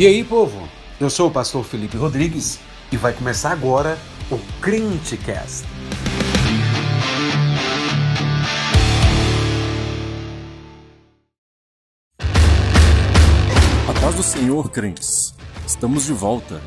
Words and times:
E 0.00 0.06
aí, 0.06 0.24
povo? 0.24 0.66
Eu 0.98 1.10
sou 1.10 1.28
o 1.28 1.30
pastor 1.30 1.62
Felipe 1.62 1.94
Rodrigues 1.94 2.58
e 2.90 2.96
vai 2.96 3.12
começar 3.12 3.52
agora 3.52 3.98
o 4.30 4.38
Crentecast. 4.58 5.66
A 13.86 14.00
paz 14.00 14.14
do 14.14 14.22
Senhor, 14.22 14.70
crentes. 14.70 15.34
Estamos 15.66 16.06
de 16.06 16.14
volta. 16.14 16.62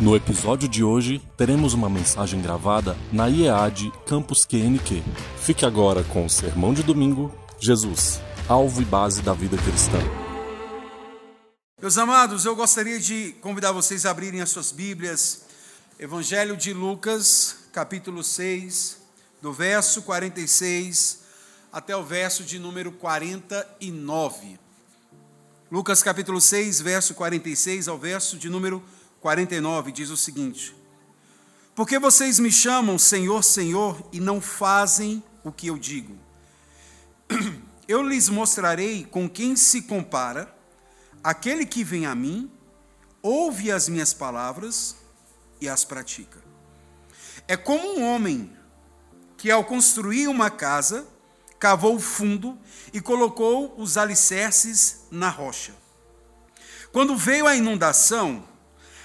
No 0.00 0.16
episódio 0.16 0.68
de 0.68 0.82
hoje, 0.82 1.22
teremos 1.36 1.74
uma 1.74 1.88
mensagem 1.88 2.42
gravada 2.42 2.96
na 3.12 3.28
IEAD 3.28 3.92
Campus 4.04 4.44
QNQ. 4.44 5.04
Fique 5.36 5.64
agora 5.64 6.02
com 6.02 6.26
o 6.26 6.28
sermão 6.28 6.74
de 6.74 6.82
domingo, 6.82 7.32
Jesus, 7.60 8.20
alvo 8.48 8.82
e 8.82 8.84
base 8.84 9.22
da 9.22 9.32
vida 9.32 9.56
cristã. 9.56 10.00
Meus 11.82 11.98
amados, 11.98 12.44
eu 12.44 12.54
gostaria 12.54 13.00
de 13.00 13.34
convidar 13.40 13.72
vocês 13.72 14.06
a 14.06 14.12
abrirem 14.12 14.40
as 14.40 14.50
suas 14.50 14.70
Bíblias, 14.70 15.42
Evangelho 15.98 16.56
de 16.56 16.72
Lucas, 16.72 17.56
capítulo 17.72 18.22
6, 18.22 18.98
do 19.42 19.52
verso 19.52 20.02
46 20.02 21.22
até 21.72 21.96
o 21.96 22.04
verso 22.04 22.44
de 22.44 22.60
número 22.60 22.92
49. 22.92 24.60
Lucas 25.72 26.04
capítulo 26.04 26.40
6, 26.40 26.80
verso 26.80 27.14
46 27.14 27.88
ao 27.88 27.98
verso 27.98 28.38
de 28.38 28.48
número 28.48 28.80
49 29.20 29.90
diz 29.90 30.08
o 30.10 30.16
seguinte: 30.16 30.76
Porque 31.74 31.98
vocês 31.98 32.38
me 32.38 32.52
chamam 32.52 32.96
Senhor, 32.96 33.42
Senhor 33.42 34.08
e 34.12 34.20
não 34.20 34.40
fazem 34.40 35.20
o 35.42 35.50
que 35.50 35.66
eu 35.66 35.76
digo? 35.76 36.16
Eu 37.88 38.04
lhes 38.04 38.28
mostrarei 38.28 39.04
com 39.04 39.28
quem 39.28 39.56
se 39.56 39.82
compara 39.82 40.61
aquele 41.22 41.64
que 41.64 41.84
vem 41.84 42.06
a 42.06 42.14
mim, 42.14 42.50
ouve 43.22 43.70
as 43.70 43.88
minhas 43.88 44.12
palavras 44.12 44.96
e 45.60 45.68
as 45.68 45.84
pratica. 45.84 46.42
É 47.46 47.56
como 47.56 47.98
um 47.98 48.04
homem 48.04 48.52
que, 49.36 49.50
ao 49.50 49.64
construir 49.64 50.28
uma 50.28 50.50
casa, 50.50 51.06
cavou 51.58 51.98
fundo 51.98 52.58
e 52.92 53.00
colocou 53.00 53.74
os 53.78 53.96
alicerces 53.96 55.06
na 55.10 55.28
rocha. 55.28 55.74
Quando 56.90 57.16
veio 57.16 57.46
a 57.46 57.54
inundação, 57.54 58.44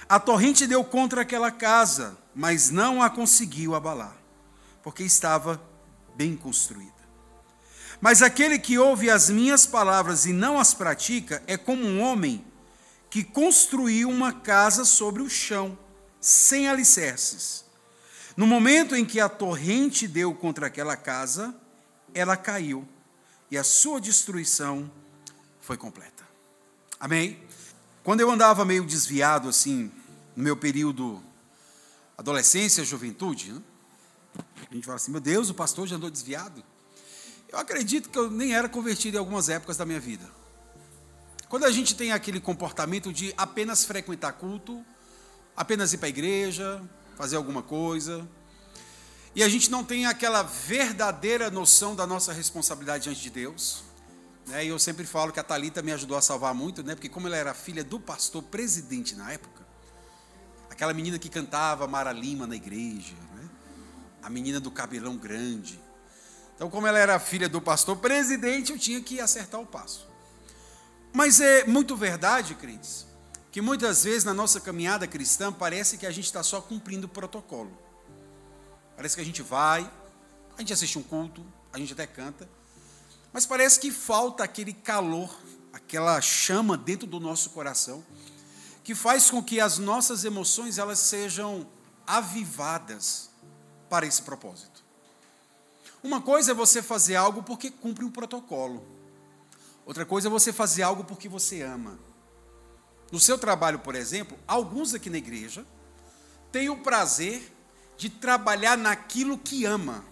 a 0.08 0.18
torrente 0.18 0.66
deu 0.66 0.84
contra 0.84 1.22
aquela 1.22 1.50
casa, 1.50 2.18
mas 2.34 2.70
não 2.70 3.02
a 3.02 3.08
conseguiu 3.08 3.74
abalar, 3.74 4.16
porque 4.82 5.02
estava 5.02 5.62
bem 6.16 6.36
construída. 6.36 6.97
Mas 8.00 8.22
aquele 8.22 8.58
que 8.58 8.78
ouve 8.78 9.10
as 9.10 9.28
minhas 9.28 9.66
palavras 9.66 10.24
e 10.24 10.32
não 10.32 10.58
as 10.58 10.72
pratica 10.72 11.42
é 11.46 11.56
como 11.56 11.84
um 11.84 12.00
homem 12.00 12.44
que 13.10 13.24
construiu 13.24 14.08
uma 14.08 14.32
casa 14.32 14.84
sobre 14.84 15.22
o 15.22 15.28
chão, 15.28 15.76
sem 16.20 16.68
alicerces. 16.68 17.64
No 18.36 18.46
momento 18.46 18.94
em 18.94 19.04
que 19.04 19.18
a 19.18 19.28
torrente 19.28 20.06
deu 20.06 20.32
contra 20.34 20.66
aquela 20.66 20.96
casa, 20.96 21.54
ela 22.14 22.36
caiu 22.36 22.86
e 23.50 23.58
a 23.58 23.64
sua 23.64 24.00
destruição 24.00 24.90
foi 25.60 25.76
completa. 25.76 26.26
Amém? 27.00 27.42
Quando 28.04 28.20
eu 28.20 28.30
andava 28.30 28.64
meio 28.64 28.84
desviado, 28.84 29.48
assim, 29.48 29.90
no 30.36 30.44
meu 30.44 30.56
período 30.56 31.22
adolescência, 32.16 32.84
juventude, 32.84 33.52
né? 33.52 33.62
a 34.70 34.74
gente 34.74 34.84
fala 34.84 34.96
assim: 34.96 35.10
meu 35.10 35.20
Deus, 35.20 35.50
o 35.50 35.54
pastor 35.54 35.86
já 35.86 35.96
andou 35.96 36.10
desviado. 36.10 36.62
Eu 37.48 37.58
acredito 37.58 38.10
que 38.10 38.18
eu 38.18 38.30
nem 38.30 38.54
era 38.54 38.68
convertido 38.68 39.16
em 39.16 39.18
algumas 39.18 39.48
épocas 39.48 39.76
da 39.76 39.86
minha 39.86 39.98
vida. 39.98 40.24
Quando 41.48 41.64
a 41.64 41.70
gente 41.70 41.96
tem 41.96 42.12
aquele 42.12 42.40
comportamento 42.40 43.10
de 43.10 43.32
apenas 43.36 43.84
frequentar 43.84 44.32
culto, 44.32 44.84
apenas 45.56 45.94
ir 45.94 45.98
para 45.98 46.08
a 46.08 46.10
igreja, 46.10 46.82
fazer 47.16 47.36
alguma 47.36 47.62
coisa, 47.62 48.28
e 49.34 49.42
a 49.42 49.48
gente 49.48 49.70
não 49.70 49.82
tem 49.82 50.04
aquela 50.04 50.42
verdadeira 50.42 51.50
noção 51.50 51.96
da 51.96 52.06
nossa 52.06 52.34
responsabilidade 52.34 53.04
diante 53.04 53.22
de 53.22 53.30
Deus. 53.30 53.82
Né? 54.46 54.66
E 54.66 54.68
eu 54.68 54.78
sempre 54.78 55.06
falo 55.06 55.32
que 55.32 55.40
a 55.40 55.44
Talita 55.44 55.80
me 55.80 55.92
ajudou 55.92 56.18
a 56.18 56.20
salvar 56.20 56.52
muito, 56.54 56.82
né? 56.82 56.94
porque 56.94 57.08
como 57.08 57.28
ela 57.28 57.36
era 57.36 57.54
filha 57.54 57.82
do 57.82 57.98
pastor 57.98 58.42
presidente 58.42 59.14
na 59.14 59.32
época, 59.32 59.66
aquela 60.68 60.92
menina 60.92 61.18
que 61.18 61.30
cantava 61.30 61.86
Mara 61.86 62.12
Lima 62.12 62.46
na 62.46 62.56
igreja, 62.56 63.14
né? 63.34 63.48
a 64.22 64.28
menina 64.28 64.60
do 64.60 64.70
cabelão 64.70 65.16
grande, 65.16 65.80
então, 66.58 66.68
como 66.68 66.88
ela 66.88 66.98
era 66.98 67.20
filha 67.20 67.48
do 67.48 67.60
pastor 67.60 67.96
presidente, 67.98 68.72
eu 68.72 68.78
tinha 68.80 69.00
que 69.00 69.20
acertar 69.20 69.60
o 69.60 69.64
passo. 69.64 70.08
Mas 71.12 71.40
é 71.40 71.64
muito 71.64 71.94
verdade, 71.94 72.56
crentes, 72.56 73.06
que 73.52 73.60
muitas 73.60 74.02
vezes 74.02 74.24
na 74.24 74.34
nossa 74.34 74.60
caminhada 74.60 75.06
cristã 75.06 75.52
parece 75.52 75.96
que 75.96 76.04
a 76.04 76.10
gente 76.10 76.24
está 76.24 76.42
só 76.42 76.60
cumprindo 76.60 77.06
o 77.06 77.08
protocolo. 77.08 77.70
Parece 78.96 79.14
que 79.14 79.20
a 79.20 79.24
gente 79.24 79.40
vai, 79.40 79.88
a 80.56 80.60
gente 80.60 80.72
assiste 80.72 80.98
um 80.98 81.02
culto, 81.04 81.46
a 81.72 81.78
gente 81.78 81.92
até 81.92 82.08
canta, 82.08 82.50
mas 83.32 83.46
parece 83.46 83.78
que 83.78 83.92
falta 83.92 84.42
aquele 84.42 84.72
calor, 84.72 85.32
aquela 85.72 86.20
chama 86.20 86.76
dentro 86.76 87.06
do 87.06 87.20
nosso 87.20 87.50
coração, 87.50 88.04
que 88.82 88.96
faz 88.96 89.30
com 89.30 89.40
que 89.40 89.60
as 89.60 89.78
nossas 89.78 90.24
emoções 90.24 90.76
elas 90.76 90.98
sejam 90.98 91.68
avivadas 92.04 93.30
para 93.88 94.04
esse 94.04 94.22
propósito. 94.22 94.77
Uma 96.02 96.20
coisa 96.20 96.52
é 96.52 96.54
você 96.54 96.82
fazer 96.82 97.16
algo 97.16 97.42
porque 97.42 97.70
cumpre 97.70 98.04
um 98.04 98.10
protocolo. 98.10 98.86
Outra 99.84 100.04
coisa 100.04 100.28
é 100.28 100.30
você 100.30 100.52
fazer 100.52 100.82
algo 100.82 101.04
porque 101.04 101.28
você 101.28 101.62
ama. 101.62 101.98
No 103.10 103.18
seu 103.18 103.38
trabalho, 103.38 103.78
por 103.78 103.94
exemplo, 103.94 104.38
alguns 104.46 104.94
aqui 104.94 105.08
na 105.08 105.18
igreja 105.18 105.64
têm 106.52 106.68
o 106.68 106.78
prazer 106.82 107.54
de 107.96 108.10
trabalhar 108.10 108.76
naquilo 108.76 109.38
que 109.38 109.64
ama. 109.64 110.04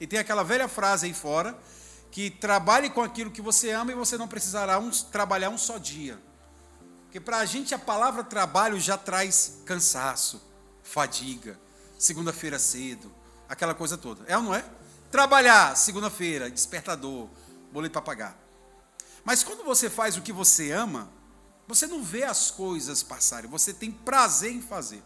E 0.00 0.06
tem 0.06 0.18
aquela 0.18 0.42
velha 0.42 0.68
frase 0.68 1.06
aí 1.06 1.12
fora 1.12 1.58
que 2.10 2.30
trabalhe 2.30 2.88
com 2.88 3.02
aquilo 3.02 3.30
que 3.30 3.42
você 3.42 3.72
ama 3.72 3.92
e 3.92 3.94
você 3.94 4.16
não 4.16 4.28
precisará 4.28 4.78
um, 4.78 4.90
trabalhar 4.90 5.50
um 5.50 5.58
só 5.58 5.76
dia. 5.76 6.18
Porque 7.04 7.20
para 7.20 7.38
a 7.38 7.44
gente 7.44 7.74
a 7.74 7.78
palavra 7.78 8.24
trabalho 8.24 8.78
já 8.80 8.96
traz 8.96 9.60
cansaço, 9.66 10.40
fadiga, 10.82 11.58
segunda-feira 11.98 12.58
cedo, 12.58 13.12
aquela 13.48 13.74
coisa 13.74 13.98
toda. 13.98 14.24
É 14.26 14.36
ou 14.36 14.42
não 14.42 14.54
é? 14.54 14.64
Trabalhar, 15.10 15.76
segunda-feira, 15.76 16.50
despertador, 16.50 17.28
boleto 17.72 17.92
para 17.92 18.02
pagar. 18.02 18.38
Mas 19.24 19.42
quando 19.42 19.64
você 19.64 19.90
faz 19.90 20.16
o 20.16 20.22
que 20.22 20.32
você 20.32 20.70
ama, 20.70 21.10
você 21.66 21.86
não 21.86 22.02
vê 22.02 22.24
as 22.24 22.50
coisas 22.50 23.02
passarem, 23.02 23.50
você 23.50 23.72
tem 23.72 23.90
prazer 23.90 24.52
em 24.52 24.62
fazer. 24.62 25.02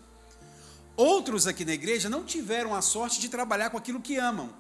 Outros 0.97 1.47
aqui 1.47 1.65
na 1.65 1.73
igreja 1.73 2.11
não 2.11 2.25
tiveram 2.25 2.75
a 2.75 2.83
sorte 2.83 3.21
de 3.21 3.29
trabalhar 3.29 3.71
com 3.71 3.79
aquilo 3.79 4.01
que 4.01 4.17
amam, 4.17 4.55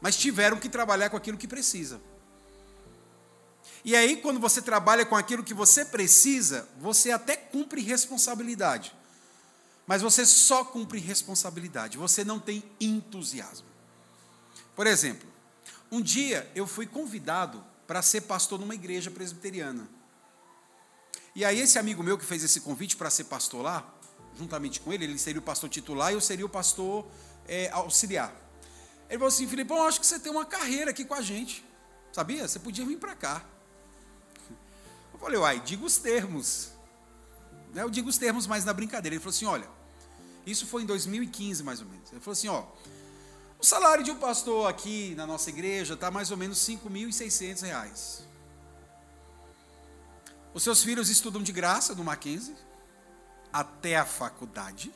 mas 0.00 0.16
tiveram 0.16 0.58
que 0.58 0.68
trabalhar 0.68 1.10
com 1.10 1.16
aquilo 1.16 1.36
que 1.36 1.48
precisa. 1.48 2.00
E 3.84 3.94
aí, 3.94 4.16
quando 4.16 4.40
você 4.40 4.62
trabalha 4.62 5.04
com 5.04 5.14
aquilo 5.14 5.44
que 5.44 5.52
você 5.52 5.84
precisa, 5.84 6.66
você 6.80 7.10
até 7.10 7.36
cumpre 7.36 7.82
responsabilidade. 7.82 8.94
Mas 9.86 10.00
você 10.00 10.24
só 10.24 10.64
cumpre 10.64 10.98
responsabilidade, 10.98 11.98
você 11.98 12.24
não 12.24 12.40
tem 12.40 12.64
entusiasmo. 12.80 13.73
Por 14.74 14.86
exemplo, 14.86 15.28
um 15.90 16.00
dia 16.00 16.50
eu 16.54 16.66
fui 16.66 16.86
convidado 16.86 17.64
para 17.86 18.02
ser 18.02 18.22
pastor 18.22 18.58
numa 18.58 18.74
igreja 18.74 19.10
presbiteriana. 19.10 19.88
E 21.34 21.44
aí 21.44 21.60
esse 21.60 21.78
amigo 21.78 22.02
meu 22.02 22.16
que 22.16 22.24
fez 22.24 22.42
esse 22.42 22.60
convite 22.60 22.96
para 22.96 23.10
ser 23.10 23.24
pastor 23.24 23.62
lá, 23.62 23.94
juntamente 24.36 24.80
com 24.80 24.92
ele, 24.92 25.04
ele 25.04 25.18
seria 25.18 25.40
o 25.40 25.42
pastor 25.42 25.68
titular 25.68 26.12
e 26.12 26.14
eu 26.14 26.20
seria 26.20 26.46
o 26.46 26.48
pastor 26.48 27.06
é, 27.46 27.70
auxiliar. 27.70 28.34
Ele 29.08 29.18
falou 29.18 29.28
assim, 29.28 29.46
Filipe, 29.46 29.70
eu 29.70 29.82
acho 29.82 30.00
que 30.00 30.06
você 30.06 30.18
tem 30.18 30.32
uma 30.32 30.44
carreira 30.44 30.90
aqui 30.90 31.04
com 31.04 31.14
a 31.14 31.20
gente. 31.20 31.64
Sabia? 32.12 32.46
Você 32.46 32.58
podia 32.58 32.84
vir 32.84 32.98
para 32.98 33.14
cá. 33.14 33.44
Eu 35.12 35.18
falei, 35.18 35.38
uai, 35.38 35.60
diga 35.60 35.84
os 35.84 35.98
termos. 35.98 36.70
Eu 37.74 37.90
digo 37.90 38.08
os 38.08 38.18
termos, 38.18 38.46
mas 38.46 38.64
na 38.64 38.72
brincadeira. 38.72 39.14
Ele 39.14 39.20
falou 39.20 39.34
assim, 39.34 39.46
olha, 39.46 39.68
isso 40.46 40.66
foi 40.66 40.82
em 40.82 40.86
2015 40.86 41.62
mais 41.62 41.80
ou 41.80 41.86
menos. 41.86 42.10
Ele 42.12 42.20
falou 42.20 42.32
assim, 42.32 42.48
ó, 42.48 42.64
o 43.64 43.66
salário 43.66 44.04
de 44.04 44.10
um 44.10 44.18
pastor 44.18 44.68
aqui 44.68 45.14
na 45.14 45.26
nossa 45.26 45.48
igreja 45.48 45.94
está 45.94 46.10
mais 46.10 46.30
ou 46.30 46.36
menos 46.36 46.68
R$ 46.68 46.76
5.600. 46.76 48.20
Os 50.52 50.62
seus 50.62 50.82
filhos 50.82 51.08
estudam 51.08 51.42
de 51.42 51.50
graça 51.50 51.94
no 51.94 52.04
Mackenzie, 52.04 52.54
até 53.50 53.96
a 53.96 54.04
faculdade. 54.04 54.92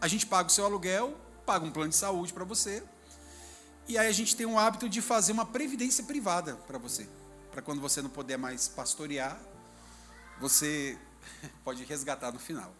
A 0.00 0.08
gente 0.08 0.24
paga 0.24 0.48
o 0.48 0.50
seu 0.50 0.64
aluguel, 0.64 1.14
paga 1.44 1.66
um 1.66 1.70
plano 1.70 1.90
de 1.90 1.96
saúde 1.96 2.32
para 2.32 2.44
você. 2.44 2.82
E 3.86 3.98
aí 3.98 4.08
a 4.08 4.12
gente 4.12 4.34
tem 4.34 4.46
o 4.46 4.58
hábito 4.58 4.88
de 4.88 5.02
fazer 5.02 5.32
uma 5.32 5.44
previdência 5.44 6.02
privada 6.02 6.54
para 6.66 6.78
você. 6.78 7.06
Para 7.50 7.60
quando 7.60 7.82
você 7.82 8.00
não 8.00 8.08
puder 8.08 8.38
mais 8.38 8.68
pastorear, 8.68 9.38
você 10.40 10.98
pode 11.62 11.84
resgatar 11.84 12.32
no 12.32 12.38
final. 12.38 12.74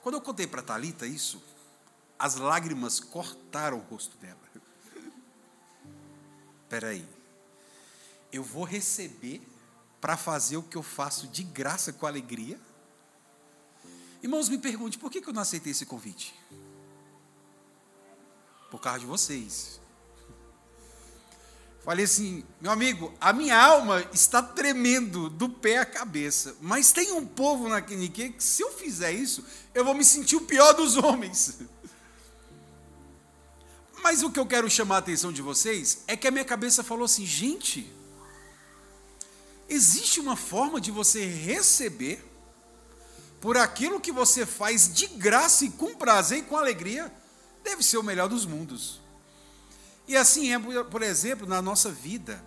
Quando 0.00 0.14
eu 0.14 0.22
contei 0.22 0.46
para 0.46 0.62
a 0.62 0.64
Thalita 0.64 1.06
isso, 1.06 1.42
as 2.18 2.36
lágrimas 2.36 3.00
cortaram 3.00 3.78
o 3.78 3.80
rosto 3.80 4.16
dela. 4.18 4.38
Espera 6.62 6.88
aí. 6.88 7.06
Eu 8.32 8.42
vou 8.42 8.64
receber 8.64 9.40
para 10.00 10.16
fazer 10.16 10.56
o 10.56 10.62
que 10.62 10.76
eu 10.76 10.82
faço 10.82 11.26
de 11.28 11.42
graça 11.42 11.92
com 11.92 12.06
alegria? 12.06 12.58
Irmãos, 14.22 14.48
me 14.48 14.58
pergunte, 14.58 14.98
por 14.98 15.10
que 15.10 15.24
eu 15.24 15.32
não 15.32 15.42
aceitei 15.42 15.72
esse 15.72 15.86
convite? 15.86 16.34
Por 18.70 18.80
causa 18.80 19.00
de 19.00 19.06
vocês. 19.06 19.80
Falei 21.84 22.04
assim, 22.04 22.44
meu 22.60 22.72
amigo, 22.72 23.14
a 23.20 23.32
minha 23.32 23.56
alma 23.56 24.04
está 24.12 24.42
tremendo 24.42 25.30
do 25.30 25.48
pé 25.48 25.78
à 25.78 25.86
cabeça, 25.86 26.56
mas 26.60 26.90
tem 26.90 27.12
um 27.12 27.24
povo 27.24 27.68
na 27.68 27.80
Quinique 27.80 28.30
que 28.30 28.42
se 28.42 28.60
eu 28.60 28.72
fizer 28.72 29.12
isso, 29.12 29.44
eu 29.72 29.84
vou 29.84 29.94
me 29.94 30.04
sentir 30.04 30.34
o 30.34 30.40
pior 30.40 30.72
dos 30.72 30.96
homens. 30.96 31.60
Mas 34.08 34.22
o 34.22 34.30
que 34.30 34.38
eu 34.38 34.46
quero 34.46 34.70
chamar 34.70 34.94
a 34.94 34.98
atenção 34.98 35.32
de 35.32 35.42
vocês 35.42 36.04
é 36.06 36.16
que 36.16 36.28
a 36.28 36.30
minha 36.30 36.44
cabeça 36.44 36.84
falou 36.84 37.06
assim, 37.06 37.26
gente, 37.26 37.92
existe 39.68 40.20
uma 40.20 40.36
forma 40.36 40.80
de 40.80 40.92
você 40.92 41.26
receber 41.26 42.24
por 43.40 43.56
aquilo 43.56 44.00
que 44.00 44.12
você 44.12 44.46
faz 44.46 44.94
de 44.94 45.08
graça 45.08 45.64
e 45.64 45.70
com 45.70 45.92
prazer 45.96 46.38
e 46.38 46.42
com 46.42 46.56
alegria, 46.56 47.12
deve 47.64 47.82
ser 47.82 47.98
o 47.98 48.02
melhor 48.04 48.28
dos 48.28 48.46
mundos. 48.46 49.00
E 50.06 50.16
assim 50.16 50.54
é, 50.54 50.84
por 50.84 51.02
exemplo, 51.02 51.44
na 51.44 51.60
nossa 51.60 51.90
vida. 51.90 52.40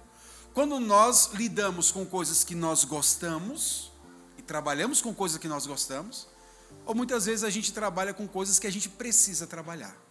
Quando 0.54 0.80
nós 0.80 1.32
lidamos 1.34 1.92
com 1.92 2.06
coisas 2.06 2.42
que 2.42 2.56
nós 2.56 2.86
gostamos, 2.86 3.92
e 4.38 4.42
trabalhamos 4.42 5.02
com 5.02 5.14
coisas 5.14 5.38
que 5.38 5.50
nós 5.50 5.68
gostamos, 5.68 6.26
ou 6.86 6.96
muitas 6.96 7.26
vezes 7.26 7.44
a 7.44 7.50
gente 7.50 7.74
trabalha 7.74 8.14
com 8.14 8.26
coisas 8.30 8.60
que 8.60 8.66
a 8.66 8.72
gente 8.72 8.88
precisa 8.88 9.46
trabalhar. 9.46 10.09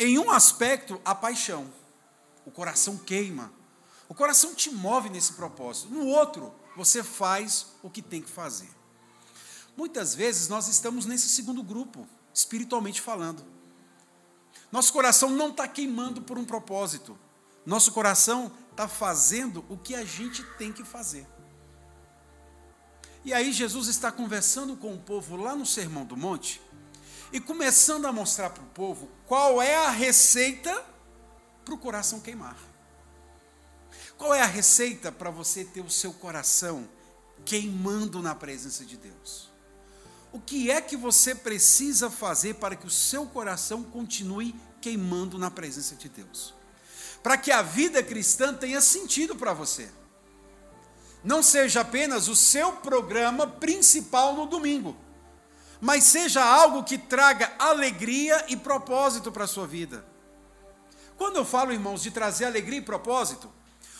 Em 0.00 0.18
um 0.18 0.30
aspecto, 0.30 0.98
a 1.04 1.14
paixão. 1.14 1.70
O 2.46 2.50
coração 2.50 2.96
queima. 2.96 3.52
O 4.08 4.14
coração 4.14 4.54
te 4.54 4.70
move 4.70 5.10
nesse 5.10 5.34
propósito. 5.34 5.90
No 5.90 6.06
outro, 6.06 6.54
você 6.74 7.02
faz 7.02 7.66
o 7.82 7.90
que 7.90 8.00
tem 8.00 8.22
que 8.22 8.30
fazer. 8.30 8.70
Muitas 9.76 10.14
vezes 10.14 10.48
nós 10.48 10.68
estamos 10.68 11.04
nesse 11.04 11.28
segundo 11.28 11.62
grupo, 11.62 12.08
espiritualmente 12.32 12.98
falando. 12.98 13.44
Nosso 14.72 14.90
coração 14.90 15.28
não 15.28 15.50
está 15.50 15.68
queimando 15.68 16.22
por 16.22 16.38
um 16.38 16.46
propósito. 16.46 17.18
Nosso 17.66 17.92
coração 17.92 18.50
está 18.70 18.88
fazendo 18.88 19.62
o 19.68 19.76
que 19.76 19.94
a 19.94 20.02
gente 20.02 20.42
tem 20.56 20.72
que 20.72 20.82
fazer. 20.82 21.26
E 23.22 23.34
aí 23.34 23.52
Jesus 23.52 23.86
está 23.88 24.10
conversando 24.10 24.74
com 24.78 24.94
o 24.94 24.98
povo 24.98 25.36
lá 25.36 25.54
no 25.54 25.66
Sermão 25.66 26.06
do 26.06 26.16
Monte 26.16 26.58
e 27.32 27.40
começando 27.40 28.06
a 28.06 28.12
mostrar 28.12 28.50
para 28.50 28.62
o 28.62 28.66
povo 28.66 29.08
qual 29.26 29.62
é 29.62 29.76
a 29.76 29.90
receita 29.90 30.84
para 31.64 31.74
o 31.74 31.78
coração 31.78 32.20
queimar. 32.20 32.56
Qual 34.16 34.34
é 34.34 34.42
a 34.42 34.46
receita 34.46 35.10
para 35.10 35.30
você 35.30 35.64
ter 35.64 35.80
o 35.80 35.90
seu 35.90 36.12
coração 36.12 36.88
queimando 37.44 38.20
na 38.20 38.34
presença 38.34 38.84
de 38.84 38.96
Deus? 38.96 39.48
O 40.32 40.38
que 40.38 40.70
é 40.70 40.80
que 40.80 40.96
você 40.96 41.34
precisa 41.34 42.10
fazer 42.10 42.54
para 42.54 42.76
que 42.76 42.86
o 42.86 42.90
seu 42.90 43.26
coração 43.26 43.82
continue 43.82 44.54
queimando 44.80 45.38
na 45.38 45.50
presença 45.50 45.96
de 45.96 46.08
Deus? 46.08 46.54
Para 47.22 47.36
que 47.36 47.50
a 47.50 47.62
vida 47.62 48.02
cristã 48.02 48.54
tenha 48.54 48.80
sentido 48.80 49.34
para 49.34 49.52
você. 49.52 49.90
Não 51.22 51.42
seja 51.42 51.80
apenas 51.80 52.28
o 52.28 52.36
seu 52.36 52.72
programa 52.72 53.46
principal 53.46 54.34
no 54.34 54.46
domingo, 54.46 54.96
mas 55.80 56.04
seja 56.04 56.44
algo 56.44 56.84
que 56.84 56.98
traga 56.98 57.52
alegria 57.58 58.44
e 58.48 58.56
propósito 58.56 59.32
para 59.32 59.44
a 59.44 59.48
sua 59.48 59.66
vida. 59.66 60.04
Quando 61.16 61.36
eu 61.36 61.44
falo, 61.44 61.72
irmãos, 61.72 62.02
de 62.02 62.10
trazer 62.10 62.44
alegria 62.44 62.78
e 62.78 62.82
propósito, 62.82 63.50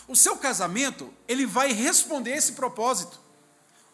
o 0.07 0.17
seu 0.17 0.37
casamento, 0.37 1.13
ele 1.29 1.47
vai 1.47 1.73
responder 1.73 2.33
esse 2.33 2.53
propósito. 2.53 3.21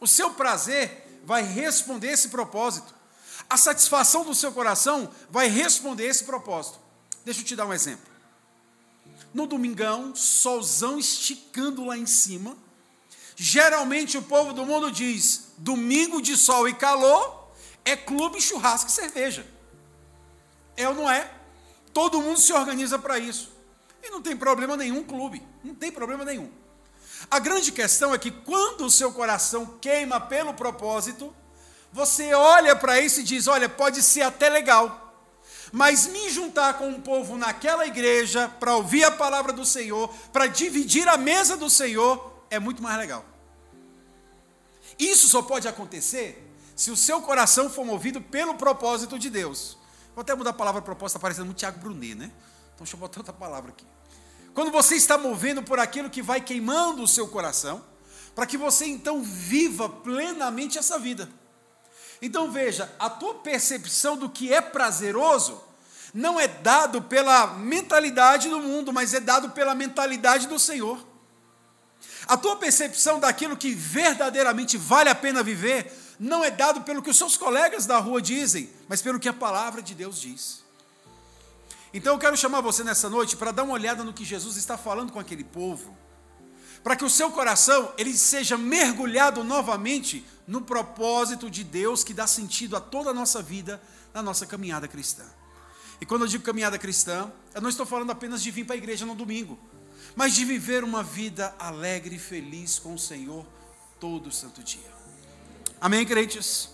O 0.00 0.06
seu 0.06 0.30
prazer 0.30 1.20
vai 1.24 1.42
responder 1.42 2.08
esse 2.08 2.28
propósito. 2.28 2.94
A 3.48 3.56
satisfação 3.56 4.24
do 4.24 4.34
seu 4.34 4.50
coração 4.52 5.10
vai 5.30 5.48
responder 5.48 6.06
esse 6.06 6.24
propósito. 6.24 6.78
Deixa 7.24 7.40
eu 7.40 7.44
te 7.44 7.56
dar 7.56 7.66
um 7.66 7.72
exemplo. 7.72 8.06
No 9.34 9.46
domingão, 9.46 10.14
solzão 10.14 10.98
esticando 10.98 11.84
lá 11.84 11.98
em 11.98 12.06
cima. 12.06 12.56
Geralmente 13.36 14.16
o 14.16 14.22
povo 14.22 14.52
do 14.52 14.64
mundo 14.64 14.90
diz: 14.90 15.48
domingo 15.58 16.22
de 16.22 16.36
sol 16.36 16.68
e 16.68 16.74
calor 16.74 17.35
é 17.86 17.96
clube, 17.96 18.40
churrasco 18.40 18.90
e 18.90 18.92
cerveja. 18.92 19.46
É 20.76 20.86
ou 20.88 20.94
não 20.94 21.08
é? 21.08 21.30
Todo 21.94 22.20
mundo 22.20 22.38
se 22.38 22.52
organiza 22.52 22.98
para 22.98 23.18
isso. 23.18 23.50
E 24.02 24.10
não 24.10 24.20
tem 24.20 24.36
problema 24.36 24.76
nenhum, 24.76 25.02
clube. 25.04 25.42
Não 25.64 25.74
tem 25.74 25.90
problema 25.90 26.24
nenhum. 26.24 26.50
A 27.30 27.38
grande 27.38 27.72
questão 27.72 28.12
é 28.12 28.18
que 28.18 28.30
quando 28.30 28.84
o 28.84 28.90
seu 28.90 29.12
coração 29.12 29.78
queima 29.80 30.20
pelo 30.20 30.52
propósito, 30.52 31.34
você 31.92 32.34
olha 32.34 32.76
para 32.76 33.00
isso 33.00 33.20
e 33.20 33.24
diz: 33.24 33.46
olha, 33.46 33.68
pode 33.68 34.02
ser 34.02 34.22
até 34.22 34.50
legal, 34.50 35.14
mas 35.72 36.06
me 36.08 36.28
juntar 36.28 36.74
com 36.74 36.88
um 36.88 37.00
povo 37.00 37.38
naquela 37.38 37.86
igreja 37.86 38.48
para 38.60 38.76
ouvir 38.76 39.04
a 39.04 39.10
palavra 39.10 39.52
do 39.52 39.64
Senhor, 39.64 40.12
para 40.32 40.46
dividir 40.46 41.08
a 41.08 41.16
mesa 41.16 41.56
do 41.56 41.70
Senhor, 41.70 42.44
é 42.50 42.58
muito 42.58 42.82
mais 42.82 42.98
legal. 42.98 43.24
Isso 44.98 45.28
só 45.28 45.40
pode 45.40 45.66
acontecer 45.68 46.45
se 46.76 46.90
o 46.90 46.96
seu 46.96 47.22
coração 47.22 47.70
for 47.70 47.84
movido 47.86 48.20
pelo 48.20 48.54
propósito 48.54 49.18
de 49.18 49.30
Deus. 49.30 49.78
Vou 50.14 50.20
até 50.20 50.34
mudar 50.34 50.50
a 50.50 50.52
palavra 50.52 50.82
propósito, 50.82 51.16
está 51.16 51.18
parecendo 51.18 51.46
muito 51.46 51.58
Tiago 51.58 51.80
Brunet, 51.80 52.14
né? 52.14 52.30
Então 52.74 52.84
deixa 52.84 52.94
eu 52.94 53.00
botar 53.00 53.20
outra 53.20 53.32
palavra 53.32 53.70
aqui. 53.70 53.86
Quando 54.52 54.70
você 54.70 54.94
está 54.94 55.16
movendo 55.16 55.62
por 55.62 55.78
aquilo 55.78 56.10
que 56.10 56.22
vai 56.22 56.40
queimando 56.40 57.02
o 57.02 57.08
seu 57.08 57.26
coração, 57.28 57.82
para 58.34 58.46
que 58.46 58.58
você 58.58 58.84
então 58.84 59.22
viva 59.22 59.88
plenamente 59.88 60.78
essa 60.78 60.98
vida. 60.98 61.28
Então 62.20 62.50
veja, 62.50 62.94
a 62.98 63.08
tua 63.08 63.34
percepção 63.36 64.16
do 64.16 64.28
que 64.28 64.52
é 64.52 64.60
prazeroso 64.60 65.62
não 66.12 66.38
é 66.38 66.46
dado 66.46 67.02
pela 67.02 67.46
mentalidade 67.46 68.48
do 68.48 68.60
mundo, 68.60 68.92
mas 68.92 69.14
é 69.14 69.20
dado 69.20 69.50
pela 69.50 69.74
mentalidade 69.74 70.46
do 70.46 70.58
Senhor. 70.58 70.98
A 72.26 72.36
tua 72.36 72.56
percepção 72.56 73.20
daquilo 73.20 73.56
que 73.56 73.72
verdadeiramente 73.72 74.76
vale 74.76 75.08
a 75.08 75.14
pena 75.14 75.42
viver 75.42 75.90
não 76.18 76.44
é 76.44 76.50
dado 76.50 76.82
pelo 76.82 77.02
que 77.02 77.10
os 77.10 77.16
seus 77.16 77.36
colegas 77.36 77.86
da 77.86 77.98
rua 77.98 78.20
dizem, 78.22 78.70
mas 78.88 79.02
pelo 79.02 79.20
que 79.20 79.28
a 79.28 79.32
palavra 79.32 79.82
de 79.82 79.94
Deus 79.94 80.20
diz. 80.20 80.64
Então 81.92 82.14
eu 82.14 82.18
quero 82.18 82.36
chamar 82.36 82.60
você 82.60 82.82
nessa 82.82 83.08
noite 83.08 83.36
para 83.36 83.50
dar 83.50 83.62
uma 83.62 83.74
olhada 83.74 84.04
no 84.04 84.12
que 84.12 84.24
Jesus 84.24 84.56
está 84.56 84.76
falando 84.76 85.12
com 85.12 85.20
aquele 85.20 85.44
povo, 85.44 85.96
para 86.82 86.96
que 86.96 87.04
o 87.04 87.10
seu 87.10 87.30
coração 87.30 87.92
ele 87.96 88.16
seja 88.16 88.56
mergulhado 88.56 89.42
novamente 89.42 90.24
no 90.46 90.60
propósito 90.60 91.50
de 91.50 91.64
Deus 91.64 92.04
que 92.04 92.14
dá 92.14 92.26
sentido 92.26 92.76
a 92.76 92.80
toda 92.80 93.10
a 93.10 93.14
nossa 93.14 93.42
vida, 93.42 93.80
na 94.12 94.22
nossa 94.22 94.46
caminhada 94.46 94.86
cristã. 94.86 95.24
E 96.00 96.06
quando 96.06 96.22
eu 96.22 96.28
digo 96.28 96.44
caminhada 96.44 96.78
cristã, 96.78 97.30
eu 97.54 97.62
não 97.62 97.70
estou 97.70 97.86
falando 97.86 98.10
apenas 98.10 98.42
de 98.42 98.50
vir 98.50 98.64
para 98.64 98.74
a 98.74 98.78
igreja 98.78 99.06
no 99.06 99.14
domingo, 99.14 99.58
mas 100.14 100.34
de 100.34 100.44
viver 100.44 100.84
uma 100.84 101.02
vida 101.02 101.54
alegre 101.58 102.16
e 102.16 102.18
feliz 102.18 102.78
com 102.78 102.94
o 102.94 102.98
Senhor 102.98 103.46
todo 103.98 104.30
santo 104.30 104.62
dia. 104.62 104.95
Amém, 105.80 106.04
crentes? 106.06 106.70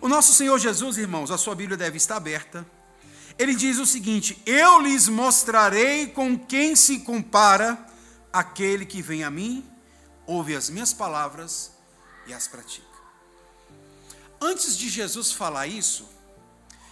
O 0.00 0.08
nosso 0.08 0.32
Senhor 0.32 0.58
Jesus, 0.58 0.96
irmãos, 0.96 1.30
a 1.30 1.38
sua 1.38 1.54
Bíblia 1.54 1.76
deve 1.76 1.96
estar 1.96 2.16
aberta 2.16 2.66
ele 3.40 3.54
diz 3.54 3.78
o 3.78 3.86
seguinte: 3.86 4.38
Eu 4.44 4.82
lhes 4.82 5.08
mostrarei 5.08 6.08
com 6.08 6.38
quem 6.38 6.76
se 6.76 7.00
compara 7.00 7.86
aquele 8.30 8.84
que 8.84 9.00
vem 9.00 9.24
a 9.24 9.30
mim, 9.30 9.66
ouve 10.26 10.54
as 10.54 10.68
minhas 10.68 10.92
palavras 10.92 11.72
e 12.26 12.34
as 12.34 12.46
pratica. 12.46 12.86
Antes 14.38 14.76
de 14.76 14.90
Jesus 14.90 15.32
falar 15.32 15.66
isso, 15.66 16.06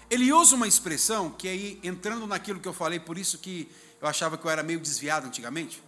ele 0.09 0.33
usa 0.33 0.57
uma 0.57 0.67
expressão 0.67 1.31
que 1.31 1.47
aí, 1.47 1.79
entrando 1.83 2.27
naquilo 2.27 2.61
que 2.61 2.69
eu 2.69 2.73
falei, 2.73 2.99
por 2.99 3.19
isso 3.19 3.37
que 3.37 3.71
eu 4.01 4.09
achava 4.09 4.39
que 4.39 4.47
eu 4.47 4.51
era 4.51 4.63
meio 4.63 4.81
desviado 4.81 5.27
antigamente. 5.27 5.83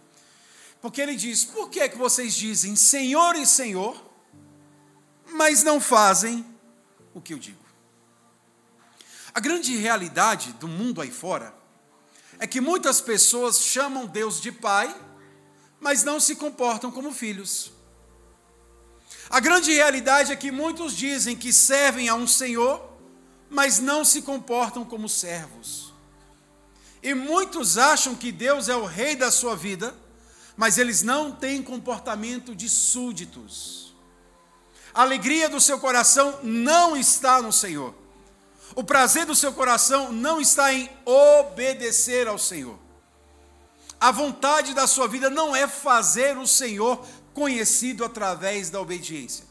Porque 0.79 1.01
ele 1.01 1.15
diz: 1.15 1.43
Por 1.43 1.71
que, 1.71 1.79
é 1.79 1.89
que 1.89 1.97
vocês 1.97 2.35
dizem 2.35 2.75
Senhor 2.75 3.35
e 3.35 3.47
Senhor, 3.47 3.99
mas 5.31 5.63
não 5.63 5.79
fazem 5.79 6.45
o 7.13 7.21
que 7.21 7.33
eu 7.33 7.39
digo? 7.39 7.61
A 9.33 9.39
grande 9.39 9.75
realidade 9.77 10.53
do 10.53 10.67
mundo 10.67 11.01
aí 11.01 11.11
fora 11.11 11.53
é 12.37 12.45
que 12.45 12.59
muitas 12.59 12.99
pessoas 12.99 13.59
chamam 13.59 14.05
Deus 14.05 14.41
de 14.41 14.51
Pai, 14.51 14.93
mas 15.79 16.03
não 16.03 16.19
se 16.19 16.35
comportam 16.35 16.91
como 16.91 17.11
filhos. 17.13 17.71
A 19.29 19.39
grande 19.39 19.71
realidade 19.71 20.31
é 20.31 20.35
que 20.35 20.51
muitos 20.51 20.95
dizem 20.95 21.35
que 21.35 21.53
servem 21.53 22.09
a 22.09 22.15
um 22.15 22.27
Senhor, 22.27 22.91
mas 23.49 23.79
não 23.79 24.03
se 24.03 24.21
comportam 24.21 24.83
como 24.83 25.07
servos. 25.07 25.93
E 27.01 27.13
muitos 27.13 27.77
acham 27.77 28.15
que 28.15 28.31
Deus 28.31 28.67
é 28.69 28.75
o 28.75 28.85
rei 28.85 29.15
da 29.15 29.31
sua 29.31 29.55
vida, 29.55 29.95
mas 30.57 30.77
eles 30.77 31.01
não 31.01 31.31
têm 31.31 31.63
comportamento 31.63 32.53
de 32.53 32.69
súditos. 32.69 33.90
A 34.93 35.01
alegria 35.01 35.47
do 35.47 35.61
seu 35.61 35.79
coração 35.79 36.39
não 36.43 36.95
está 36.95 37.41
no 37.41 37.51
Senhor. 37.51 37.93
O 38.75 38.83
prazer 38.83 39.25
do 39.25 39.35
seu 39.35 39.53
coração 39.53 40.11
não 40.11 40.39
está 40.39 40.73
em 40.73 40.89
obedecer 41.05 42.27
ao 42.27 42.37
Senhor. 42.37 42.77
A 43.99 44.11
vontade 44.11 44.73
da 44.73 44.87
sua 44.87 45.07
vida 45.07 45.29
não 45.29 45.55
é 45.55 45.67
fazer 45.67 46.37
o 46.37 46.47
Senhor 46.47 47.05
conhecido 47.33 48.03
através 48.03 48.69
da 48.69 48.81
obediência. 48.81 49.45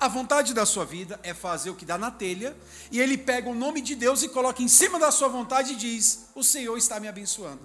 A 0.00 0.08
vontade 0.08 0.52
da 0.52 0.66
sua 0.66 0.84
vida 0.84 1.18
é 1.22 1.32
fazer 1.32 1.70
o 1.70 1.74
que 1.74 1.84
dá 1.84 1.96
na 1.96 2.10
telha, 2.10 2.56
e 2.90 3.00
ele 3.00 3.16
pega 3.16 3.48
o 3.48 3.54
nome 3.54 3.80
de 3.80 3.94
Deus 3.94 4.22
e 4.22 4.28
coloca 4.28 4.62
em 4.62 4.68
cima 4.68 4.98
da 4.98 5.10
sua 5.10 5.28
vontade 5.28 5.72
e 5.72 5.76
diz: 5.76 6.26
O 6.34 6.42
Senhor 6.42 6.76
está 6.76 6.98
me 6.98 7.08
abençoando. 7.08 7.62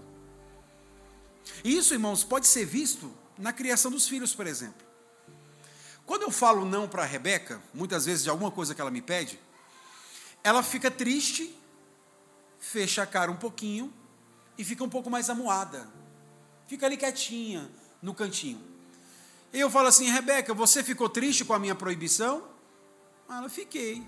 E 1.63 1.75
isso, 1.75 1.93
irmãos, 1.93 2.23
pode 2.23 2.47
ser 2.47 2.65
visto 2.65 3.11
na 3.37 3.51
criação 3.51 3.89
dos 3.89 4.07
filhos, 4.07 4.33
por 4.33 4.45
exemplo. 4.45 4.88
Quando 6.09 6.23
eu 6.23 6.31
falo 6.31 6.65
não 6.65 6.87
para 6.87 7.03
a 7.03 7.05
Rebeca, 7.05 7.61
muitas 7.71 8.07
vezes 8.07 8.23
de 8.23 8.31
alguma 8.31 8.49
coisa 8.49 8.73
que 8.73 8.81
ela 8.81 8.89
me 8.89 8.99
pede, 8.99 9.39
ela 10.43 10.63
fica 10.63 10.89
triste, 10.89 11.55
fecha 12.57 13.03
a 13.03 13.05
cara 13.05 13.29
um 13.29 13.35
pouquinho 13.35 13.93
e 14.57 14.63
fica 14.63 14.83
um 14.83 14.89
pouco 14.89 15.07
mais 15.07 15.29
amuada. 15.29 15.87
Fica 16.65 16.87
ali 16.87 16.97
quietinha 16.97 17.69
no 18.01 18.15
cantinho. 18.15 18.59
E 19.53 19.59
eu 19.59 19.69
falo 19.69 19.87
assim, 19.87 20.09
Rebeca, 20.09 20.51
você 20.51 20.83
ficou 20.83 21.07
triste 21.07 21.45
com 21.45 21.53
a 21.53 21.59
minha 21.59 21.75
proibição? 21.75 22.43
Ela, 23.29 23.47
fiquei. 23.47 24.03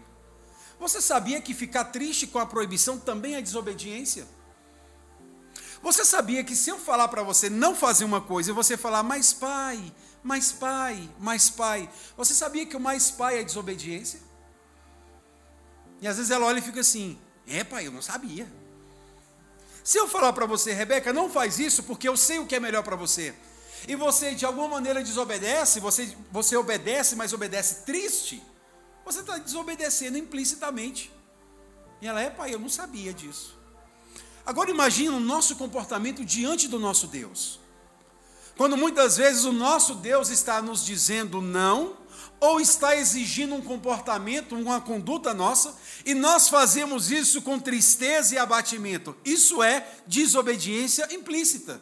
Você 0.80 1.00
sabia 1.00 1.40
que 1.40 1.54
ficar 1.54 1.86
triste 1.86 2.26
com 2.26 2.40
a 2.40 2.48
proibição 2.48 2.98
também 2.98 3.36
é 3.36 3.42
desobediência? 3.44 4.28
Você 5.84 6.04
sabia 6.04 6.44
que 6.44 6.56
se 6.56 6.72
eu 6.72 6.80
falar 6.80 7.10
para 7.10 7.22
você 7.22 7.48
não 7.48 7.76
fazer 7.76 8.06
uma 8.06 8.22
coisa 8.22 8.50
e 8.50 8.54
você 8.56 8.76
falar, 8.76 9.04
mais 9.04 9.34
pai, 9.34 9.94
mais 10.24 10.52
pai, 10.52 11.10
mais 11.20 11.50
pai, 11.50 11.90
você 12.16 12.34
sabia 12.34 12.66
que 12.66 12.76
o 12.76 12.80
mais 12.80 13.10
pai 13.12 13.40
é 13.40 13.44
desobediência? 13.44 14.20
E 16.00 16.08
às 16.08 16.18
vezes 16.18 16.32
ela 16.32 16.46
olha 16.46 16.60
e 16.60 16.62
fica 16.62 16.80
assim, 16.80 17.18
é 17.48 17.64
pai, 17.64 17.88
eu 17.88 17.92
não 17.92 18.02
sabia. 18.02 18.52
Se 19.84 19.98
eu 19.98 20.08
falar 20.08 20.34
para 20.34 20.46
você, 20.46 20.74
Rebeca, 20.74 21.12
não 21.12 21.30
faz 21.30 21.60
isso 21.60 21.84
porque 21.84 22.08
eu 22.08 22.16
sei 22.16 22.40
o 22.40 22.46
que 22.46 22.56
é 22.56 22.60
melhor 22.60 22.84
para 22.84 22.96
você, 22.96 23.34
e 23.88 23.96
você 23.96 24.36
de 24.36 24.46
alguma 24.46 24.68
maneira 24.68 25.04
desobedece, 25.04 25.80
você, 25.80 26.16
você 26.32 26.56
obedece, 26.56 27.16
mas 27.16 27.34
obedece 27.34 27.86
triste, 27.86 28.44
você 29.04 29.22
está 29.22 29.38
desobedecendo 29.38 30.18
implicitamente. 30.18 31.12
E 32.02 32.08
ela 32.08 32.22
é, 32.22 32.30
pai, 32.30 32.54
eu 32.54 32.60
não 32.60 32.70
sabia 32.70 33.14
disso. 33.14 33.60
Agora 34.46 34.70
imagine 34.70 35.10
o 35.10 35.20
nosso 35.20 35.56
comportamento 35.56 36.26
diante 36.26 36.68
do 36.68 36.80
nosso 36.80 37.08
Deus. 37.08 37.61
Quando 38.62 38.78
muitas 38.78 39.18
vezes 39.18 39.44
o 39.44 39.52
nosso 39.52 39.96
Deus 39.96 40.30
está 40.30 40.62
nos 40.62 40.86
dizendo 40.86 41.42
não, 41.42 41.98
ou 42.40 42.62
está 42.62 42.96
exigindo 42.96 43.56
um 43.56 43.62
comportamento, 43.64 44.56
uma 44.56 44.80
conduta 44.80 45.34
nossa, 45.34 45.76
e 46.06 46.14
nós 46.14 46.48
fazemos 46.48 47.10
isso 47.10 47.42
com 47.42 47.58
tristeza 47.58 48.36
e 48.36 48.38
abatimento. 48.38 49.18
Isso 49.26 49.64
é 49.64 49.84
desobediência 50.06 51.12
implícita. 51.12 51.82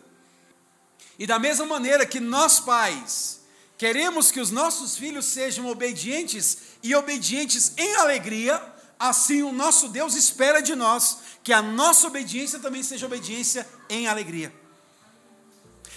E 1.19 1.27
da 1.27 1.37
mesma 1.37 1.65
maneira 1.65 2.05
que 2.05 2.21
nós 2.21 2.61
pais 2.61 3.41
queremos 3.77 4.31
que 4.31 4.39
os 4.39 4.49
nossos 4.49 4.95
filhos 4.95 5.25
sejam 5.25 5.67
obedientes 5.67 6.59
e 6.81 6.95
obedientes 6.95 7.73
em 7.75 7.93
alegria, 7.95 8.57
assim 8.97 9.43
o 9.43 9.51
nosso 9.51 9.89
Deus 9.89 10.15
espera 10.15 10.61
de 10.61 10.75
nós 10.75 11.17
que 11.43 11.51
a 11.51 11.61
nossa 11.61 12.07
obediência 12.07 12.57
também 12.57 12.83
seja 12.83 13.05
obediência 13.05 13.67
em 13.89 14.07
alegria. 14.07 14.58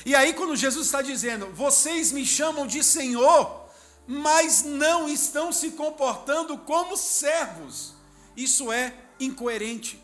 E 0.04 0.14
aí, 0.14 0.32
quando 0.32 0.56
Jesus 0.56 0.86
está 0.86 1.00
dizendo, 1.00 1.46
vocês 1.52 2.10
me 2.12 2.26
chamam 2.26 2.66
de 2.66 2.82
Senhor, 2.82 3.68
mas 4.06 4.64
não 4.64 5.08
estão 5.08 5.52
se 5.52 5.70
comportando 5.72 6.58
como 6.58 6.96
servos. 6.96 7.94
Isso 8.36 8.72
é 8.72 8.94
incoerente. 9.20 10.02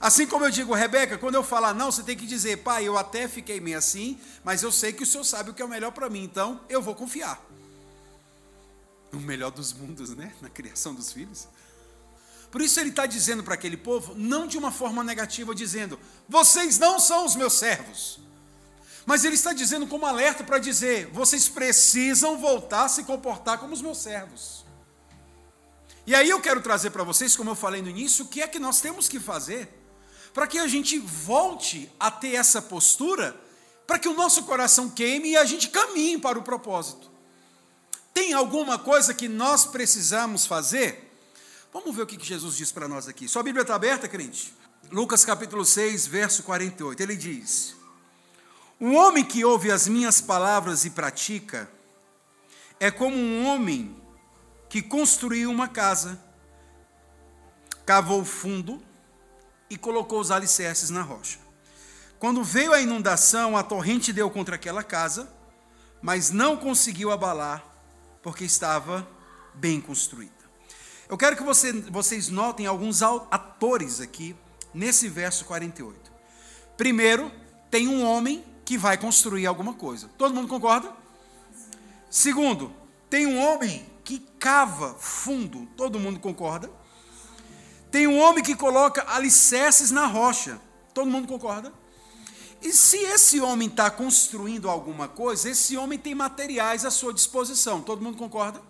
Assim 0.00 0.26
como 0.26 0.44
eu 0.44 0.50
digo, 0.50 0.74
Rebeca, 0.74 1.18
quando 1.18 1.34
eu 1.34 1.42
falar 1.42 1.74
não, 1.74 1.90
você 1.90 2.04
tem 2.04 2.16
que 2.16 2.26
dizer, 2.26 2.58
pai, 2.58 2.84
eu 2.84 2.96
até 2.96 3.26
fiquei 3.26 3.58
meio 3.58 3.76
assim, 3.76 4.18
mas 4.44 4.62
eu 4.62 4.70
sei 4.70 4.92
que 4.92 5.02
o 5.02 5.06
senhor 5.06 5.24
sabe 5.24 5.50
o 5.50 5.54
que 5.54 5.60
é 5.60 5.64
o 5.64 5.68
melhor 5.68 5.90
para 5.90 6.08
mim, 6.08 6.22
então 6.22 6.60
eu 6.68 6.80
vou 6.80 6.94
confiar. 6.94 7.44
O 9.12 9.16
melhor 9.16 9.50
dos 9.50 9.72
mundos, 9.72 10.14
né? 10.14 10.32
Na 10.40 10.48
criação 10.48 10.94
dos 10.94 11.12
filhos. 11.12 11.48
Por 12.50 12.60
isso 12.60 12.78
ele 12.78 12.90
está 12.90 13.06
dizendo 13.06 13.42
para 13.42 13.54
aquele 13.54 13.76
povo, 13.76 14.14
não 14.14 14.46
de 14.46 14.56
uma 14.56 14.70
forma 14.70 15.02
negativa, 15.02 15.54
dizendo, 15.54 15.98
vocês 16.28 16.78
não 16.78 17.00
são 17.00 17.24
os 17.24 17.34
meus 17.34 17.54
servos. 17.54 18.20
Mas 19.08 19.24
ele 19.24 19.36
está 19.36 19.54
dizendo 19.54 19.86
como 19.86 20.04
alerta 20.04 20.44
para 20.44 20.58
dizer: 20.58 21.06
vocês 21.06 21.48
precisam 21.48 22.36
voltar 22.36 22.84
a 22.84 22.88
se 22.90 23.04
comportar 23.04 23.56
como 23.56 23.72
os 23.72 23.80
meus 23.80 23.96
servos. 23.96 24.66
E 26.06 26.14
aí 26.14 26.28
eu 26.28 26.38
quero 26.42 26.60
trazer 26.60 26.90
para 26.90 27.04
vocês, 27.04 27.34
como 27.34 27.48
eu 27.48 27.54
falei 27.54 27.80
no 27.80 27.88
início, 27.88 28.26
o 28.26 28.28
que 28.28 28.42
é 28.42 28.46
que 28.46 28.58
nós 28.58 28.82
temos 28.82 29.08
que 29.08 29.18
fazer 29.18 29.66
para 30.34 30.46
que 30.46 30.58
a 30.58 30.66
gente 30.66 30.98
volte 30.98 31.90
a 31.98 32.10
ter 32.10 32.34
essa 32.34 32.60
postura, 32.60 33.34
para 33.86 33.98
que 33.98 34.08
o 34.08 34.12
nosso 34.12 34.42
coração 34.42 34.90
queime 34.90 35.30
e 35.30 35.36
a 35.38 35.44
gente 35.46 35.70
caminhe 35.70 36.18
para 36.18 36.38
o 36.38 36.42
propósito. 36.42 37.10
Tem 38.12 38.34
alguma 38.34 38.78
coisa 38.78 39.14
que 39.14 39.26
nós 39.26 39.64
precisamos 39.64 40.44
fazer? 40.44 41.10
Vamos 41.72 41.96
ver 41.96 42.02
o 42.02 42.06
que 42.06 42.22
Jesus 42.22 42.58
diz 42.58 42.70
para 42.70 42.86
nós 42.86 43.08
aqui. 43.08 43.26
Sua 43.26 43.42
Bíblia 43.42 43.62
está 43.62 43.74
aberta, 43.74 44.06
crente? 44.06 44.52
Lucas 44.92 45.24
capítulo 45.24 45.64
6, 45.64 46.06
verso 46.06 46.42
48. 46.42 47.02
Ele 47.02 47.16
diz: 47.16 47.77
um 48.80 48.94
homem 48.94 49.24
que 49.24 49.44
ouve 49.44 49.72
as 49.72 49.88
minhas 49.88 50.20
palavras 50.20 50.84
e 50.84 50.90
pratica 50.90 51.68
é 52.78 52.90
como 52.90 53.16
um 53.16 53.46
homem 53.46 54.00
que 54.68 54.80
construiu 54.80 55.50
uma 55.50 55.66
casa, 55.66 56.20
cavou 57.84 58.24
fundo 58.24 58.80
e 59.68 59.76
colocou 59.76 60.20
os 60.20 60.30
alicerces 60.30 60.90
na 60.90 61.02
rocha. 61.02 61.38
Quando 62.18 62.44
veio 62.44 62.72
a 62.72 62.80
inundação, 62.80 63.56
a 63.56 63.62
torrente 63.62 64.12
deu 64.12 64.30
contra 64.30 64.54
aquela 64.54 64.82
casa, 64.82 65.28
mas 66.00 66.30
não 66.30 66.56
conseguiu 66.56 67.10
abalar, 67.10 67.64
porque 68.22 68.44
estava 68.44 69.08
bem 69.54 69.80
construída. 69.80 70.32
Eu 71.08 71.16
quero 71.16 71.36
que 71.36 71.42
você, 71.42 71.72
vocês 71.72 72.28
notem 72.28 72.66
alguns 72.66 73.02
atores 73.02 74.00
aqui 74.00 74.36
nesse 74.74 75.08
verso 75.08 75.44
48. 75.46 76.12
Primeiro, 76.76 77.32
tem 77.70 77.88
um 77.88 78.04
homem 78.04 78.44
que 78.68 78.76
vai 78.76 78.98
construir 78.98 79.46
alguma 79.46 79.72
coisa. 79.72 80.10
Todo 80.18 80.34
mundo 80.34 80.46
concorda? 80.46 80.92
Segundo, 82.10 82.70
tem 83.08 83.24
um 83.24 83.42
homem 83.42 83.82
que 84.04 84.18
cava 84.38 84.92
fundo. 84.92 85.66
Todo 85.74 85.98
mundo 85.98 86.20
concorda? 86.20 86.70
Tem 87.90 88.06
um 88.06 88.18
homem 88.18 88.44
que 88.44 88.54
coloca 88.54 89.10
alicerces 89.10 89.90
na 89.90 90.04
rocha. 90.04 90.60
Todo 90.92 91.10
mundo 91.10 91.26
concorda? 91.26 91.72
E 92.60 92.70
se 92.70 92.98
esse 92.98 93.40
homem 93.40 93.68
está 93.68 93.90
construindo 93.90 94.68
alguma 94.68 95.08
coisa, 95.08 95.48
esse 95.48 95.74
homem 95.74 95.98
tem 95.98 96.14
materiais 96.14 96.84
à 96.84 96.90
sua 96.90 97.14
disposição. 97.14 97.80
Todo 97.80 98.02
mundo 98.02 98.18
concorda? 98.18 98.60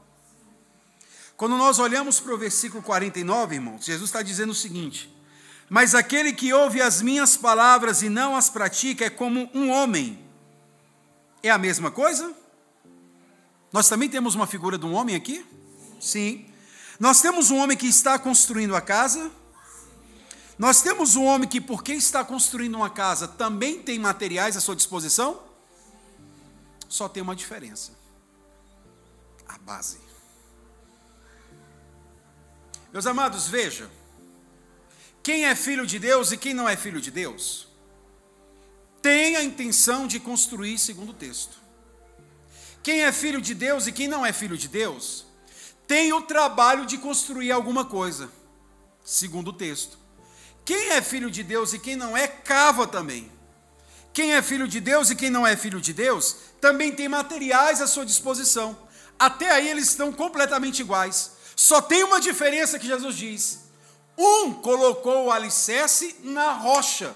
Quando 1.37 1.59
nós 1.59 1.81
olhamos 1.81 2.21
para 2.21 2.33
o 2.33 2.39
versículo 2.39 2.85
49, 2.85 3.57
irmãos, 3.57 3.85
Jesus 3.85 4.11
está 4.11 4.23
dizendo 4.23 4.51
o 4.51 4.55
seguinte: 4.55 5.13
mas 5.69 5.95
aquele 5.95 6.33
que 6.33 6.53
ouve 6.53 6.81
as 6.81 7.03
minhas 7.03 7.37
palavras 7.37 8.03
e 8.03 8.09
não 8.09 8.35
as 8.35 8.49
pratica 8.49 9.05
é 9.05 9.11
como 9.11 9.51
um 9.53 9.71
homem. 9.71 10.19
É 11.43 11.51
a 11.51 11.59
mesma 11.59 11.91
coisa? 11.91 12.35
Nós 13.71 13.89
também 13.89 14.09
temos 14.09 14.35
uma 14.35 14.47
figura 14.47 14.79
de 14.79 14.87
um 14.87 14.95
homem 14.95 15.15
aqui? 15.15 15.45
Sim. 16.01 16.47
Nós 16.99 17.21
temos 17.21 17.51
um 17.51 17.59
homem 17.59 17.77
que 17.77 17.87
está 17.87 18.19
construindo 18.19 18.75
a 18.75 18.81
casa. 18.81 19.31
Nós 20.59 20.81
temos 20.81 21.17
um 21.17 21.25
homem 21.25 21.47
que, 21.47 21.61
porque 21.61 21.93
está 21.93 22.25
construindo 22.25 22.75
uma 22.75 22.91
casa, 22.91 23.29
também 23.29 23.81
tem 23.81 23.99
materiais 23.99 24.57
à 24.57 24.61
sua 24.61 24.75
disposição? 24.75 25.41
Só 26.89 27.09
tem 27.09 27.23
uma 27.23 27.37
diferença: 27.37 27.93
a 29.47 29.59
base. 29.59 30.01
Meus 32.91 33.07
amados, 33.07 33.47
veja 33.47 33.98
quem 35.29 35.45
é 35.45 35.55
filho 35.55 35.87
de 35.87 35.99
Deus 35.99 36.33
e 36.33 36.39
quem 36.39 36.55
não 36.55 36.67
é 36.67 36.75
filho 36.75 37.03
de 37.03 37.11
Deus, 37.11 37.69
tem 39.03 39.37
a 39.37 39.45
intenção 39.45 40.07
de 40.07 40.19
construir 40.19 40.79
segundo 40.79 41.11
o 41.11 41.13
texto. 41.13 41.59
Quem 42.83 43.05
é 43.05 43.13
filho 43.13 43.39
de 43.39 43.53
Deus 43.53 43.87
e 43.87 43.93
quem 43.93 44.09
não 44.09 44.25
é 44.25 44.33
filho 44.33 44.57
de 44.57 44.69
Deus, 44.69 45.27
tem 45.87 46.15
o 46.15 46.23
trabalho 46.23 46.87
de 46.87 46.97
construir 46.97 47.53
alguma 47.53 47.85
coisa, 47.85 48.33
segundo 49.05 49.49
o 49.49 49.53
texto. 49.53 49.99
Quem 50.65 50.93
é 50.93 51.03
filho 51.03 51.31
de 51.31 51.43
Deus 51.43 51.75
e 51.75 51.79
quem 51.79 51.95
não 51.95 52.17
é, 52.17 52.27
cava 52.27 52.87
também. 52.87 53.31
Quem 54.15 54.33
é 54.33 54.41
filho 54.41 54.67
de 54.67 54.81
Deus 54.81 55.11
e 55.11 55.15
quem 55.15 55.29
não 55.29 55.47
é 55.47 55.55
filho 55.59 55.79
de 55.79 55.93
Deus, 55.93 56.37
também 56.59 56.91
tem 56.91 57.07
materiais 57.07 57.83
à 57.83 57.87
sua 57.87 58.07
disposição. 58.07 58.79
Até 59.19 59.51
aí 59.51 59.69
eles 59.69 59.91
estão 59.91 60.11
completamente 60.11 60.81
iguais. 60.81 61.33
Só 61.55 61.83
tem 61.83 62.03
uma 62.03 62.19
diferença 62.19 62.79
que 62.79 62.87
Jesus 62.87 63.15
diz: 63.15 63.68
um 64.19 64.53
colocou 64.53 65.27
o 65.27 65.31
alicerce 65.31 66.17
na 66.25 66.53
rocha 66.53 67.15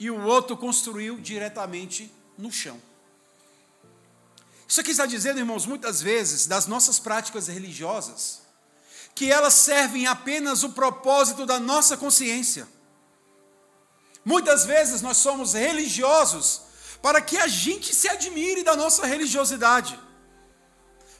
e 0.00 0.10
o 0.10 0.20
outro 0.24 0.56
construiu 0.56 1.16
diretamente 1.16 2.12
no 2.36 2.50
chão. 2.50 2.82
Isso 4.66 4.80
aqui 4.80 4.90
está 4.90 5.06
dizendo, 5.06 5.38
irmãos, 5.38 5.64
muitas 5.64 6.02
vezes 6.02 6.46
das 6.46 6.66
nossas 6.66 6.98
práticas 6.98 7.46
religiosas, 7.46 8.42
que 9.14 9.30
elas 9.30 9.54
servem 9.54 10.06
apenas 10.06 10.62
o 10.64 10.70
propósito 10.70 11.46
da 11.46 11.60
nossa 11.60 11.96
consciência. 11.96 12.66
Muitas 14.24 14.64
vezes 14.64 15.02
nós 15.02 15.18
somos 15.18 15.54
religiosos 15.54 16.62
para 17.02 17.20
que 17.20 17.36
a 17.36 17.46
gente 17.46 17.94
se 17.94 18.08
admire 18.08 18.62
da 18.62 18.76
nossa 18.76 19.06
religiosidade. 19.06 19.98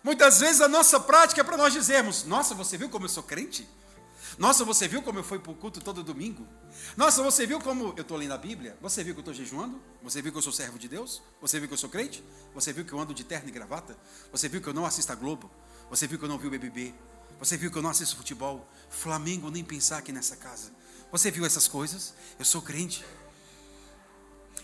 Muitas 0.03 0.41
vezes 0.41 0.61
a 0.61 0.69
nossa 0.69 0.99
prática 0.99 1.41
é 1.41 1.45
para 1.45 1.57
nós 1.57 1.73
dizermos: 1.73 2.25
Nossa, 2.25 2.55
você 2.55 2.77
viu 2.77 2.89
como 2.89 3.05
eu 3.05 3.09
sou 3.09 3.23
crente? 3.23 3.69
Nossa, 4.41 4.65
você 4.65 4.89
viu 4.89 5.03
como 5.03 5.19
eu 5.19 5.23
fui 5.23 5.39
para 5.39 5.53
o 5.53 5.55
culto 5.55 5.83
todo 5.83 6.03
domingo? 6.03 6.49
Nossa, 6.97 7.23
você 7.23 7.47
viu 7.47 7.61
como 7.61 7.93
eu 7.95 8.01
estou 8.01 8.17
lendo 8.17 8.33
a 8.33 8.39
Bíblia? 8.39 8.75
Você 8.81 9.05
viu 9.05 9.13
que 9.13 9.19
eu 9.19 9.21
estou 9.21 9.35
jejuando? 9.35 9.79
Você 10.03 10.23
viu 10.23 10.33
que 10.33 10.39
eu 10.39 10.41
sou 10.41 10.51
servo 10.51 10.79
de 10.79 10.89
Deus? 10.89 11.21
Você 11.43 11.59
viu 11.59 11.69
que 11.69 11.75
eu 11.75 11.79
sou 11.79 11.91
crente? 11.91 12.25
Você 12.55 12.73
viu 12.73 12.83
que 12.83 12.91
eu 12.95 12.99
ando 12.99 13.13
de 13.13 13.23
terno 13.23 13.51
e 13.51 13.53
gravata? 13.53 13.95
Você 14.33 14.49
viu 14.49 14.63
que 14.63 14.67
eu 14.67 14.73
não 14.73 14.87
assisto 14.87 15.13
a 15.13 15.15
Globo? 15.15 15.51
Você 15.91 16.07
viu 16.07 16.19
que 16.19 16.25
eu 16.25 16.29
não 16.29 16.39
vi 16.39 16.47
o 16.47 16.51
BBB? 16.51 16.95
Você 17.39 17.59
viu 17.59 17.71
que 17.71 17.77
eu 17.77 17.83
não 17.83 17.91
assisto 17.91 18.17
futebol? 18.17 18.67
Flamengo, 18.89 19.51
nem 19.51 19.63
pensar 19.63 19.99
aqui 19.99 20.11
nessa 20.11 20.37
casa. 20.37 20.73
Você 21.13 21.31
viu 21.31 21.45
essas 21.45 21.69
coisas? 21.69 22.15
Eu 22.39 22.45
sou 22.47 22.63
crente. 22.63 23.05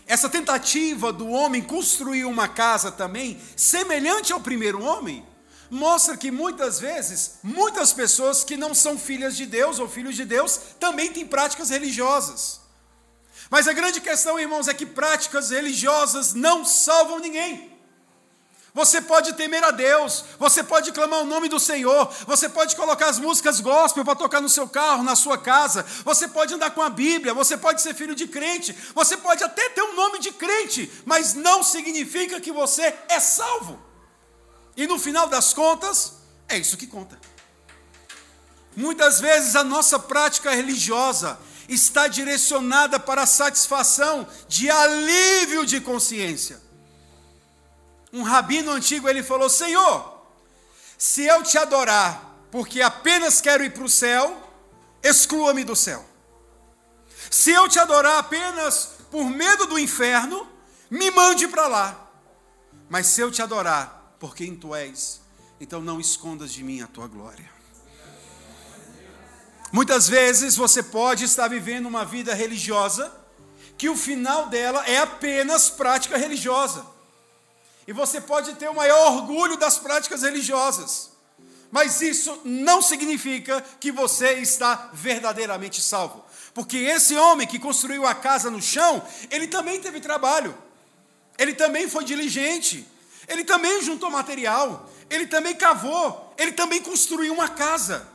Essa 0.07 0.27
tentativa 0.27 1.13
do 1.13 1.27
homem 1.27 1.61
construir 1.61 2.25
uma 2.25 2.47
casa 2.47 2.91
também, 2.91 3.39
semelhante 3.55 4.33
ao 4.33 4.39
primeiro 4.39 4.81
homem, 4.81 5.23
mostra 5.69 6.17
que 6.17 6.31
muitas 6.31 6.79
vezes, 6.79 7.39
muitas 7.43 7.93
pessoas 7.93 8.43
que 8.43 8.57
não 8.57 8.73
são 8.73 8.97
filhas 8.97 9.35
de 9.35 9.45
Deus 9.45 9.79
ou 9.79 9.87
filhos 9.87 10.15
de 10.15 10.25
Deus 10.25 10.59
também 10.79 11.11
têm 11.11 11.25
práticas 11.25 11.69
religiosas. 11.69 12.61
Mas 13.49 13.67
a 13.67 13.73
grande 13.73 14.01
questão, 14.01 14.39
irmãos, 14.39 14.67
é 14.67 14.73
que 14.73 14.85
práticas 14.85 15.49
religiosas 15.51 16.33
não 16.33 16.65
salvam 16.65 17.19
ninguém. 17.19 17.77
Você 18.77 19.01
pode 19.01 19.33
temer 19.33 19.63
a 19.63 19.71
Deus, 19.71 20.23
você 20.37 20.63
pode 20.63 20.91
clamar 20.91 21.21
o 21.21 21.25
nome 21.25 21.49
do 21.49 21.59
Senhor, 21.59 22.13
você 22.27 22.47
pode 22.47 22.75
colocar 22.75 23.09
as 23.09 23.17
músicas 23.17 23.59
gospel 23.59 24.05
para 24.05 24.13
tocar 24.13 24.39
no 24.39 24.47
seu 24.47 24.69
carro, 24.69 25.01
na 25.01 25.15
sua 25.15 25.35
casa, 25.35 25.83
você 26.05 26.27
pode 26.27 26.53
andar 26.53 26.69
com 26.69 26.83
a 26.83 26.89
Bíblia, 26.89 27.33
você 27.33 27.57
pode 27.57 27.81
ser 27.81 27.95
filho 27.95 28.13
de 28.13 28.27
crente, 28.27 28.77
você 28.93 29.17
pode 29.17 29.43
até 29.43 29.69
ter 29.69 29.81
um 29.81 29.95
nome 29.95 30.19
de 30.19 30.31
crente, 30.31 30.91
mas 31.05 31.33
não 31.33 31.63
significa 31.63 32.39
que 32.39 32.51
você 32.51 32.93
é 33.09 33.19
salvo. 33.19 33.86
E 34.77 34.85
no 34.85 34.99
final 34.99 35.27
das 35.27 35.53
contas, 35.53 36.13
é 36.47 36.55
isso 36.55 36.77
que 36.77 36.85
conta. 36.85 37.19
Muitas 38.75 39.19
vezes 39.19 39.55
a 39.55 39.63
nossa 39.63 39.97
prática 39.97 40.51
religiosa 40.51 41.39
está 41.67 42.07
direcionada 42.07 42.99
para 42.99 43.23
a 43.23 43.25
satisfação 43.25 44.27
de 44.47 44.69
alívio 44.69 45.65
de 45.65 45.81
consciência. 45.81 46.61
Um 48.13 48.21
rabino 48.21 48.71
antigo 48.71 49.09
ele 49.09 49.23
falou: 49.23 49.49
Senhor, 49.49 50.21
se 50.95 51.23
eu 51.23 51.41
te 51.41 51.57
adorar 51.57 52.35
porque 52.51 52.79
apenas 52.79 53.41
quero 53.41 53.63
ir 53.63 53.73
para 53.73 53.83
o 53.83 53.89
céu, 53.89 54.41
exclua-me 55.01 55.63
do 55.63 55.75
céu. 55.75 56.05
Se 57.31 57.51
eu 57.51 57.67
te 57.67 57.79
adorar 57.79 58.19
apenas 58.19 58.91
por 59.09 59.25
medo 59.25 59.65
do 59.65 59.79
inferno, 59.79 60.47
me 60.87 61.09
mande 61.09 61.47
para 61.47 61.67
lá. 61.67 62.09
Mas 62.87 63.07
se 63.07 63.21
eu 63.21 63.31
te 63.31 63.41
adorar 63.41 63.96
por 64.19 64.35
quem 64.35 64.55
tu 64.55 64.73
és, 64.73 65.21
então 65.59 65.81
não 65.81 65.99
escondas 65.99 66.51
de 66.51 66.63
mim 66.63 66.81
a 66.81 66.87
tua 66.87 67.07
glória. 67.07 67.49
Muitas 69.71 70.07
vezes 70.07 70.55
você 70.55 70.81
pode 70.81 71.25
estar 71.25 71.47
vivendo 71.47 71.87
uma 71.87 72.05
vida 72.05 72.33
religiosa 72.33 73.11
que 73.77 73.89
o 73.89 73.95
final 73.95 74.47
dela 74.47 74.83
é 74.87 74.97
apenas 74.97 75.69
prática 75.69 76.17
religiosa. 76.17 76.85
E 77.85 77.93
você 77.93 78.19
pode 78.19 78.53
ter 78.55 78.69
o 78.69 78.75
maior 78.75 79.13
orgulho 79.13 79.55
das 79.55 79.77
práticas 79.77 80.23
religiosas. 80.23 81.11
Mas 81.69 82.01
isso 82.01 82.41
não 82.43 82.81
significa 82.81 83.61
que 83.79 83.91
você 83.91 84.33
está 84.33 84.89
verdadeiramente 84.93 85.81
salvo. 85.81 86.25
Porque 86.53 86.77
esse 86.77 87.15
homem 87.15 87.45
que 87.45 87.59
construiu 87.59 88.05
a 88.05 88.15
casa 88.15 88.49
no 88.49 88.61
chão, 88.61 89.05
ele 89.29 89.47
também 89.47 89.79
teve 89.79 89.99
trabalho. 89.99 90.57
Ele 91.37 91.53
também 91.53 91.87
foi 91.87 92.03
diligente. 92.03 92.87
Ele 93.27 93.43
também 93.43 93.81
juntou 93.83 94.09
material, 94.09 94.89
ele 95.09 95.27
também 95.27 95.55
cavou, 95.55 96.33
ele 96.37 96.53
também 96.53 96.81
construiu 96.81 97.33
uma 97.33 97.49
casa. 97.49 98.07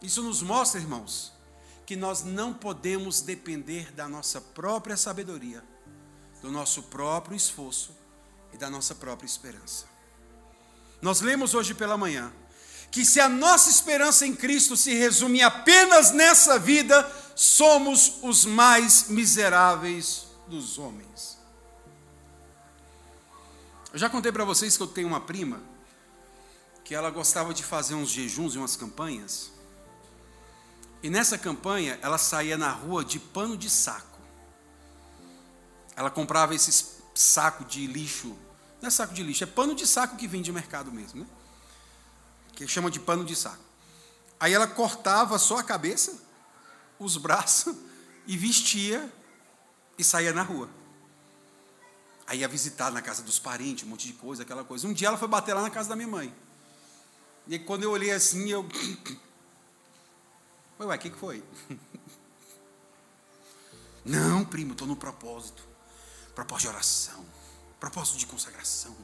Isso 0.00 0.22
nos 0.22 0.42
mostra, 0.42 0.80
irmãos, 0.80 1.32
que 1.84 1.96
nós 1.96 2.22
não 2.22 2.52
podemos 2.52 3.20
depender 3.20 3.92
da 3.92 4.08
nossa 4.08 4.40
própria 4.40 4.96
sabedoria, 4.96 5.62
do 6.40 6.50
nosso 6.50 6.84
próprio 6.84 7.36
esforço 7.36 7.96
e 8.52 8.56
da 8.56 8.70
nossa 8.70 8.94
própria 8.94 9.26
esperança. 9.26 9.86
Nós 11.02 11.20
lemos 11.20 11.54
hoje 11.54 11.74
pela 11.74 11.96
manhã 11.96 12.32
que 12.90 13.04
se 13.04 13.18
a 13.18 13.28
nossa 13.28 13.68
esperança 13.68 14.24
em 14.24 14.36
Cristo 14.36 14.76
se 14.76 14.94
resume 14.94 15.42
apenas 15.42 16.12
nessa 16.12 16.60
vida, 16.60 17.10
somos 17.34 18.18
os 18.22 18.44
mais 18.44 19.08
miseráveis 19.08 20.28
dos 20.46 20.78
homens. 20.78 21.33
Eu 23.94 23.98
já 24.00 24.10
contei 24.10 24.32
para 24.32 24.44
vocês 24.44 24.76
que 24.76 24.82
eu 24.82 24.88
tenho 24.88 25.06
uma 25.06 25.20
prima 25.20 25.62
que 26.82 26.96
ela 26.96 27.10
gostava 27.10 27.54
de 27.54 27.62
fazer 27.62 27.94
uns 27.94 28.10
jejuns 28.10 28.56
e 28.56 28.58
umas 28.58 28.74
campanhas. 28.74 29.52
E 31.00 31.08
nessa 31.08 31.38
campanha 31.38 31.96
ela 32.02 32.18
saía 32.18 32.58
na 32.58 32.72
rua 32.72 33.04
de 33.04 33.20
pano 33.20 33.56
de 33.56 33.70
saco. 33.70 34.18
Ela 35.94 36.10
comprava 36.10 36.56
esses 36.56 36.96
saco 37.14 37.64
de 37.66 37.86
lixo. 37.86 38.36
Não 38.82 38.88
é 38.88 38.90
saco 38.90 39.14
de 39.14 39.22
lixo, 39.22 39.44
é 39.44 39.46
pano 39.46 39.76
de 39.76 39.86
saco 39.86 40.16
que 40.16 40.26
vende 40.26 40.46
de 40.46 40.52
mercado 40.52 40.90
mesmo, 40.90 41.20
né? 41.20 41.26
Que 42.52 42.66
chama 42.66 42.90
de 42.90 42.98
pano 42.98 43.24
de 43.24 43.36
saco. 43.36 43.62
Aí 44.40 44.52
ela 44.52 44.66
cortava 44.66 45.38
só 45.38 45.58
a 45.58 45.62
cabeça, 45.62 46.20
os 46.98 47.16
braços 47.16 47.76
e 48.26 48.36
vestia 48.36 49.08
e 49.96 50.02
saía 50.02 50.32
na 50.32 50.42
rua. 50.42 50.68
Aí 52.26 52.40
ia 52.40 52.48
visitar 52.48 52.90
na 52.90 53.02
casa 53.02 53.22
dos 53.22 53.38
parentes, 53.38 53.84
um 53.84 53.88
monte 53.88 54.06
de 54.06 54.14
coisa, 54.14 54.42
aquela 54.42 54.64
coisa. 54.64 54.88
Um 54.88 54.92
dia 54.92 55.08
ela 55.08 55.18
foi 55.18 55.28
bater 55.28 55.52
lá 55.54 55.62
na 55.62 55.70
casa 55.70 55.88
da 55.88 55.96
minha 55.96 56.08
mãe. 56.08 56.34
E 57.46 57.58
quando 57.58 57.82
eu 57.82 57.90
olhei 57.90 58.10
assim, 58.10 58.48
eu. 58.50 58.66
Ué, 60.80 60.86
ué, 60.86 60.96
o 60.96 60.98
que, 60.98 61.10
que 61.10 61.18
foi? 61.18 61.44
Não, 64.04 64.44
primo, 64.44 64.72
estou 64.72 64.86
no 64.86 64.96
propósito. 64.96 65.66
Propósito 66.34 66.68
de 66.68 66.74
oração, 66.74 67.24
propósito 67.78 68.18
de 68.18 68.26
consagração, 68.26 68.96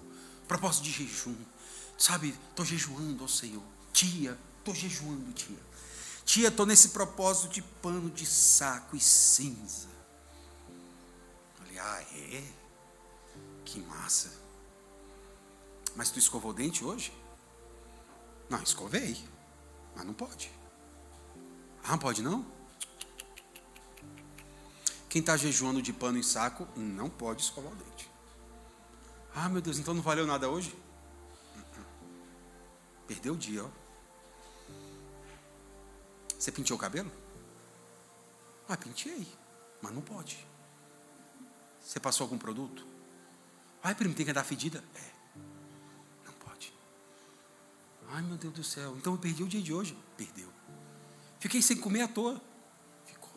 propósito 0.49 0.83
de 0.85 0.91
jejum. 0.91 1.37
Sabe, 1.97 2.35
estou 2.51 2.65
jejuando 2.65 3.23
ao 3.23 3.29
Senhor. 3.29 3.63
Tia, 3.93 4.37
estou 4.59 4.75
jejuando, 4.75 5.33
tia. 5.33 5.59
Tia, 6.25 6.49
estou 6.49 6.67
nesse 6.67 6.89
propósito 6.89 7.49
de 7.51 7.63
pano 7.63 8.11
de 8.11 8.27
saco 8.27 8.97
e 8.97 9.01
cinza. 9.01 9.89
Falei, 11.57 11.79
ah, 11.79 12.03
é? 12.15 12.60
Que 13.71 13.79
massa. 13.79 14.33
Mas 15.95 16.11
tu 16.11 16.19
escovou 16.19 16.51
o 16.51 16.55
dente 16.55 16.85
hoje? 16.85 17.13
Não, 18.49 18.61
escovei. 18.61 19.17
Mas 19.95 20.05
não 20.05 20.13
pode. 20.13 20.51
Ah, 21.85 21.93
não 21.93 21.99
pode 21.99 22.21
não? 22.21 22.45
Quem 25.09 25.21
está 25.21 25.37
jejuando 25.37 25.81
de 25.81 25.93
pano 25.93 26.19
e 26.19 26.25
saco 26.25 26.67
não 26.77 27.09
pode 27.09 27.43
escovar 27.43 27.71
o 27.71 27.77
dente. 27.77 28.11
Ah, 29.33 29.49
meu 29.49 29.63
Deus, 29.63 29.79
então 29.79 29.95
não 29.95 30.03
valeu 30.03 30.27
nada 30.27 30.49
hoje? 30.49 30.77
Perdeu 33.07 33.35
o 33.35 33.37
dia, 33.37 33.65
ó. 33.65 33.71
Você 36.37 36.51
penteou 36.51 36.77
o 36.77 36.81
cabelo? 36.81 37.11
Ah, 38.69 38.77
penteei, 38.77 39.29
mas 39.81 39.93
não 39.93 40.03
pode. 40.03 40.45
Você 41.81 42.01
passou 42.01 42.25
algum 42.25 42.39
produto? 42.39 42.90
Ai, 43.83 43.95
primo, 43.95 44.15
tem 44.15 44.25
que 44.25 44.31
andar 44.31 44.45
fedida? 44.45 44.85
É. 44.95 45.11
Não 46.27 46.33
pode. 46.35 46.73
Ai, 48.09 48.23
meu 48.23 48.37
Deus 48.37 48.53
do 48.53 48.65
céu. 48.65 48.97
Então 48.97 49.15
eu 49.15 49.19
perdi 49.19 49.43
o 49.43 49.49
dia 49.49 49.63
de 49.63 49.73
hoje? 49.73 49.97
Perdeu. 50.17 50.49
Fiquei 51.39 51.63
sem 51.63 51.79
comer 51.79 52.03
à 52.03 52.09
toa? 52.09 52.41
Ficou. 53.07 53.33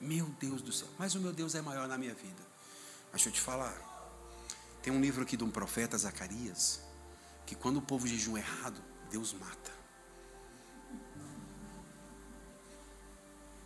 Meu 0.00 0.26
Deus 0.40 0.60
do 0.60 0.72
céu. 0.72 0.88
Mas 0.98 1.14
o 1.14 1.20
meu 1.20 1.32
Deus 1.32 1.54
é 1.54 1.62
maior 1.62 1.86
na 1.86 1.96
minha 1.96 2.14
vida. 2.14 2.42
Mas 3.12 3.22
deixa 3.22 3.28
eu 3.28 3.32
te 3.32 3.40
falar. 3.40 3.76
Tem 4.82 4.92
um 4.92 5.00
livro 5.00 5.22
aqui 5.22 5.36
de 5.36 5.44
um 5.44 5.50
profeta, 5.50 5.96
Zacarias, 5.96 6.80
que 7.44 7.54
quando 7.54 7.78
o 7.78 7.82
povo 7.82 8.06
jejum 8.06 8.36
errado, 8.36 8.82
Deus 9.10 9.32
mata. 9.32 9.72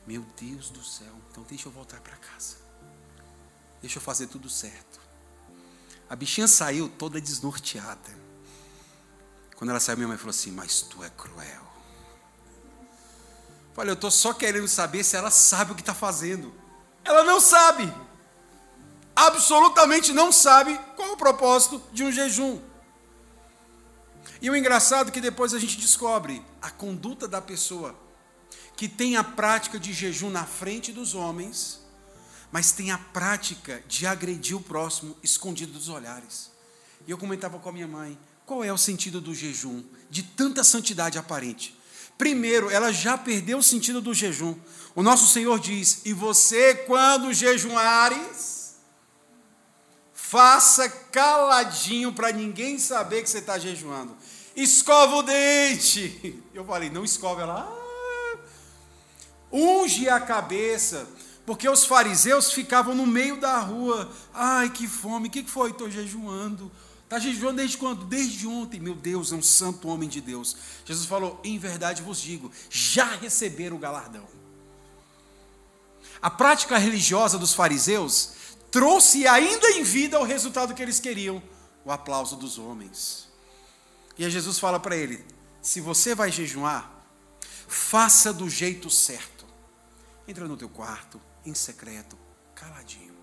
Meu 0.06 0.22
Deus 0.38 0.70
do 0.70 0.82
céu. 0.82 1.14
Então 1.30 1.42
deixa 1.44 1.68
eu 1.68 1.72
voltar 1.72 2.00
para 2.00 2.16
casa. 2.16 2.69
Deixa 3.80 3.98
eu 3.98 4.02
fazer 4.02 4.26
tudo 4.26 4.48
certo. 4.48 5.00
A 6.08 6.16
bichinha 6.16 6.48
saiu 6.48 6.88
toda 6.88 7.20
desnorteada. 7.20 8.18
Quando 9.56 9.70
ela 9.70 9.80
saiu, 9.80 9.96
minha 9.96 10.08
mãe 10.08 10.16
falou 10.18 10.30
assim: 10.30 10.50
Mas 10.50 10.82
tu 10.82 11.02
é 11.04 11.10
cruel. 11.10 11.70
Falei, 13.74 13.92
eu 13.92 13.94
estou 13.94 14.10
só 14.10 14.32
querendo 14.32 14.66
saber 14.66 15.04
se 15.04 15.16
ela 15.16 15.30
sabe 15.30 15.72
o 15.72 15.74
que 15.74 15.82
está 15.82 15.94
fazendo. 15.94 16.52
Ela 17.04 17.24
não 17.24 17.40
sabe. 17.40 17.92
Absolutamente 19.14 20.12
não 20.12 20.32
sabe 20.32 20.78
qual 20.96 21.12
o 21.12 21.16
propósito 21.16 21.82
de 21.92 22.02
um 22.02 22.10
jejum. 22.10 22.60
E 24.42 24.50
o 24.50 24.56
engraçado 24.56 25.08
é 25.08 25.10
que 25.12 25.20
depois 25.20 25.54
a 25.54 25.58
gente 25.58 25.76
descobre 25.76 26.44
a 26.60 26.70
conduta 26.70 27.28
da 27.28 27.40
pessoa 27.40 27.94
que 28.76 28.88
tem 28.88 29.16
a 29.16 29.22
prática 29.24 29.78
de 29.78 29.92
jejum 29.92 30.30
na 30.30 30.46
frente 30.46 30.92
dos 30.92 31.14
homens 31.14 31.80
mas 32.52 32.72
tem 32.72 32.90
a 32.90 32.98
prática 32.98 33.82
de 33.86 34.06
agredir 34.06 34.56
o 34.56 34.60
próximo 34.60 35.16
escondido 35.22 35.72
dos 35.72 35.88
olhares. 35.88 36.50
E 37.06 37.10
eu 37.10 37.18
comentava 37.18 37.58
com 37.58 37.68
a 37.68 37.72
minha 37.72 37.88
mãe: 37.88 38.18
qual 38.44 38.64
é 38.64 38.72
o 38.72 38.78
sentido 38.78 39.20
do 39.20 39.34
jejum? 39.34 39.84
De 40.08 40.22
tanta 40.22 40.64
santidade 40.64 41.18
aparente. 41.18 41.78
Primeiro, 42.18 42.68
ela 42.68 42.92
já 42.92 43.16
perdeu 43.16 43.58
o 43.58 43.62
sentido 43.62 44.00
do 44.00 44.12
jejum. 44.12 44.54
O 44.94 45.02
nosso 45.02 45.32
Senhor 45.32 45.58
diz: 45.58 46.02
E 46.04 46.12
você, 46.12 46.74
quando 46.74 47.32
jejuares, 47.32 48.74
faça 50.12 50.88
caladinho 50.88 52.12
para 52.12 52.32
ninguém 52.32 52.78
saber 52.78 53.22
que 53.22 53.30
você 53.30 53.38
está 53.38 53.58
jejuando. 53.58 54.16
Escova 54.54 55.16
o 55.16 55.22
dente. 55.22 56.42
Eu 56.52 56.64
falei: 56.64 56.90
Não 56.90 57.04
escova. 57.04 57.42
Ela, 57.42 57.60
ah. 57.60 58.38
unge 59.50 60.08
a 60.08 60.20
cabeça. 60.20 61.08
Porque 61.50 61.68
os 61.68 61.84
fariseus 61.84 62.52
ficavam 62.52 62.94
no 62.94 63.04
meio 63.04 63.36
da 63.36 63.58
rua. 63.58 64.08
Ai, 64.32 64.70
que 64.70 64.86
fome. 64.86 65.26
O 65.26 65.30
que 65.32 65.42
foi? 65.42 65.70
Estou 65.70 65.90
jejuando. 65.90 66.70
Está 67.02 67.18
jejuando 67.18 67.56
desde 67.56 67.76
quando? 67.76 68.04
Desde 68.04 68.46
ontem. 68.46 68.78
Meu 68.78 68.94
Deus, 68.94 69.32
é 69.32 69.34
um 69.34 69.42
santo 69.42 69.88
homem 69.88 70.08
de 70.08 70.20
Deus. 70.20 70.56
Jesus 70.84 71.06
falou: 71.08 71.40
Em 71.42 71.58
verdade 71.58 72.02
vos 72.02 72.20
digo, 72.20 72.52
já 72.70 73.16
receberam 73.16 73.74
o 73.74 73.80
galardão. 73.80 74.28
A 76.22 76.30
prática 76.30 76.78
religiosa 76.78 77.36
dos 77.36 77.52
fariseus 77.52 78.30
trouxe 78.70 79.26
ainda 79.26 79.72
em 79.72 79.82
vida 79.82 80.20
o 80.20 80.24
resultado 80.24 80.72
que 80.72 80.80
eles 80.80 81.00
queriam: 81.00 81.42
o 81.84 81.90
aplauso 81.90 82.36
dos 82.36 82.58
homens. 82.60 83.28
E 84.16 84.24
aí 84.24 84.30
Jesus 84.30 84.56
fala 84.60 84.78
para 84.78 84.96
ele: 84.96 85.24
se 85.60 85.80
você 85.80 86.14
vai 86.14 86.30
jejuar, 86.30 86.88
faça 87.66 88.32
do 88.32 88.48
jeito 88.48 88.88
certo. 88.88 89.44
Entra 90.28 90.46
no 90.46 90.56
teu 90.56 90.68
quarto, 90.68 91.20
em 91.44 91.54
secreto, 91.54 92.18
caladinho. 92.54 93.16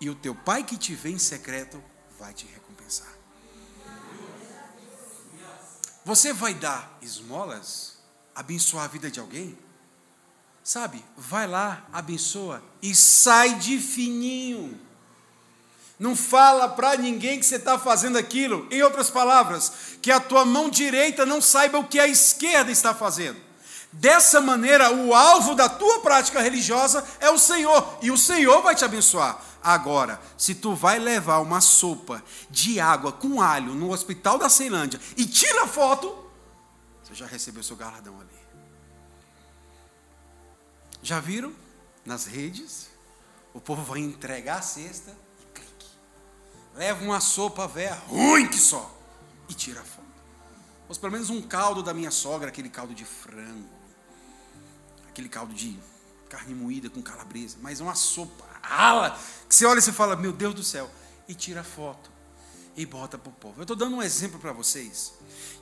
E 0.00 0.10
o 0.10 0.14
teu 0.14 0.34
pai 0.34 0.64
que 0.64 0.76
te 0.76 0.94
vê 0.94 1.10
em 1.10 1.18
secreto 1.18 1.82
vai 2.18 2.32
te 2.32 2.46
recompensar. 2.46 3.12
Você 6.04 6.32
vai 6.32 6.54
dar 6.54 6.98
esmolas? 7.00 7.98
Abençoar 8.34 8.84
a 8.84 8.88
vida 8.88 9.10
de 9.10 9.20
alguém? 9.20 9.56
Sabe, 10.62 11.04
vai 11.16 11.46
lá, 11.46 11.86
abençoa 11.92 12.62
e 12.82 12.94
sai 12.94 13.54
de 13.56 13.78
fininho. 13.78 14.80
Não 15.98 16.16
fala 16.16 16.68
para 16.68 16.96
ninguém 16.96 17.38
que 17.38 17.46
você 17.46 17.56
está 17.56 17.78
fazendo 17.78 18.18
aquilo. 18.18 18.66
Em 18.70 18.82
outras 18.82 19.10
palavras, 19.10 19.96
que 20.02 20.10
a 20.10 20.18
tua 20.18 20.44
mão 20.44 20.68
direita 20.68 21.24
não 21.24 21.40
saiba 21.40 21.78
o 21.78 21.86
que 21.86 22.00
a 22.00 22.08
esquerda 22.08 22.70
está 22.70 22.94
fazendo. 22.94 23.40
Dessa 23.94 24.40
maneira, 24.40 24.92
o 24.92 25.14
alvo 25.14 25.54
da 25.54 25.68
tua 25.68 26.00
prática 26.00 26.40
religiosa 26.40 27.04
é 27.20 27.30
o 27.30 27.38
Senhor, 27.38 27.98
e 28.02 28.10
o 28.10 28.18
Senhor 28.18 28.60
vai 28.60 28.74
te 28.74 28.84
abençoar. 28.84 29.40
Agora, 29.62 30.20
se 30.36 30.54
tu 30.54 30.74
vai 30.74 30.98
levar 30.98 31.38
uma 31.38 31.60
sopa 31.60 32.22
de 32.50 32.80
água 32.80 33.12
com 33.12 33.40
alho 33.40 33.72
no 33.74 33.92
hospital 33.92 34.36
da 34.36 34.48
Ceilândia 34.48 35.00
e 35.16 35.24
tira 35.24 35.66
foto, 35.66 36.14
você 37.02 37.14
já 37.14 37.26
recebeu 37.26 37.62
seu 37.62 37.76
galardão 37.76 38.20
ali. 38.20 38.44
Já 41.02 41.20
viram? 41.20 41.52
Nas 42.04 42.26
redes, 42.26 42.88
o 43.54 43.60
povo 43.60 43.82
vai 43.82 44.00
entregar 44.00 44.58
a 44.58 44.62
cesta 44.62 45.16
e 45.40 45.58
clique. 45.58 45.86
Leva 46.74 47.02
uma 47.04 47.20
sopa 47.20 47.66
velha, 47.66 47.94
ruim 48.08 48.48
que 48.48 48.58
só, 48.58 48.94
e 49.48 49.54
tira 49.54 49.82
foto. 49.82 50.04
Ou 50.88 50.96
pelo 50.96 51.12
menos 51.12 51.30
um 51.30 51.40
caldo 51.40 51.82
da 51.82 51.94
minha 51.94 52.10
sogra, 52.10 52.48
aquele 52.48 52.68
caldo 52.68 52.94
de 52.94 53.04
frango, 53.04 53.73
aquele 55.14 55.28
caldo 55.28 55.54
de 55.54 55.78
carne 56.28 56.52
moída 56.56 56.90
com 56.90 57.00
calabresa, 57.00 57.56
mas 57.62 57.78
uma 57.78 57.94
sopa 57.94 58.44
rala, 58.60 59.16
que 59.48 59.54
você 59.54 59.64
olha 59.64 59.78
e 59.78 59.82
você 59.82 59.92
fala, 59.92 60.16
meu 60.16 60.32
Deus 60.32 60.52
do 60.52 60.64
céu, 60.64 60.90
e 61.28 61.34
tira 61.34 61.62
foto 61.62 62.10
e 62.76 62.84
bota 62.84 63.16
para 63.16 63.30
o 63.30 63.32
povo. 63.32 63.60
Eu 63.60 63.62
estou 63.62 63.76
dando 63.76 63.94
um 63.94 64.02
exemplo 64.02 64.40
para 64.40 64.52
vocês 64.52 65.12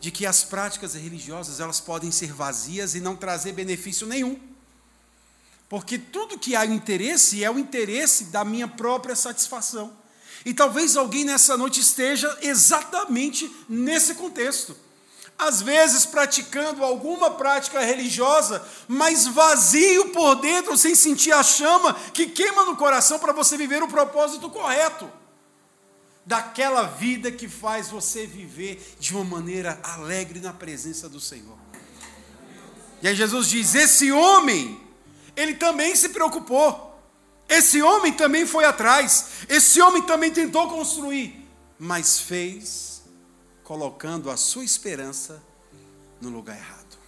de 0.01 0.11
que 0.11 0.25
as 0.25 0.43
práticas 0.43 0.95
religiosas 0.95 1.61
elas 1.61 1.81
podem 1.81 2.11
ser 2.11 2.33
vazias 2.33 2.95
e 2.95 3.01
não 3.01 3.15
trazer 3.15 3.53
benefício 3.53 4.07
nenhum. 4.07 4.41
Porque 5.69 5.99
tudo 5.99 6.39
que 6.39 6.57
há 6.57 6.65
interesse 6.65 7.45
é 7.45 7.51
o 7.51 7.59
interesse 7.59 8.25
da 8.25 8.47
minha 8.47 8.67
própria 8.67 9.15
satisfação. 9.15 9.95
E 10.47 10.55
talvez 10.55 10.97
alguém 10.97 11.25
nessa 11.25 11.59
noite 11.59 11.81
esteja 11.81 12.39
exatamente 12.41 13.55
nesse 13.69 14.15
contexto 14.15 14.75
às 15.39 15.61
vezes 15.61 16.07
praticando 16.07 16.85
alguma 16.85 17.31
prática 17.31 17.81
religiosa, 17.81 18.65
mas 18.87 19.27
vazio 19.27 20.11
por 20.11 20.37
dentro, 20.37 20.77
sem 20.77 20.95
sentir 20.95 21.33
a 21.33 21.43
chama 21.43 21.95
que 22.13 22.27
queima 22.27 22.65
no 22.65 22.77
coração 22.77 23.19
para 23.19 23.33
você 23.33 23.57
viver 23.57 23.83
o 23.83 23.89
propósito 23.89 24.49
correto. 24.51 25.11
Daquela 26.25 26.85
vida 26.85 27.33
que 27.33 27.49
faz 27.49 27.91
você 27.91 28.27
viver 28.27 28.95
de 29.01 29.13
uma 29.15 29.25
maneira 29.25 29.81
alegre 29.83 30.39
na 30.39 30.53
presença 30.53 31.09
do 31.09 31.19
Senhor. 31.19 31.59
E 33.03 33.09
aí 33.09 33.17
Jesus 33.17 33.49
diz: 33.49 33.75
Esse 33.75 34.13
homem, 34.13 34.81
ele 35.35 35.55
também 35.55 35.97
se 35.97 36.11
preocupou. 36.11 36.93
Esse 37.49 37.83
homem 37.83 38.13
também 38.13 38.47
foi 38.47 38.65
atrás. 38.65 39.27
Esse 39.49 39.83
homem 39.83 40.03
também 40.03 40.31
tentou 40.31 40.69
construir, 40.69 41.45
mas 41.77 42.21
fez 42.21 42.92
colocando 43.73 44.31
a 44.31 44.37
sua 44.37 44.63
esperança 44.63 45.43
no 46.21 46.29
lugar 46.29 46.59
errado. 46.59 46.99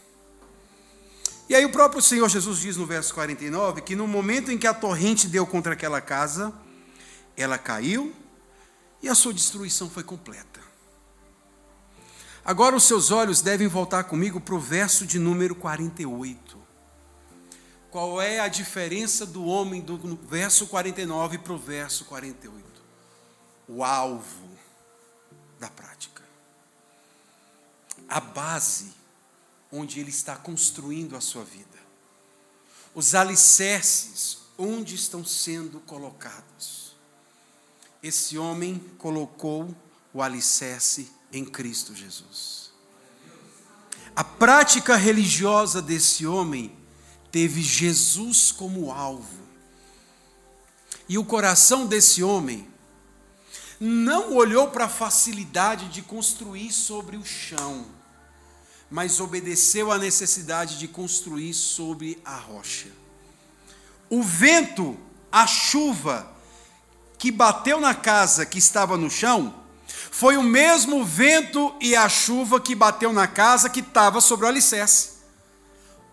E 1.47 1.55
aí 1.55 1.63
o 1.63 1.71
próprio 1.71 2.01
Senhor 2.01 2.27
Jesus 2.27 2.59
diz 2.59 2.79
no 2.79 2.87
verso 2.87 3.13
49 3.13 3.83
que 3.83 3.95
no 3.95 4.09
momento 4.09 4.51
em 4.51 4.57
que 4.57 4.67
a 4.67 4.73
torrente 4.73 5.29
deu 5.29 5.47
contra 5.47 5.75
aquela 5.75 6.01
casa, 6.01 6.55
ela 7.37 7.59
caiu 7.59 8.15
e 9.03 9.11
a 9.11 9.15
sua 9.15 9.35
destruição 9.35 9.91
foi 9.91 10.03
completa. 10.03 10.59
Agora 12.43 12.75
os 12.75 12.85
seus 12.85 13.11
olhos 13.11 13.43
devem 13.43 13.69
voltar 13.69 14.05
comigo 14.05 14.41
para 14.41 14.55
o 14.55 14.59
verso 14.59 15.05
de 15.05 15.19
número 15.19 15.55
48. 15.55 16.59
Qual 17.91 18.23
é 18.23 18.41
a 18.41 18.49
diferença 18.49 19.27
do 19.27 19.45
homem 19.45 19.83
do 19.83 19.99
verso 20.17 20.67
49 20.67 21.37
para 21.37 21.53
o 21.53 21.59
verso 21.59 22.07
48? 22.07 22.65
O 23.69 23.85
alvo 23.85 24.49
da 25.61 25.69
prática 25.69 26.14
a 28.09 28.21
base 28.21 28.93
onde 29.71 30.01
ele 30.01 30.11
está 30.11 30.37
construindo 30.37 31.17
a 31.17 31.21
sua 31.21 31.45
vida. 31.45 31.67
Os 32.95 33.15
alicerces 33.15 34.39
onde 34.57 34.95
estão 34.95 35.25
sendo 35.25 35.81
colocados. 35.81 36.95
Esse 38.03 38.39
homem 38.39 38.79
colocou 38.99 39.75
o 40.13 40.23
alicerce 40.23 41.11
em 41.33 41.45
Cristo 41.45 41.95
Jesus. 41.95 42.71
A 44.15 44.23
prática 44.23 44.95
religiosa 44.95 45.83
desse 45.83 46.25
homem 46.25 46.77
teve 47.33 47.61
Jesus 47.61 48.53
como 48.53 48.93
alvo. 48.93 49.43
E 51.09 51.19
o 51.19 51.25
coração 51.25 51.85
desse 51.85 52.23
homem 52.23 52.73
não 53.81 54.35
olhou 54.35 54.69
para 54.69 54.87
a 54.87 54.89
facilidade 54.89 55.89
de 55.89 56.03
construir 56.03 56.73
sobre 56.73 57.17
o 57.17 57.25
chão, 57.25 57.87
mas 58.91 59.21
obedeceu 59.21 59.91
à 59.91 59.99
necessidade 59.99 60.79
de 60.79 60.87
construir 60.87 61.53
sobre 61.55 62.21
a 62.25 62.37
rocha. 62.37 62.89
O 64.09 64.23
vento, 64.23 64.97
a 65.31 65.47
chuva 65.47 66.31
que 67.19 67.31
bateu 67.31 67.81
na 67.81 67.95
casa 67.95 68.47
que 68.47 68.59
estava 68.59 68.97
no 68.97 69.11
chão, 69.11 69.55
foi 70.11 70.37
o 70.37 70.43
mesmo 70.43 71.05
vento 71.05 71.75
e 71.81 71.97
a 71.97 72.09
chuva 72.09 72.61
que 72.61 72.75
bateu 72.75 73.13
na 73.13 73.27
casa 73.27 73.69
que 73.69 73.81
estava 73.81 74.21
sobre 74.21 74.47
o 74.47 74.49
alicerce. 74.49 75.14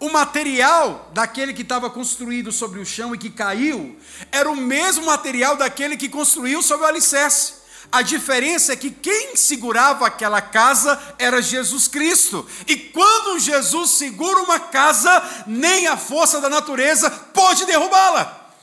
O 0.02 0.10
material 0.10 1.12
daquele 1.14 1.54
que 1.54 1.62
estava 1.62 1.88
construído 1.88 2.52
sobre 2.52 2.80
o 2.80 2.86
chão 2.86 3.14
e 3.14 3.20
que 3.20 3.30
caiu 3.30 3.96
era 4.32 4.50
o 4.50 4.56
mesmo 4.56 5.06
material 5.06 5.56
daquele 5.56 5.96
que 5.96 6.10
construiu 6.10 6.64
sobre 6.64 6.88
o 6.88 6.90
alicerce. 6.90 7.54
A 7.92 8.02
diferença 8.02 8.74
é 8.74 8.76
que 8.76 8.90
quem 8.90 9.36
segurava 9.36 10.08
aquela 10.08 10.42
casa 10.42 11.00
era 11.20 11.40
Jesus 11.40 11.88
Cristo. 11.88 12.44
E 12.68 12.76
quando 12.76 13.38
Jesus 13.38 13.92
segura 13.92 14.42
uma 14.42 14.60
casa, 14.60 15.44
nem 15.46 15.86
a 15.86 15.96
força 15.96 16.42
da 16.42 16.50
natureza 16.50 17.08
pode 17.12 17.68
derrubá-la. 17.68 18.56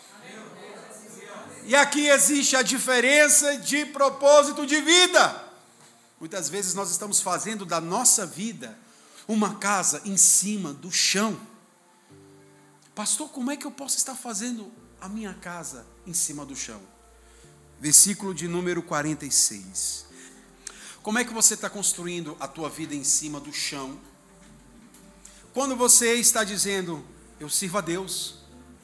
E 1.66 1.76
aqui 1.76 2.08
existe 2.08 2.56
a 2.56 2.62
diferença 2.62 3.58
de 3.58 3.84
propósito 3.86 4.66
de 4.66 4.80
vida. 4.80 5.44
Muitas 6.18 6.48
vezes 6.48 6.74
nós 6.74 6.90
estamos 6.90 7.20
fazendo 7.20 7.64
da 7.64 7.80
nossa 7.80 8.26
vida 8.26 8.76
uma 9.28 9.54
casa 9.56 10.02
em 10.04 10.16
cima 10.16 10.72
do 10.72 10.90
chão. 10.90 11.38
Pastor, 12.94 13.28
como 13.28 13.52
é 13.52 13.56
que 13.56 13.66
eu 13.66 13.70
posso 13.70 13.96
estar 13.96 14.16
fazendo 14.16 14.72
a 15.00 15.08
minha 15.08 15.34
casa 15.34 15.86
em 16.04 16.12
cima 16.12 16.44
do 16.44 16.56
chão? 16.56 16.80
versículo 17.80 18.34
de 18.34 18.48
número 18.48 18.82
46. 18.82 20.06
Como 21.02 21.18
é 21.18 21.24
que 21.24 21.32
você 21.32 21.54
está 21.54 21.70
construindo 21.70 22.36
a 22.40 22.48
tua 22.48 22.68
vida 22.68 22.94
em 22.94 23.04
cima 23.04 23.40
do 23.40 23.52
chão? 23.52 23.98
Quando 25.54 25.76
você 25.76 26.14
está 26.14 26.44
dizendo, 26.44 27.04
eu 27.40 27.48
sirvo 27.48 27.78
a 27.78 27.80
Deus, 27.80 28.36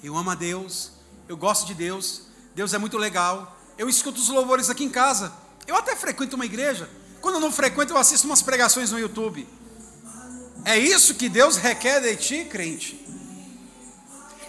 eu 0.03 0.17
amo 0.17 0.31
a 0.31 0.35
Deus, 0.35 0.93
eu 1.29 1.37
gosto 1.37 1.67
de 1.67 1.75
Deus, 1.75 2.23
Deus 2.55 2.73
é 2.73 2.79
muito 2.79 2.97
legal, 2.97 3.59
eu 3.77 3.89
escuto 3.89 4.21
os 4.21 4.29
louvores 4.29 4.71
aqui 4.71 4.85
em 4.85 4.91
casa, 4.91 5.33
Eu 5.67 5.77
até 5.77 5.97
frequento 5.97 6.37
uma 6.37 6.45
igreja. 6.45 6.91
Quando 7.23 7.37
eu 7.37 7.41
não 7.41 7.51
frequento, 7.51 7.95
eu 7.95 7.97
assisto 7.97 8.27
umas 8.27 8.43
pregações 8.43 8.91
no 8.91 8.99
YouTube. 8.99 9.49
É 10.65 10.79
isso 10.79 11.15
que 11.15 11.29
Deus 11.29 11.57
requer 11.57 12.01
de 12.01 12.17
ti, 12.17 12.45
crente? 12.45 13.01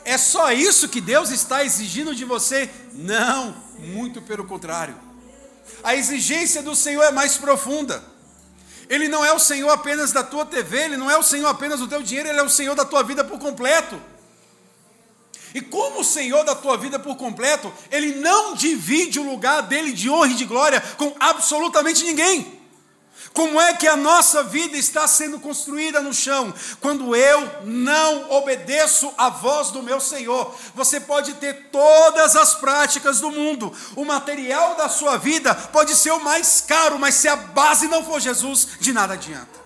É 0.06 0.18
só 0.18 0.52
isso 0.52 0.88
que 0.88 1.02
Deus 1.02 1.30
está 1.30 1.66
exigindo 1.66 2.16
de 2.16 2.24
você? 2.24 2.70
Não, 2.94 3.56
muito 3.80 4.22
pelo 4.22 4.46
contrário. 4.46 4.96
A 5.84 5.96
exigência 5.96 6.62
do 6.62 6.76
Senhor 6.76 7.04
é 7.04 7.12
mais 7.12 7.38
profunda. 7.38 8.04
Ele 8.88 9.08
não 9.08 9.26
é 9.26 9.34
o 9.34 9.40
Senhor 9.40 9.70
apenas 9.70 10.12
da 10.12 10.24
tua 10.24 10.46
TV, 10.46 10.78
ele 10.78 10.98
não 10.98 11.10
é 11.10 11.18
o 11.18 11.24
Senhor 11.24 11.48
apenas 11.48 11.80
do 11.80 11.88
teu 11.88 12.04
dinheiro, 12.04 12.30
ele 12.30 12.40
é 12.40 12.44
o 12.44 12.50
Senhor 12.50 12.76
da 12.76 12.86
tua 12.86 13.04
vida 13.04 13.24
por 13.24 13.40
completo. 13.40 14.00
E 15.56 15.62
como 15.62 16.02
o 16.02 16.04
Senhor 16.04 16.44
da 16.44 16.54
tua 16.54 16.78
vida 16.78 17.00
por 17.00 17.16
completo, 17.16 17.74
ele 17.90 18.16
não 18.16 18.54
divide 18.54 19.20
o 19.20 19.24
lugar 19.24 19.62
dele 19.62 19.92
de 19.92 20.10
honra 20.10 20.28
e 20.32 20.36
de 20.36 20.46
glória 20.46 20.80
com 20.98 21.16
absolutamente 21.20 22.04
ninguém. 22.04 22.62
Como 23.36 23.60
é 23.60 23.74
que 23.74 23.86
a 23.86 23.98
nossa 23.98 24.44
vida 24.44 24.78
está 24.78 25.06
sendo 25.08 25.40
construída 25.40 26.02
no 26.02 26.14
chão? 26.14 26.54
Quando 26.80 27.14
eu 27.14 27.66
não 27.66 28.32
obedeço 28.32 29.14
à 29.18 29.30
voz 29.30 29.72
do 29.72 29.84
meu 29.84 30.00
Senhor. 30.00 30.56
Você 30.74 31.00
pode 31.00 31.34
ter 31.34 31.70
todas 31.70 32.36
as 32.36 32.56
práticas 32.56 33.20
do 33.20 33.30
mundo, 33.30 33.74
o 33.96 34.06
material 34.06 34.76
da 34.76 34.88
sua 34.88 35.18
vida 35.18 35.54
pode 35.54 35.96
ser 35.96 36.12
o 36.12 36.24
mais 36.24 36.62
caro, 36.62 36.98
mas 36.98 37.16
se 37.16 37.28
a 37.28 37.36
base 37.36 37.88
não 37.88 38.06
for 38.06 38.22
Jesus, 38.22 38.70
de 38.80 38.94
nada 38.94 39.16
adianta. 39.16 39.66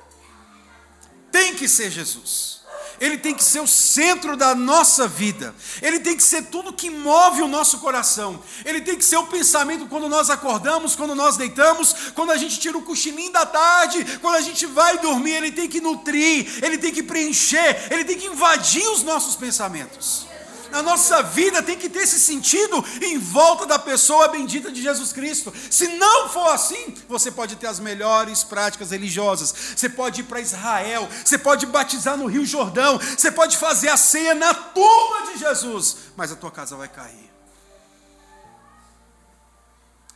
Tem 1.32 1.54
que 1.54 1.68
ser 1.68 1.92
Jesus 1.92 2.59
ele 3.00 3.18
tem 3.18 3.34
que 3.34 3.44
ser 3.44 3.60
o 3.60 3.68
centro 3.68 4.36
da 4.36 4.54
nossa 4.56 5.08
vida, 5.08 5.54
ele 5.82 6.00
tem 6.00 6.16
que 6.16 6.24
ser 6.24 6.44
tudo 6.46 6.74
que 6.74 6.90
move 6.90 7.42
o 7.42 7.48
nosso 7.48 7.80
coração, 7.80 8.42
ele 8.66 8.82
tem 8.82 8.96
que 8.96 9.06
ser 9.06 9.18
o 9.18 9.28
pensamento 9.28 9.88
quando 9.88 10.08
nós 10.08 10.30
acordamos, 10.30 10.96
quando 10.96 11.16
nós 11.16 11.38
deitamos, 11.38 12.12
quando 12.14 12.32
a 12.32 12.38
gente 12.38 12.60
tira 12.60 12.78
o 12.78 12.82
cochilinho 12.82 13.32
da 13.32 13.46
tarde, 13.46 14.20
quando 14.22 14.36
a 14.36 14.42
gente 14.42 14.66
vai 14.66 14.98
dormir, 15.00 15.32
ele 15.32 15.52
tem 15.52 15.68
que 15.68 15.82
nutrir, 15.82 16.64
ele 16.64 16.78
tem 16.78 16.94
que 16.94 17.04
preencher, 17.04 17.88
ele 17.92 18.06
tem 18.06 18.18
que 18.18 18.28
invadir 18.28 18.88
os 18.90 19.04
nossos 19.04 19.36
pensamentos. 19.36 20.29
A 20.72 20.82
nossa 20.82 21.24
vida 21.24 21.64
tem 21.64 21.78
que 21.78 21.90
ter 21.90 22.00
esse 22.00 22.20
sentido 22.20 22.84
em 23.02 23.18
volta 23.18 23.66
da 23.66 23.80
pessoa 23.80 24.28
bendita 24.28 24.72
de 24.72 24.82
Jesus 24.82 25.12
Cristo. 25.12 25.54
Se 25.70 25.88
não 25.98 26.30
for 26.30 26.48
assim, 26.50 26.96
você 27.08 27.32
pode 27.32 27.56
ter 27.56 27.68
as 27.68 27.80
melhores 27.80 28.44
práticas 28.44 28.92
religiosas. 28.92 29.54
Você 29.76 29.90
pode 29.90 30.22
ir 30.22 30.26
para 30.26 30.42
Israel, 30.42 31.10
você 31.26 31.38
pode 31.38 31.66
batizar 31.66 32.18
no 32.18 32.28
Rio 32.28 32.46
Jordão, 32.46 33.00
você 33.00 33.32
pode 33.32 33.58
fazer 33.58 33.90
a 33.90 33.98
ceia 33.98 34.36
na 34.36 34.54
tumba 34.54 35.32
de 35.32 35.40
Jesus, 35.40 35.98
mas 36.16 36.32
a 36.32 36.36
tua 36.36 36.52
casa 36.52 36.76
vai 36.76 36.88
cair. 36.88 37.30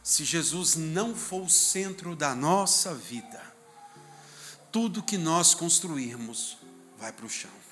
Se 0.04 0.26
Jesus 0.26 0.76
não 0.76 1.16
for 1.16 1.44
o 1.44 1.50
centro 1.50 2.16
da 2.16 2.36
nossa 2.36 2.94
vida, 2.94 3.42
tudo 4.72 5.02
que 5.02 5.18
nós 5.18 5.54
construirmos 5.54 6.58
vai 6.98 7.12
para 7.12 7.26
o 7.26 7.30
chão. 7.30 7.62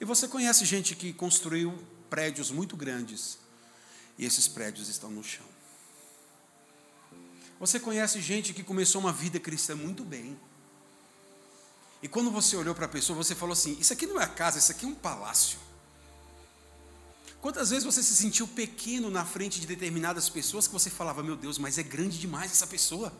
E 0.00 0.04
você 0.04 0.28
conhece 0.28 0.64
gente 0.64 0.94
que 0.94 1.12
construiu 1.12 1.76
prédios 2.10 2.50
muito 2.50 2.76
grandes 2.76 3.38
e 4.18 4.24
esses 4.24 4.46
prédios 4.48 4.88
estão 4.88 5.10
no 5.10 5.22
chão. 5.22 5.46
Você 7.58 7.80
conhece 7.80 8.20
gente 8.20 8.52
que 8.52 8.62
começou 8.62 9.00
uma 9.00 9.12
vida 9.12 9.40
cristã 9.40 9.74
muito 9.74 10.04
bem. 10.04 10.38
E 12.02 12.08
quando 12.08 12.30
você 12.30 12.54
olhou 12.56 12.74
para 12.74 12.84
a 12.84 12.88
pessoa, 12.88 13.16
você 13.16 13.34
falou 13.34 13.54
assim: 13.54 13.76
Isso 13.80 13.92
aqui 13.92 14.06
não 14.06 14.20
é 14.20 14.26
casa, 14.26 14.58
isso 14.58 14.70
aqui 14.70 14.84
é 14.84 14.88
um 14.88 14.94
palácio. 14.94 15.58
Quantas 17.40 17.70
vezes 17.70 17.84
você 17.84 18.02
se 18.02 18.14
sentiu 18.14 18.46
pequeno 18.46 19.10
na 19.10 19.24
frente 19.24 19.60
de 19.60 19.66
determinadas 19.66 20.28
pessoas 20.28 20.66
que 20.66 20.72
você 20.72 20.90
falava: 20.90 21.22
Meu 21.22 21.36
Deus, 21.36 21.56
mas 21.56 21.78
é 21.78 21.82
grande 21.82 22.18
demais 22.18 22.52
essa 22.52 22.66
pessoa. 22.66 23.10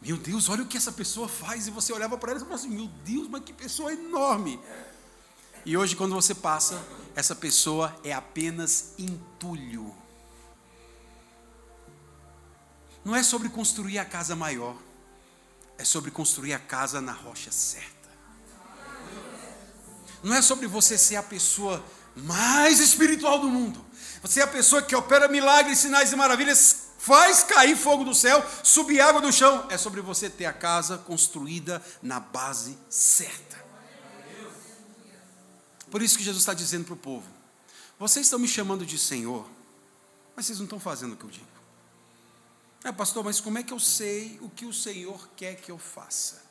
Meu 0.00 0.16
Deus, 0.16 0.48
olha 0.48 0.62
o 0.62 0.66
que 0.66 0.76
essa 0.76 0.92
pessoa 0.92 1.28
faz. 1.28 1.68
E 1.68 1.70
você 1.70 1.92
olhava 1.92 2.18
para 2.18 2.32
ela 2.32 2.40
e 2.40 2.42
falava 2.42 2.60
assim: 2.60 2.74
Meu 2.74 2.88
Deus, 3.04 3.28
mas 3.28 3.44
que 3.44 3.52
pessoa 3.52 3.92
enorme. 3.92 4.58
E 5.68 5.76
hoje, 5.76 5.94
quando 5.94 6.14
você 6.14 6.34
passa, 6.34 6.82
essa 7.14 7.34
pessoa 7.34 7.94
é 8.02 8.10
apenas 8.10 8.94
entulho. 8.96 9.94
Não 13.04 13.14
é 13.14 13.22
sobre 13.22 13.50
construir 13.50 13.98
a 13.98 14.04
casa 14.06 14.34
maior, 14.34 14.74
é 15.76 15.84
sobre 15.84 16.10
construir 16.10 16.54
a 16.54 16.58
casa 16.58 17.02
na 17.02 17.12
rocha 17.12 17.52
certa. 17.52 18.08
Não 20.22 20.34
é 20.34 20.40
sobre 20.40 20.66
você 20.66 20.96
ser 20.96 21.16
a 21.16 21.22
pessoa 21.22 21.84
mais 22.16 22.80
espiritual 22.80 23.38
do 23.38 23.50
mundo. 23.50 23.84
Você 24.22 24.40
é 24.40 24.44
a 24.44 24.46
pessoa 24.46 24.80
que 24.80 24.96
opera 24.96 25.28
milagres, 25.28 25.80
sinais 25.80 26.10
e 26.10 26.16
maravilhas, 26.16 26.84
faz 26.96 27.42
cair 27.42 27.76
fogo 27.76 28.04
do 28.04 28.14
céu, 28.14 28.42
subir 28.64 29.02
água 29.02 29.20
do 29.20 29.30
chão. 29.30 29.66
É 29.68 29.76
sobre 29.76 30.00
você 30.00 30.30
ter 30.30 30.46
a 30.46 30.52
casa 30.54 30.96
construída 30.96 31.84
na 32.02 32.18
base 32.18 32.78
certa. 32.88 33.67
Por 35.90 36.02
isso 36.02 36.16
que 36.18 36.24
Jesus 36.24 36.42
está 36.42 36.54
dizendo 36.54 36.84
para 36.84 36.94
o 36.94 36.96
povo: 36.96 37.26
vocês 37.98 38.26
estão 38.26 38.38
me 38.38 38.48
chamando 38.48 38.84
de 38.84 38.98
Senhor, 38.98 39.48
mas 40.36 40.46
vocês 40.46 40.58
não 40.58 40.64
estão 40.64 40.80
fazendo 40.80 41.14
o 41.14 41.16
que 41.16 41.24
eu 41.24 41.30
digo. 41.30 41.46
É, 42.84 42.92
pastor, 42.92 43.24
mas 43.24 43.40
como 43.40 43.58
é 43.58 43.62
que 43.62 43.72
eu 43.72 43.80
sei 43.80 44.38
o 44.40 44.48
que 44.48 44.64
o 44.64 44.72
Senhor 44.72 45.28
quer 45.36 45.56
que 45.56 45.70
eu 45.70 45.78
faça? 45.78 46.44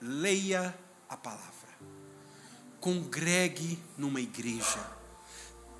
Leia 0.00 0.76
a 1.08 1.16
palavra, 1.16 1.78
congregue 2.80 3.78
numa 3.96 4.20
igreja, 4.20 4.84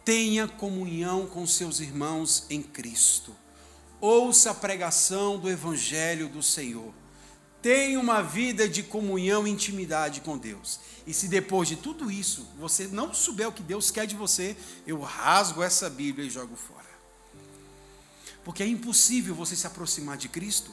tenha 0.04 0.46
comunhão 0.46 1.26
com 1.26 1.46
seus 1.46 1.80
irmãos 1.80 2.46
em 2.48 2.62
Cristo, 2.62 3.34
ouça 4.00 4.52
a 4.52 4.54
pregação 4.54 5.38
do 5.38 5.50
Evangelho 5.50 6.28
do 6.28 6.42
Senhor 6.42 6.94
Tenha 7.68 8.00
uma 8.00 8.22
vida 8.22 8.66
de 8.66 8.82
comunhão 8.82 9.46
e 9.46 9.50
intimidade 9.50 10.22
com 10.22 10.38
Deus. 10.38 10.80
E 11.06 11.12
se 11.12 11.28
depois 11.28 11.68
de 11.68 11.76
tudo 11.76 12.10
isso 12.10 12.48
você 12.58 12.86
não 12.86 13.12
souber 13.12 13.46
o 13.46 13.52
que 13.52 13.62
Deus 13.62 13.90
quer 13.90 14.06
de 14.06 14.16
você, 14.16 14.56
eu 14.86 14.98
rasgo 15.02 15.62
essa 15.62 15.90
Bíblia 15.90 16.26
e 16.26 16.30
jogo 16.30 16.56
fora. 16.56 16.88
Porque 18.42 18.62
é 18.62 18.66
impossível 18.66 19.34
você 19.34 19.54
se 19.54 19.66
aproximar 19.66 20.16
de 20.16 20.30
Cristo 20.30 20.70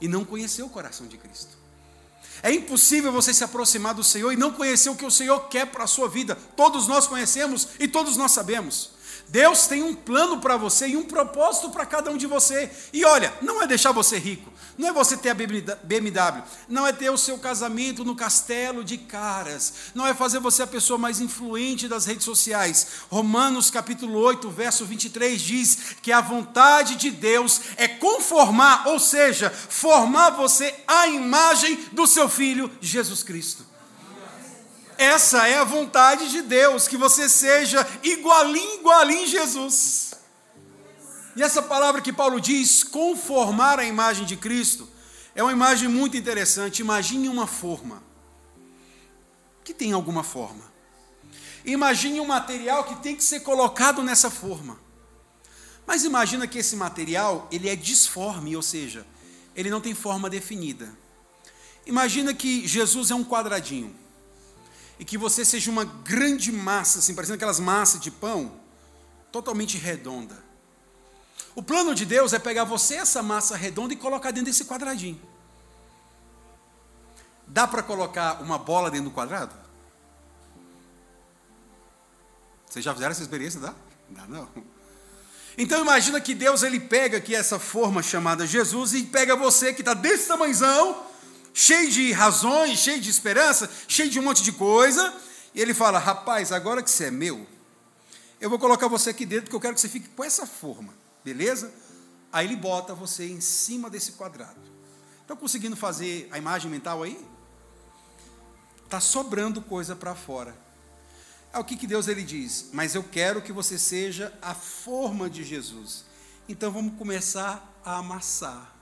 e 0.00 0.08
não 0.08 0.24
conhecer 0.24 0.64
o 0.64 0.68
coração 0.68 1.06
de 1.06 1.16
Cristo. 1.16 1.56
É 2.42 2.52
impossível 2.52 3.12
você 3.12 3.32
se 3.32 3.44
aproximar 3.44 3.94
do 3.94 4.02
Senhor 4.02 4.32
e 4.32 4.36
não 4.36 4.50
conhecer 4.50 4.90
o 4.90 4.96
que 4.96 5.06
o 5.06 5.12
Senhor 5.12 5.48
quer 5.48 5.66
para 5.66 5.84
a 5.84 5.86
sua 5.86 6.08
vida. 6.08 6.34
Todos 6.56 6.88
nós 6.88 7.06
conhecemos 7.06 7.68
e 7.78 7.86
todos 7.86 8.16
nós 8.16 8.32
sabemos. 8.32 8.90
Deus 9.28 9.66
tem 9.66 9.82
um 9.82 9.94
plano 9.94 10.40
para 10.40 10.56
você 10.56 10.88
e 10.88 10.96
um 10.96 11.04
propósito 11.04 11.70
para 11.70 11.86
cada 11.86 12.10
um 12.10 12.16
de 12.16 12.26
você. 12.26 12.70
E 12.92 13.04
olha, 13.04 13.32
não 13.40 13.62
é 13.62 13.66
deixar 13.66 13.92
você 13.92 14.18
rico, 14.18 14.51
não 14.78 14.88
é 14.88 14.92
você 14.92 15.16
ter 15.16 15.30
a 15.30 15.34
BMW, 15.34 16.42
não 16.68 16.86
é 16.86 16.92
ter 16.92 17.10
o 17.10 17.18
seu 17.18 17.38
casamento 17.38 18.04
no 18.04 18.16
castelo 18.16 18.82
de 18.82 18.96
caras, 18.96 19.74
não 19.94 20.06
é 20.06 20.14
fazer 20.14 20.38
você 20.38 20.62
a 20.62 20.66
pessoa 20.66 20.98
mais 20.98 21.20
influente 21.20 21.88
das 21.88 22.06
redes 22.06 22.24
sociais. 22.24 22.86
Romanos 23.10 23.70
capítulo 23.70 24.18
8, 24.18 24.50
verso 24.50 24.86
23 24.86 25.40
diz 25.40 25.78
que 26.02 26.12
a 26.12 26.20
vontade 26.20 26.96
de 26.96 27.10
Deus 27.10 27.60
é 27.76 27.86
conformar, 27.86 28.88
ou 28.88 28.98
seja, 28.98 29.50
formar 29.50 30.30
você 30.30 30.74
à 30.86 31.06
imagem 31.06 31.76
do 31.92 32.06
seu 32.06 32.28
filho 32.28 32.70
Jesus 32.80 33.22
Cristo. 33.22 33.72
Essa 34.96 35.48
é 35.48 35.58
a 35.58 35.64
vontade 35.64 36.30
de 36.30 36.42
Deus, 36.42 36.86
que 36.86 36.96
você 36.96 37.28
seja 37.28 37.86
igualinho, 38.02 38.80
igualinho 38.80 39.26
Jesus. 39.26 40.11
E 41.34 41.42
essa 41.42 41.62
palavra 41.62 42.00
que 42.00 42.12
Paulo 42.12 42.40
diz, 42.40 42.84
conformar 42.84 43.78
a 43.78 43.84
imagem 43.84 44.26
de 44.26 44.36
Cristo, 44.36 44.88
é 45.34 45.42
uma 45.42 45.52
imagem 45.52 45.88
muito 45.88 46.16
interessante. 46.16 46.80
Imagine 46.80 47.28
uma 47.28 47.46
forma, 47.46 48.02
que 49.64 49.72
tem 49.72 49.92
alguma 49.92 50.22
forma. 50.22 50.70
Imagine 51.64 52.20
um 52.20 52.26
material 52.26 52.84
que 52.84 52.96
tem 52.96 53.16
que 53.16 53.24
ser 53.24 53.40
colocado 53.40 54.02
nessa 54.02 54.30
forma. 54.30 54.78
Mas 55.86 56.04
imagina 56.04 56.46
que 56.46 56.58
esse 56.58 56.76
material, 56.76 57.48
ele 57.50 57.68
é 57.68 57.76
disforme, 57.76 58.54
ou 58.54 58.62
seja, 58.62 59.06
ele 59.54 59.70
não 59.70 59.80
tem 59.80 59.94
forma 59.94 60.28
definida. 60.28 60.96
Imagina 61.86 62.32
que 62.34 62.66
Jesus 62.66 63.10
é 63.10 63.14
um 63.14 63.24
quadradinho 63.24 63.94
e 64.98 65.04
que 65.04 65.18
você 65.18 65.44
seja 65.44 65.70
uma 65.70 65.84
grande 65.84 66.52
massa, 66.52 67.00
assim, 67.00 67.14
parecendo 67.14 67.36
aquelas 67.36 67.58
massas 67.58 68.00
de 68.00 68.10
pão, 68.10 68.60
totalmente 69.32 69.78
redonda. 69.78 70.51
O 71.54 71.62
plano 71.62 71.94
de 71.94 72.04
Deus 72.04 72.32
é 72.32 72.38
pegar 72.38 72.64
você, 72.64 72.94
essa 72.94 73.22
massa 73.22 73.56
redonda, 73.56 73.92
e 73.92 73.96
colocar 73.96 74.30
dentro 74.30 74.46
desse 74.46 74.64
quadradinho. 74.64 75.20
Dá 77.46 77.66
para 77.66 77.82
colocar 77.82 78.40
uma 78.40 78.58
bola 78.58 78.90
dentro 78.90 79.10
do 79.10 79.14
quadrado? 79.14 79.54
Vocês 82.66 82.84
já 82.84 82.92
fizeram 82.94 83.12
essa 83.12 83.22
experiência? 83.22 83.60
Dá? 83.60 83.74
Dá 84.08 84.26
não. 84.26 84.48
Então 85.58 85.82
imagina 85.82 86.18
que 86.18 86.34
Deus 86.34 86.62
ele 86.62 86.80
pega 86.80 87.18
aqui 87.18 87.34
essa 87.34 87.58
forma 87.58 88.02
chamada 88.02 88.46
Jesus 88.46 88.94
e 88.94 89.02
pega 89.02 89.36
você 89.36 89.74
que 89.74 89.82
está 89.82 89.92
desse 89.92 90.28
tamanhozão 90.28 91.12
cheio 91.52 91.90
de 91.90 92.12
razões, 92.12 92.78
cheio 92.78 93.00
de 93.00 93.10
esperança, 93.10 93.70
cheio 93.86 94.10
de 94.10 94.18
um 94.18 94.22
monte 94.22 94.42
de 94.42 94.52
coisa, 94.52 95.14
e 95.54 95.60
ele 95.60 95.74
fala: 95.74 95.98
Rapaz, 95.98 96.52
agora 96.52 96.82
que 96.82 96.90
você 96.90 97.04
é 97.04 97.10
meu, 97.10 97.46
eu 98.40 98.48
vou 98.48 98.58
colocar 98.58 98.88
você 98.88 99.10
aqui 99.10 99.26
dentro, 99.26 99.44
porque 99.44 99.56
eu 99.56 99.60
quero 99.60 99.74
que 99.74 99.80
você 99.80 99.88
fique 99.88 100.08
com 100.08 100.24
essa 100.24 100.46
forma, 100.46 100.92
beleza? 101.24 101.72
Aí 102.32 102.46
ele 102.46 102.56
bota 102.56 102.94
você 102.94 103.28
em 103.28 103.40
cima 103.40 103.90
desse 103.90 104.12
quadrado. 104.12 104.60
Estão 105.20 105.36
conseguindo 105.36 105.76
fazer 105.76 106.28
a 106.30 106.38
imagem 106.38 106.70
mental 106.70 107.02
aí? 107.02 107.22
Está 108.84 109.00
sobrando 109.00 109.60
coisa 109.62 109.94
para 109.96 110.14
fora. 110.14 110.56
É 111.52 111.58
o 111.58 111.64
que, 111.64 111.76
que 111.76 111.86
Deus 111.86 112.08
ele 112.08 112.22
diz, 112.22 112.70
mas 112.72 112.94
eu 112.94 113.04
quero 113.04 113.42
que 113.42 113.52
você 113.52 113.78
seja 113.78 114.32
a 114.40 114.54
forma 114.54 115.28
de 115.28 115.44
Jesus. 115.44 116.06
Então 116.48 116.72
vamos 116.72 116.96
começar 116.98 117.70
a 117.84 117.98
amassar. 117.98 118.74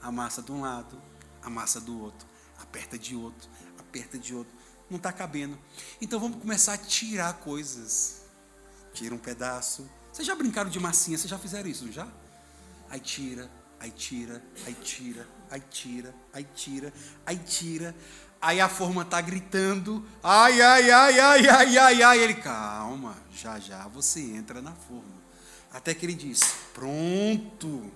A 0.00 0.10
massa 0.10 0.40
de 0.40 0.50
um 0.50 0.62
lado, 0.62 1.00
a 1.42 1.50
massa 1.50 1.80
do 1.80 2.00
outro. 2.00 2.26
Aperta 2.58 2.98
de 2.98 3.16
outro, 3.16 3.50
aperta 3.78 4.18
de 4.18 4.34
outro. 4.34 4.52
Não 4.88 4.96
está 4.96 5.12
cabendo. 5.12 5.58
Então 6.00 6.18
vamos 6.20 6.40
começar 6.40 6.74
a 6.74 6.78
tirar 6.78 7.34
coisas. 7.34 8.22
Tira 8.92 9.14
um 9.14 9.18
pedaço. 9.18 9.88
Vocês 10.12 10.26
já 10.26 10.34
brincaram 10.34 10.70
de 10.70 10.80
massinha? 10.80 11.16
Vocês 11.16 11.30
já 11.30 11.38
fizeram 11.38 11.68
isso, 11.68 11.84
não 11.84 11.92
já? 11.92 12.08
Aí 12.88 12.98
tira, 13.00 13.50
aí 13.78 13.90
tira, 13.90 14.42
aí 14.66 14.74
tira, 14.74 15.28
aí 15.50 15.60
tira, 15.70 16.14
aí 16.32 16.44
tira, 16.44 16.92
aí 17.24 17.38
tira. 17.38 17.96
Aí 18.42 18.58
a 18.60 18.68
forma 18.68 19.02
está 19.02 19.20
gritando, 19.20 20.06
ai, 20.22 20.60
ai, 20.62 20.90
ai, 20.90 21.20
ai, 21.20 21.48
ai, 21.48 21.78
ai, 21.78 22.02
ai. 22.02 22.18
Ele, 22.18 22.34
calma, 22.34 23.16
já 23.30 23.58
já 23.58 23.86
você 23.86 24.20
entra 24.20 24.62
na 24.62 24.72
forma. 24.72 25.20
Até 25.70 25.94
que 25.94 26.06
ele 26.06 26.14
diz, 26.14 26.40
pronto. 26.72 27.92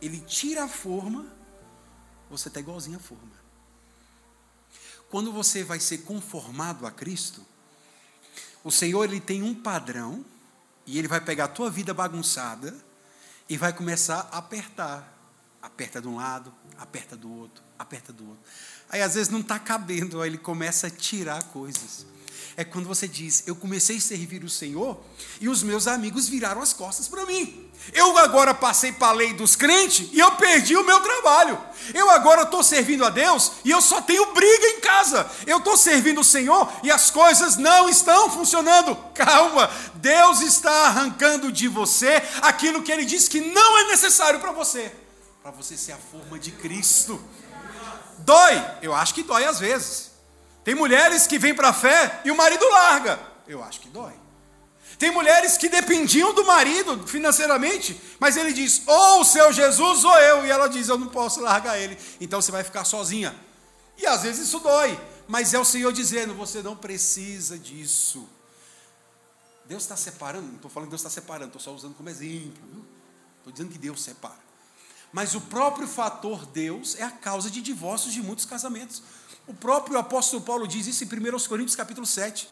Ele 0.00 0.20
tira 0.20 0.64
a 0.64 0.68
forma, 0.68 1.26
você 2.30 2.48
está 2.48 2.60
igualzinho 2.60 2.96
à 2.96 3.00
forma. 3.00 3.32
Quando 5.10 5.32
você 5.32 5.62
vai 5.62 5.80
ser 5.80 5.98
conformado 5.98 6.86
a 6.86 6.90
Cristo, 6.90 7.44
o 8.62 8.70
Senhor 8.70 9.04
ele 9.04 9.20
tem 9.20 9.42
um 9.42 9.54
padrão 9.54 10.24
e 10.86 10.98
ele 10.98 11.08
vai 11.08 11.20
pegar 11.20 11.44
a 11.44 11.48
tua 11.48 11.70
vida 11.70 11.94
bagunçada 11.94 12.74
e 13.48 13.56
vai 13.56 13.72
começar 13.72 14.28
a 14.30 14.38
apertar. 14.38 15.12
Aperta 15.62 16.00
de 16.00 16.08
um 16.08 16.16
lado, 16.16 16.52
aperta 16.78 17.16
do 17.16 17.32
outro, 17.32 17.64
aperta 17.78 18.12
do 18.12 18.28
outro. 18.28 18.42
Aí 18.90 19.00
às 19.00 19.14
vezes 19.14 19.30
não 19.30 19.40
está 19.40 19.58
cabendo, 19.58 20.20
aí 20.20 20.28
ele 20.28 20.38
começa 20.38 20.88
a 20.88 20.90
tirar 20.90 21.42
coisas. 21.44 22.06
É 22.56 22.64
quando 22.64 22.86
você 22.86 23.08
diz: 23.08 23.42
Eu 23.46 23.56
comecei 23.56 23.96
a 23.96 24.00
servir 24.00 24.44
o 24.44 24.48
Senhor 24.48 25.00
e 25.40 25.48
os 25.48 25.62
meus 25.62 25.88
amigos 25.88 26.28
viraram 26.28 26.62
as 26.62 26.72
costas 26.72 27.08
para 27.08 27.26
mim. 27.26 27.68
Eu 27.92 28.16
agora 28.16 28.54
passei 28.54 28.92
para 28.92 29.08
a 29.08 29.12
lei 29.12 29.34
dos 29.34 29.56
crentes 29.56 30.08
e 30.12 30.20
eu 30.20 30.30
perdi 30.32 30.76
o 30.76 30.84
meu 30.84 31.00
trabalho. 31.00 31.60
Eu 31.92 32.08
agora 32.10 32.42
estou 32.42 32.62
servindo 32.62 33.04
a 33.04 33.10
Deus 33.10 33.52
e 33.64 33.70
eu 33.70 33.82
só 33.82 34.00
tenho 34.00 34.32
briga 34.32 34.66
em 34.68 34.80
casa. 34.80 35.28
Eu 35.46 35.58
estou 35.58 35.76
servindo 35.76 36.20
o 36.20 36.24
Senhor 36.24 36.72
e 36.82 36.90
as 36.92 37.10
coisas 37.10 37.56
não 37.56 37.88
estão 37.88 38.30
funcionando. 38.30 38.96
Calma, 39.14 39.68
Deus 39.96 40.40
está 40.40 40.86
arrancando 40.86 41.50
de 41.50 41.66
você 41.66 42.22
aquilo 42.40 42.82
que 42.82 42.92
Ele 42.92 43.04
diz 43.04 43.26
que 43.26 43.40
não 43.40 43.78
é 43.78 43.88
necessário 43.88 44.38
para 44.38 44.52
você, 44.52 44.92
para 45.42 45.50
você 45.50 45.76
ser 45.76 45.92
a 45.92 45.98
forma 45.98 46.38
de 46.38 46.52
Cristo. 46.52 47.20
Dói? 48.18 48.64
Eu 48.80 48.94
acho 48.94 49.12
que 49.12 49.24
dói 49.24 49.44
às 49.44 49.58
vezes. 49.58 50.13
Tem 50.64 50.74
mulheres 50.74 51.26
que 51.26 51.38
vêm 51.38 51.54
para 51.54 51.68
a 51.68 51.72
fé 51.72 52.22
e 52.24 52.30
o 52.30 52.36
marido 52.36 52.66
larga. 52.70 53.20
Eu 53.46 53.62
acho 53.62 53.80
que 53.80 53.88
dói. 53.88 54.14
Tem 54.98 55.10
mulheres 55.10 55.56
que 55.56 55.68
dependiam 55.68 56.32
do 56.32 56.44
marido 56.44 57.06
financeiramente, 57.06 58.00
mas 58.18 58.36
ele 58.36 58.52
diz: 58.52 58.82
ou 58.86 59.20
o 59.20 59.24
seu 59.24 59.52
Jesus 59.52 60.04
ou 60.04 60.16
eu. 60.18 60.46
E 60.46 60.50
ela 60.50 60.68
diz: 60.68 60.88
eu 60.88 60.96
não 60.96 61.08
posso 61.08 61.40
largar 61.40 61.78
ele. 61.78 61.98
Então 62.20 62.40
você 62.40 62.50
vai 62.50 62.64
ficar 62.64 62.84
sozinha. 62.84 63.34
E 63.98 64.06
às 64.06 64.22
vezes 64.22 64.48
isso 64.48 64.58
dói, 64.60 64.98
mas 65.28 65.52
é 65.52 65.58
o 65.58 65.64
Senhor 65.64 65.92
dizendo: 65.92 66.34
você 66.34 66.62
não 66.62 66.76
precisa 66.76 67.58
disso. 67.58 68.28
Deus 69.66 69.82
está 69.82 69.96
separando, 69.96 70.46
não 70.46 70.56
estou 70.56 70.70
falando 70.70 70.88
que 70.88 70.90
Deus 70.90 71.00
está 71.00 71.10
separando, 71.10 71.46
estou 71.46 71.60
só 71.60 71.72
usando 71.72 71.94
como 71.94 72.08
exemplo. 72.08 72.86
Estou 73.38 73.52
dizendo 73.52 73.72
que 73.72 73.78
Deus 73.78 74.02
separa. 74.02 74.44
Mas 75.12 75.34
o 75.34 75.40
próprio 75.40 75.86
fator 75.86 76.44
Deus 76.46 76.96
é 76.96 77.02
a 77.02 77.10
causa 77.10 77.50
de 77.50 77.62
divórcios 77.62 78.12
de 78.12 78.22
muitos 78.22 78.44
casamentos. 78.44 79.02
O 79.46 79.52
próprio 79.52 79.98
apóstolo 79.98 80.42
Paulo 80.42 80.66
diz 80.66 80.86
isso 80.86 81.04
em 81.04 81.06
1 81.06 81.48
Coríntios 81.48 81.76
capítulo 81.76 82.06
7. 82.06 82.48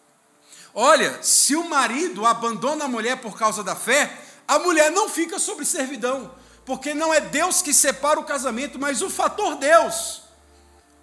Olha, 0.75 1.23
se 1.23 1.55
o 1.57 1.69
marido 1.69 2.27
abandona 2.27 2.85
a 2.85 2.89
mulher 2.89 3.21
por 3.21 3.37
causa 3.37 3.63
da 3.63 3.75
fé, 3.75 4.19
a 4.47 4.59
mulher 4.59 4.91
não 4.91 5.09
fica 5.09 5.39
sob 5.39 5.65
servidão, 5.65 6.35
porque 6.65 6.95
não 6.95 7.13
é 7.13 7.21
Deus 7.21 7.63
que 7.63 7.73
separa 7.73 8.21
o 8.21 8.25
casamento, 8.25 8.79
mas 8.79 9.03
o 9.03 9.11
fator 9.11 9.57
Deus. 9.57 10.23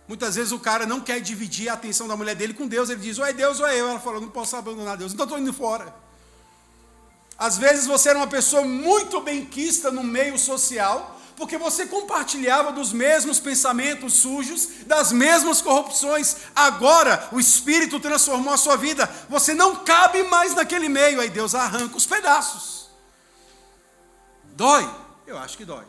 Muitas 0.07 0.35
vezes 0.35 0.51
o 0.51 0.59
cara 0.59 0.87
não 0.87 1.01
quer 1.01 1.19
dividir 1.19 1.69
a 1.69 1.73
atenção 1.73 2.07
da 2.07 2.17
mulher 2.17 2.35
dele 2.35 2.53
com 2.53 2.67
Deus, 2.67 2.89
ele 2.89 3.01
diz, 3.01 3.19
ou 3.19 3.25
é 3.25 3.31
Deus 3.31 3.59
ou 3.59 3.67
é 3.67 3.79
eu. 3.79 3.87
Ela 3.87 3.99
fala, 3.99 4.19
não 4.19 4.29
posso 4.29 4.55
abandonar 4.55 4.97
Deus, 4.97 5.13
então 5.13 5.23
estou 5.23 5.37
indo 5.37 5.53
fora. 5.53 5.93
Às 7.37 7.57
vezes 7.57 7.85
você 7.85 8.09
era 8.09 8.17
uma 8.17 8.27
pessoa 8.27 8.63
muito 8.63 9.21
benquista 9.21 9.91
no 9.91 10.03
meio 10.03 10.37
social, 10.37 11.18
porque 11.39 11.57
você 11.57 11.85
compartilhava 11.85 12.73
dos 12.73 12.91
mesmos 12.91 13.39
pensamentos 13.39 14.15
sujos, 14.15 14.67
das 14.85 15.13
mesmas 15.13 15.61
corrupções. 15.61 16.35
Agora 16.53 17.29
o 17.31 17.39
Espírito 17.39 17.97
transformou 17.97 18.53
a 18.53 18.57
sua 18.57 18.75
vida. 18.75 19.09
Você 19.29 19.53
não 19.53 19.85
cabe 19.85 20.21
mais 20.23 20.53
naquele 20.53 20.89
meio. 20.89 21.21
Aí 21.21 21.29
Deus 21.29 21.55
arranca 21.55 21.95
os 21.95 22.05
pedaços. 22.05 22.89
Dói? 24.51 24.93
Eu 25.25 25.37
acho 25.37 25.57
que 25.57 25.63
dói. 25.63 25.85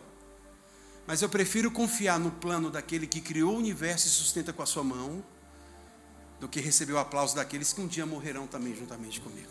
Mas 1.05 1.21
eu 1.21 1.29
prefiro 1.29 1.69
confiar 1.69 2.21
no 2.21 2.31
plano 2.31 2.71
daquele 2.71 3.09
que 3.09 3.21
criou 3.21 3.55
o 3.55 3.59
universo 3.59 4.07
e 4.07 4.11
sustenta 4.11 4.53
com 4.53 4.63
a 4.63 4.67
sua 4.67 4.85
mão, 4.85 5.25
do 6.39 6.49
que 6.49 6.61
receber 6.61 6.93
o 6.93 6.99
aplauso 6.99 7.35
daqueles 7.35 7.73
que 7.73 7.81
um 7.81 7.89
dia 7.89 8.07
morrerão 8.07 8.47
também 8.47 8.73
juntamente 8.73 9.21
comigo. 9.21 9.51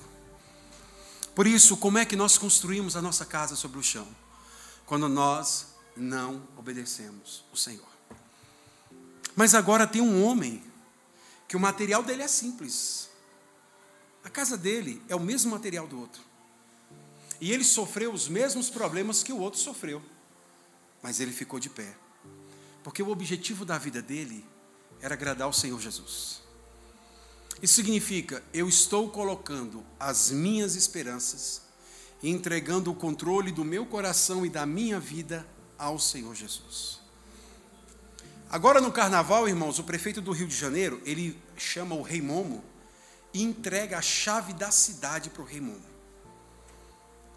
Por 1.35 1.45
isso, 1.45 1.75
como 1.75 1.97
é 1.97 2.05
que 2.05 2.15
nós 2.15 2.37
construímos 2.37 2.95
a 2.95 3.01
nossa 3.01 3.25
casa 3.25 3.57
sobre 3.57 3.77
o 3.77 3.83
chão? 3.83 4.07
Quando 4.85 5.09
nós 5.09 5.68
não 5.99 6.47
obedecemos 6.57 7.45
o 7.51 7.57
Senhor. 7.57 7.87
Mas 9.35 9.53
agora 9.53 9.87
tem 9.87 10.01
um 10.01 10.23
homem 10.23 10.63
que 11.47 11.55
o 11.55 11.59
material 11.59 12.03
dele 12.03 12.23
é 12.23 12.27
simples. 12.27 13.09
A 14.23 14.29
casa 14.29 14.57
dele 14.57 15.01
é 15.07 15.15
o 15.15 15.19
mesmo 15.19 15.51
material 15.51 15.87
do 15.87 15.99
outro. 15.99 16.21
E 17.39 17.51
ele 17.51 17.63
sofreu 17.63 18.11
os 18.11 18.27
mesmos 18.27 18.69
problemas 18.69 19.23
que 19.23 19.31
o 19.31 19.39
outro 19.39 19.59
sofreu. 19.59 20.01
Mas 21.01 21.19
ele 21.19 21.31
ficou 21.31 21.59
de 21.59 21.69
pé. 21.69 21.95
Porque 22.83 23.01
o 23.01 23.09
objetivo 23.09 23.63
da 23.63 23.77
vida 23.77 24.01
dele 24.01 24.45
era 25.01 25.13
agradar 25.13 25.45
ao 25.45 25.53
Senhor 25.53 25.79
Jesus. 25.79 26.41
Isso 27.61 27.75
significa, 27.75 28.43
eu 28.53 28.67
estou 28.67 29.09
colocando 29.09 29.85
as 29.99 30.31
minhas 30.31 30.75
esperanças 30.75 31.69
entregando 32.21 32.91
o 32.91 32.95
controle 32.95 33.51
do 33.51 33.63
meu 33.63 33.85
coração 33.85 34.45
e 34.45 34.49
da 34.49 34.65
minha 34.65 34.99
vida 34.99 35.47
ao 35.79 35.97
Senhor 35.97 36.35
Jesus. 36.35 36.99
Agora 38.49 38.81
no 38.81 38.91
carnaval, 38.91 39.47
irmãos, 39.47 39.79
o 39.79 39.83
prefeito 39.83 40.21
do 40.21 40.31
Rio 40.31 40.47
de 40.47 40.55
Janeiro, 40.55 41.01
ele 41.05 41.41
chama 41.55 41.95
o 41.95 42.01
rei 42.01 42.21
Momo 42.21 42.63
e 43.33 43.41
entrega 43.41 43.97
a 43.97 44.01
chave 44.01 44.53
da 44.53 44.69
cidade 44.71 45.29
para 45.29 45.41
o 45.41 45.45
rei 45.45 45.61
Momo. 45.61 45.85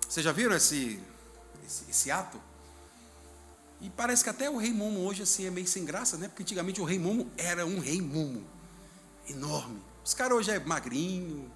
Vocês 0.08 0.24
já 0.24 0.32
viram 0.32 0.56
esse, 0.56 1.00
esse, 1.66 1.84
esse, 1.88 2.10
ato? 2.10 2.40
E 3.80 3.90
parece 3.90 4.24
que 4.24 4.30
até 4.30 4.50
o 4.50 4.56
rei 4.56 4.72
Momo 4.72 5.00
hoje 5.00 5.22
assim 5.22 5.46
é 5.46 5.50
meio 5.50 5.66
sem 5.66 5.84
graça, 5.84 6.16
né? 6.16 6.28
Porque 6.28 6.42
antigamente 6.42 6.80
o 6.80 6.84
rei 6.84 6.98
Momo 6.98 7.30
era 7.36 7.64
um 7.64 7.78
rei 7.78 8.00
Momo 8.00 8.44
enorme. 9.28 9.82
Os 10.04 10.14
caras 10.14 10.36
hoje 10.36 10.50
é 10.50 10.58
magrinho, 10.58 11.50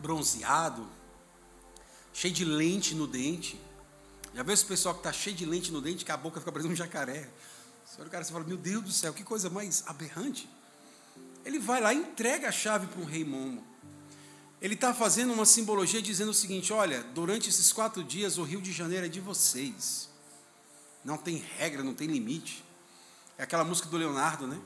bronzeado, 0.00 0.86
cheio 2.12 2.34
de 2.34 2.44
lente 2.44 2.94
no 2.94 3.06
dente. 3.06 3.60
Já 4.34 4.42
vê 4.42 4.52
esse 4.52 4.64
pessoal 4.64 4.94
que 4.94 5.00
está 5.00 5.12
cheio 5.12 5.36
de 5.36 5.46
lente 5.46 5.70
no 5.70 5.80
dente, 5.80 6.04
que 6.04 6.10
a 6.10 6.16
boca 6.16 6.40
fica 6.40 6.50
parecendo 6.50 6.74
um 6.74 6.76
jacaré. 6.76 7.30
Você 7.84 8.00
olha 8.00 8.08
o 8.08 8.10
cara 8.10 8.24
e 8.24 8.26
fala, 8.26 8.44
meu 8.44 8.56
Deus 8.56 8.82
do 8.82 8.92
céu, 8.92 9.12
que 9.12 9.22
coisa 9.22 9.48
mais 9.48 9.84
aberrante. 9.86 10.48
Ele 11.44 11.58
vai 11.58 11.80
lá 11.80 11.92
e 11.92 11.98
entrega 11.98 12.48
a 12.48 12.52
chave 12.52 12.86
para 12.88 13.00
um 13.00 13.04
rei 13.04 13.24
Momo. 13.24 13.64
Ele 14.60 14.74
está 14.74 14.94
fazendo 14.94 15.32
uma 15.32 15.44
simbologia 15.44 16.00
dizendo 16.00 16.30
o 16.30 16.34
seguinte: 16.34 16.72
olha, 16.72 17.02
durante 17.14 17.50
esses 17.50 17.72
quatro 17.72 18.02
dias 18.02 18.38
o 18.38 18.42
Rio 18.42 18.62
de 18.62 18.72
Janeiro 18.72 19.04
é 19.04 19.08
de 19.08 19.20
vocês. 19.20 20.08
Não 21.04 21.18
tem 21.18 21.36
regra, 21.58 21.82
não 21.82 21.92
tem 21.92 22.08
limite. 22.08 22.64
É 23.36 23.42
aquela 23.42 23.62
música 23.62 23.88
do 23.88 23.96
Leonardo, 23.98 24.46
né? 24.46 24.58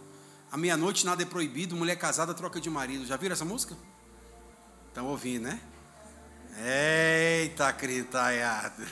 À 0.53 0.57
meia-noite 0.57 1.05
nada 1.05 1.23
é 1.23 1.27
proibido, 1.27 1.75
mulher 1.75 1.97
casada 1.97 2.33
troca 2.33 2.61
de 2.61 2.71
marido. 2.71 3.05
Já 3.05 3.17
viram 3.17 3.33
essa 3.33 3.45
música? 3.45 3.77
Estão 4.89 5.07
ouvindo, 5.07 5.43
né? 5.43 5.61
Eita, 6.61 7.73
critaiado. 7.73 8.83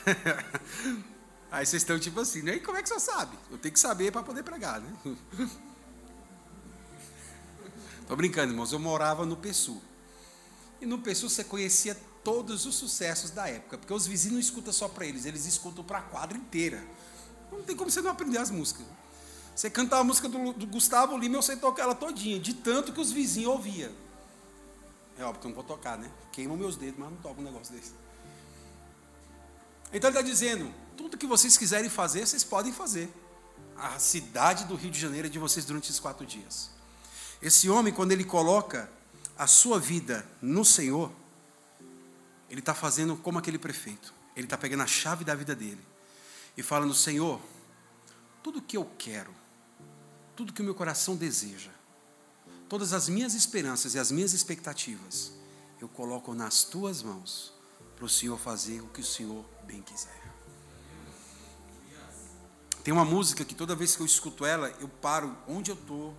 Aí 1.51 1.67
vocês 1.67 1.83
estão 1.83 1.99
tipo 1.99 2.21
assim, 2.21 2.43
né? 2.43 2.59
Como 2.59 2.79
é 2.79 2.83
que 2.83 2.89
você 2.89 3.01
sabe? 3.01 3.37
Eu 3.51 3.59
tenho 3.59 3.73
que 3.73 3.81
saber 3.81 4.12
para 4.12 4.23
poder 4.23 4.43
pregar, 4.43 4.81
né? 4.81 4.93
Tô 8.07 8.14
brincando, 8.14 8.53
irmãos. 8.53 8.73
Eu 8.73 8.79
morava 8.79 9.27
no 9.27 9.37
Pessu. 9.37 9.83
E 10.81 10.87
no 10.87 10.99
Pessu 10.99 11.29
você 11.29 11.43
conhecia 11.43 11.97
todos 12.23 12.67
os 12.67 12.75
sucessos 12.75 13.31
da 13.31 13.49
época, 13.49 13.79
porque 13.79 13.93
os 13.93 14.07
vizinhos 14.07 14.35
não 14.35 14.41
escutam 14.41 14.73
só 14.73 14.89
para 14.89 15.07
eles, 15.07 15.25
eles 15.25 15.47
escutam 15.47 15.85
para 15.85 15.99
a 15.99 16.03
quadra 16.03 16.37
inteira. 16.37 16.85
Não 17.51 17.62
tem 17.62 17.77
como 17.77 17.91
você 17.91 18.01
não 18.01 18.11
aprender 18.11 18.39
as 18.39 18.51
músicas. 18.51 18.85
Você 19.55 19.71
cantava 19.71 20.03
a 20.03 20.05
música 20.05 20.29
do, 20.29 20.53
do 20.53 20.67
Gustavo 20.67 21.17
Lima, 21.17 21.37
eu 21.37 21.43
sei 21.43 21.57
tocar 21.57 21.85
ela 21.85 21.95
todinha, 21.95 22.39
de 22.39 22.53
tanto 22.53 22.93
que 22.93 23.01
os 23.01 23.11
vizinhos 23.11 23.53
ouviam. 23.53 23.91
É 25.19 25.25
óbvio 25.25 25.41
que 25.41 25.47
eu 25.47 25.49
não 25.51 25.55
vou 25.55 25.64
tocar, 25.64 25.97
né? 25.97 26.11
Queimam 26.33 26.57
meus 26.57 26.77
dedos, 26.77 26.99
mas 26.99 27.11
não 27.11 27.17
toco 27.19 27.41
um 27.41 27.45
negócio 27.45 27.75
desse. 27.75 27.93
Então 29.93 30.11
ele 30.11 30.19
está 30.19 30.23
dizendo: 30.23 30.73
tudo 30.97 31.17
que 31.17 31.27
vocês 31.27 31.57
quiserem 31.57 31.89
fazer, 31.89 32.27
vocês 32.27 32.45
podem 32.45 32.73
fazer. 32.73 33.12
A 33.77 33.99
cidade 33.99 34.64
do 34.64 34.75
Rio 34.75 34.91
de 34.91 34.99
Janeiro 34.99 35.27
é 35.27 35.31
de 35.31 35.39
vocês 35.39 35.64
durante 35.64 35.85
esses 35.85 36.01
quatro 36.01 36.25
dias. 36.25 36.71
Esse 37.41 37.69
homem, 37.69 37.93
quando 37.93 38.12
ele 38.12 38.25
coloca 38.25 38.91
a 39.37 39.47
sua 39.47 39.79
vida 39.79 40.27
no 40.41 40.64
Senhor, 40.64 41.12
ele 42.49 42.61
está 42.61 42.75
fazendo 42.75 43.17
como 43.17 43.39
aquele 43.39 43.59
prefeito. 43.59 44.14
Ele 44.35 44.47
está 44.47 44.57
pegando 44.57 44.83
a 44.83 44.87
chave 44.87 45.25
da 45.25 45.35
vida 45.35 45.55
dele 45.55 45.85
e 46.57 46.62
falando: 46.62 46.95
Senhor, 46.95 47.41
tudo 48.43 48.62
que 48.62 48.77
eu 48.77 48.91
quero, 48.99 49.35
tudo 50.35 50.53
que 50.53 50.61
o 50.61 50.64
meu 50.64 50.75
coração 50.75 51.17
deseja, 51.17 51.71
todas 52.69 52.93
as 52.93 53.09
minhas 53.09 53.35
esperanças 53.35 53.95
e 53.95 53.99
as 53.99 54.11
minhas 54.11 54.33
expectativas, 54.33 55.33
eu 55.81 55.89
coloco 55.89 56.35
nas 56.35 56.64
tuas 56.64 57.03
mãos 57.03 57.53
para 57.95 58.05
o 58.05 58.09
Senhor 58.09 58.39
fazer 58.39 58.81
o 58.81 58.89
que 58.89 59.01
o 59.01 59.05
Senhor 59.05 59.45
bem 59.64 59.83
quiser. 59.83 60.23
Tem 62.83 62.93
uma 62.93 63.05
música 63.05 63.45
que 63.45 63.55
toda 63.55 63.75
vez 63.75 63.97
que 63.97 64.03
eu 64.03 64.07
escuto 64.07 64.45
ela, 64.45 64.71
eu 64.81 64.89
paro 64.89 65.37
onde 65.49 65.71
eu 65.71 65.75
estou 65.75 66.17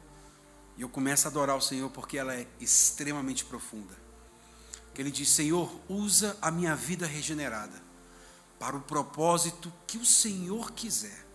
e 0.75 0.81
eu 0.81 0.89
começo 0.89 1.27
a 1.27 1.31
adorar 1.31 1.55
o 1.55 1.61
Senhor 1.61 1.89
porque 1.89 2.17
ela 2.17 2.35
é 2.35 2.47
extremamente 2.59 3.45
profunda. 3.45 3.95
Ele 4.97 5.11
diz: 5.11 5.29
Senhor, 5.29 5.71
usa 5.87 6.35
a 6.41 6.49
minha 6.49 6.75
vida 6.75 7.05
regenerada 7.05 7.83
para 8.57 8.75
o 8.75 8.81
propósito 8.81 9.71
que 9.85 9.97
o 9.97 10.05
Senhor 10.05 10.71
quiser, 10.71 11.25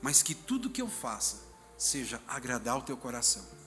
mas 0.00 0.22
que 0.22 0.34
tudo 0.34 0.70
que 0.70 0.80
eu 0.80 0.88
faça 0.88 1.36
seja 1.76 2.20
agradar 2.26 2.78
o 2.78 2.82
teu 2.82 2.96
coração 2.96 3.57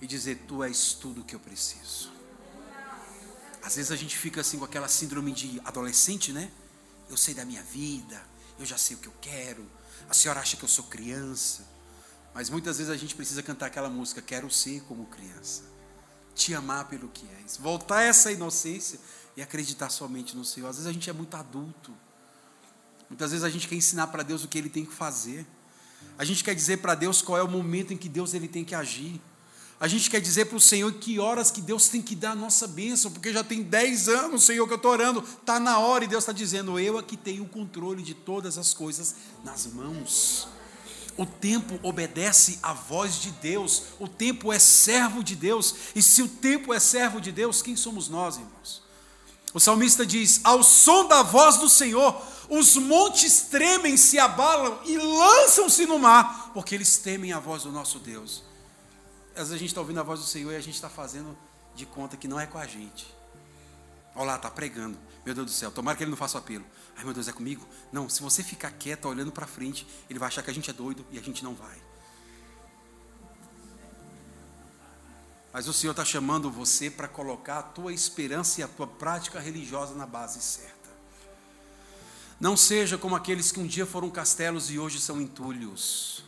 e 0.00 0.06
dizer: 0.06 0.44
Tu 0.46 0.62
és 0.62 0.94
tudo 0.94 1.20
o 1.20 1.24
que 1.24 1.34
eu 1.34 1.40
preciso. 1.40 2.10
Às 3.62 3.76
vezes 3.76 3.92
a 3.92 3.96
gente 3.96 4.16
fica 4.16 4.40
assim 4.40 4.58
com 4.58 4.64
aquela 4.64 4.88
síndrome 4.88 5.32
de 5.32 5.60
adolescente, 5.64 6.32
né? 6.32 6.50
Eu 7.08 7.16
sei 7.16 7.34
da 7.34 7.44
minha 7.44 7.62
vida, 7.62 8.22
eu 8.58 8.64
já 8.64 8.78
sei 8.78 8.96
o 8.96 8.98
que 9.00 9.08
eu 9.08 9.14
quero. 9.20 9.68
A 10.08 10.14
senhora 10.14 10.40
acha 10.40 10.56
que 10.56 10.64
eu 10.64 10.68
sou 10.68 10.84
criança. 10.84 11.68
Mas 12.34 12.48
muitas 12.48 12.78
vezes 12.78 12.92
a 12.92 12.96
gente 12.96 13.14
precisa 13.14 13.42
cantar 13.42 13.66
aquela 13.66 13.90
música, 13.90 14.22
quero 14.22 14.50
ser 14.50 14.82
como 14.82 15.06
criança. 15.06 15.62
Te 16.34 16.54
amar 16.54 16.88
pelo 16.88 17.08
que 17.08 17.26
és. 17.42 17.56
Voltar 17.56 18.02
essa 18.02 18.30
inocência 18.30 18.98
e 19.36 19.42
acreditar 19.42 19.90
somente 19.90 20.36
no 20.36 20.44
Senhor. 20.44 20.68
Às 20.68 20.76
vezes 20.76 20.88
a 20.88 20.92
gente 20.92 21.10
é 21.10 21.12
muito 21.12 21.36
adulto. 21.36 21.92
Muitas 23.08 23.32
vezes 23.32 23.44
a 23.44 23.50
gente 23.50 23.66
quer 23.66 23.74
ensinar 23.74 24.06
para 24.06 24.22
Deus 24.22 24.44
o 24.44 24.48
que 24.48 24.56
ele 24.56 24.70
tem 24.70 24.84
que 24.84 24.94
fazer. 24.94 25.46
A 26.16 26.24
gente 26.24 26.44
quer 26.44 26.54
dizer 26.54 26.78
para 26.78 26.94
Deus 26.94 27.20
qual 27.20 27.36
é 27.36 27.42
o 27.42 27.48
momento 27.48 27.92
em 27.92 27.96
que 27.96 28.08
Deus 28.08 28.32
ele 28.32 28.46
tem 28.46 28.64
que 28.64 28.74
agir. 28.74 29.20
A 29.80 29.88
gente 29.88 30.10
quer 30.10 30.20
dizer 30.20 30.44
para 30.44 30.58
o 30.58 30.60
Senhor 30.60 30.92
que 30.92 31.18
horas 31.18 31.50
que 31.50 31.62
Deus 31.62 31.88
tem 31.88 32.02
que 32.02 32.14
dar 32.14 32.32
a 32.32 32.34
nossa 32.34 32.66
bênção, 32.66 33.10
porque 33.10 33.32
já 33.32 33.42
tem 33.42 33.62
10 33.62 34.10
anos, 34.10 34.44
Senhor, 34.44 34.66
que 34.66 34.74
eu 34.74 34.76
estou 34.76 34.90
orando, 34.90 35.24
está 35.40 35.58
na 35.58 35.78
hora, 35.78 36.04
e 36.04 36.06
Deus 36.06 36.22
está 36.22 36.34
dizendo, 36.34 36.78
eu 36.78 36.98
aqui 36.98 37.16
tenho 37.16 37.44
o 37.44 37.48
controle 37.48 38.02
de 38.02 38.12
todas 38.12 38.58
as 38.58 38.74
coisas 38.74 39.14
nas 39.42 39.66
mãos. 39.66 40.46
O 41.16 41.24
tempo 41.24 41.80
obedece 41.82 42.58
à 42.62 42.74
voz 42.74 43.22
de 43.22 43.30
Deus, 43.30 43.84
o 43.98 44.06
tempo 44.06 44.52
é 44.52 44.58
servo 44.58 45.24
de 45.24 45.34
Deus, 45.34 45.74
e 45.94 46.02
se 46.02 46.20
o 46.20 46.28
tempo 46.28 46.74
é 46.74 46.78
servo 46.78 47.18
de 47.18 47.32
Deus, 47.32 47.62
quem 47.62 47.74
somos 47.74 48.06
nós, 48.10 48.36
irmãos? 48.36 48.82
O 49.54 49.58
salmista 49.58 50.04
diz: 50.04 50.42
Ao 50.44 50.62
som 50.62 51.08
da 51.08 51.22
voz 51.22 51.56
do 51.56 51.70
Senhor, 51.70 52.20
os 52.50 52.76
montes 52.76 53.46
tremem, 53.50 53.96
se 53.96 54.18
abalam 54.18 54.78
e 54.84 54.98
lançam-se 54.98 55.86
no 55.86 55.98
mar, 55.98 56.50
porque 56.52 56.74
eles 56.74 56.98
temem 56.98 57.32
a 57.32 57.40
voz 57.40 57.62
do 57.62 57.72
nosso 57.72 57.98
Deus 57.98 58.49
às 59.40 59.48
vezes 59.48 59.54
a 59.54 59.58
gente 59.58 59.68
está 59.70 59.80
ouvindo 59.80 60.00
a 60.00 60.02
voz 60.02 60.20
do 60.20 60.26
Senhor 60.26 60.52
e 60.52 60.56
a 60.56 60.60
gente 60.60 60.74
está 60.74 60.88
fazendo 60.88 61.36
de 61.74 61.86
conta 61.86 62.16
que 62.16 62.28
não 62.28 62.38
é 62.38 62.46
com 62.46 62.58
a 62.58 62.66
gente. 62.66 63.14
Olha 64.14 64.26
lá, 64.26 64.36
está 64.36 64.50
pregando. 64.50 64.98
Meu 65.24 65.34
Deus 65.34 65.46
do 65.46 65.52
céu, 65.52 65.70
tomara 65.70 65.96
que 65.96 66.04
ele 66.04 66.10
não 66.10 66.16
faça 66.16 66.38
apelo. 66.38 66.64
Ai 66.96 67.04
meu 67.04 67.14
Deus, 67.14 67.28
é 67.28 67.32
comigo? 67.32 67.66
Não, 67.92 68.08
se 68.08 68.22
você 68.22 68.42
ficar 68.42 68.70
quieto, 68.72 69.06
olhando 69.06 69.32
para 69.32 69.46
frente, 69.46 69.86
ele 70.08 70.18
vai 70.18 70.28
achar 70.28 70.42
que 70.42 70.50
a 70.50 70.54
gente 70.54 70.68
é 70.68 70.72
doido 70.72 71.06
e 71.10 71.18
a 71.18 71.22
gente 71.22 71.42
não 71.44 71.54
vai. 71.54 71.80
Mas 75.52 75.66
o 75.66 75.72
Senhor 75.72 75.92
está 75.92 76.04
chamando 76.04 76.50
você 76.50 76.90
para 76.90 77.08
colocar 77.08 77.58
a 77.58 77.62
tua 77.62 77.92
esperança 77.92 78.60
e 78.60 78.64
a 78.64 78.68
tua 78.68 78.86
prática 78.86 79.40
religiosa 79.40 79.94
na 79.94 80.06
base 80.06 80.40
certa. 80.40 80.90
Não 82.38 82.56
seja 82.56 82.96
como 82.96 83.16
aqueles 83.16 83.50
que 83.50 83.60
um 83.60 83.66
dia 83.66 83.84
foram 83.84 84.10
castelos 84.10 84.70
e 84.70 84.78
hoje 84.78 85.00
são 85.00 85.20
entulhos. 85.20 86.24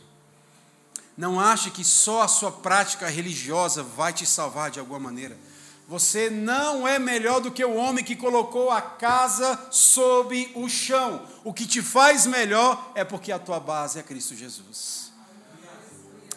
Não 1.15 1.39
ache 1.39 1.69
que 1.69 1.83
só 1.83 2.23
a 2.23 2.27
sua 2.27 2.51
prática 2.51 3.07
religiosa 3.07 3.83
vai 3.83 4.11
te 4.11 4.25
salvar 4.25 4.71
de 4.71 4.79
alguma 4.79 4.99
maneira. 4.99 5.37
Você 5.87 6.29
não 6.29 6.87
é 6.87 6.97
melhor 6.97 7.39
do 7.39 7.51
que 7.51 7.63
o 7.63 7.75
homem 7.75 8.03
que 8.03 8.15
colocou 8.15 8.71
a 8.71 8.81
casa 8.81 9.67
sob 9.69 10.51
o 10.55 10.67
chão. 10.67 11.21
O 11.43 11.53
que 11.53 11.67
te 11.67 11.81
faz 11.81 12.25
melhor 12.25 12.91
é 12.95 13.03
porque 13.03 13.31
a 13.31 13.37
tua 13.37 13.59
base 13.59 13.99
é 13.99 14.03
Cristo 14.03 14.35
Jesus. 14.35 15.11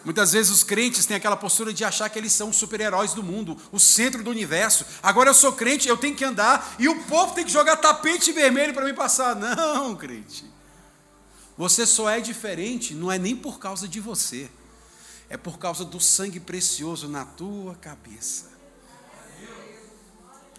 Muitas 0.05 0.31
vezes 0.31 0.51
os 0.51 0.63
crentes 0.63 1.05
têm 1.05 1.17
aquela 1.17 1.35
postura 1.35 1.73
de 1.73 1.83
achar 1.83 2.07
que 2.09 2.19
eles 2.19 2.31
são 2.31 2.49
os 2.49 2.55
super-heróis 2.55 3.13
do 3.13 3.23
mundo, 3.23 3.57
o 3.71 3.79
centro 3.79 4.23
do 4.23 4.29
universo. 4.29 4.85
Agora 5.01 5.31
eu 5.31 5.33
sou 5.33 5.53
crente, 5.53 5.87
eu 5.87 5.97
tenho 5.97 6.15
que 6.15 6.23
andar 6.23 6.75
e 6.77 6.87
o 6.87 7.03
povo 7.03 7.33
tem 7.33 7.43
que 7.43 7.51
jogar 7.51 7.77
tapete 7.77 8.31
vermelho 8.31 8.73
para 8.73 8.85
me 8.85 8.93
passar. 8.93 9.35
Não, 9.35 9.95
crente. 9.95 10.45
Você 11.57 11.85
só 11.85 12.09
é 12.09 12.19
diferente, 12.19 12.93
não 12.93 13.11
é 13.11 13.17
nem 13.17 13.35
por 13.35 13.59
causa 13.59 13.87
de 13.87 13.99
você 13.99 14.49
é 15.29 15.35
por 15.37 15.57
causa 15.57 15.83
do 15.83 15.99
sangue 15.99 16.39
precioso 16.39 17.07
na 17.07 17.25
tua 17.25 17.75
cabeça. 17.75 18.51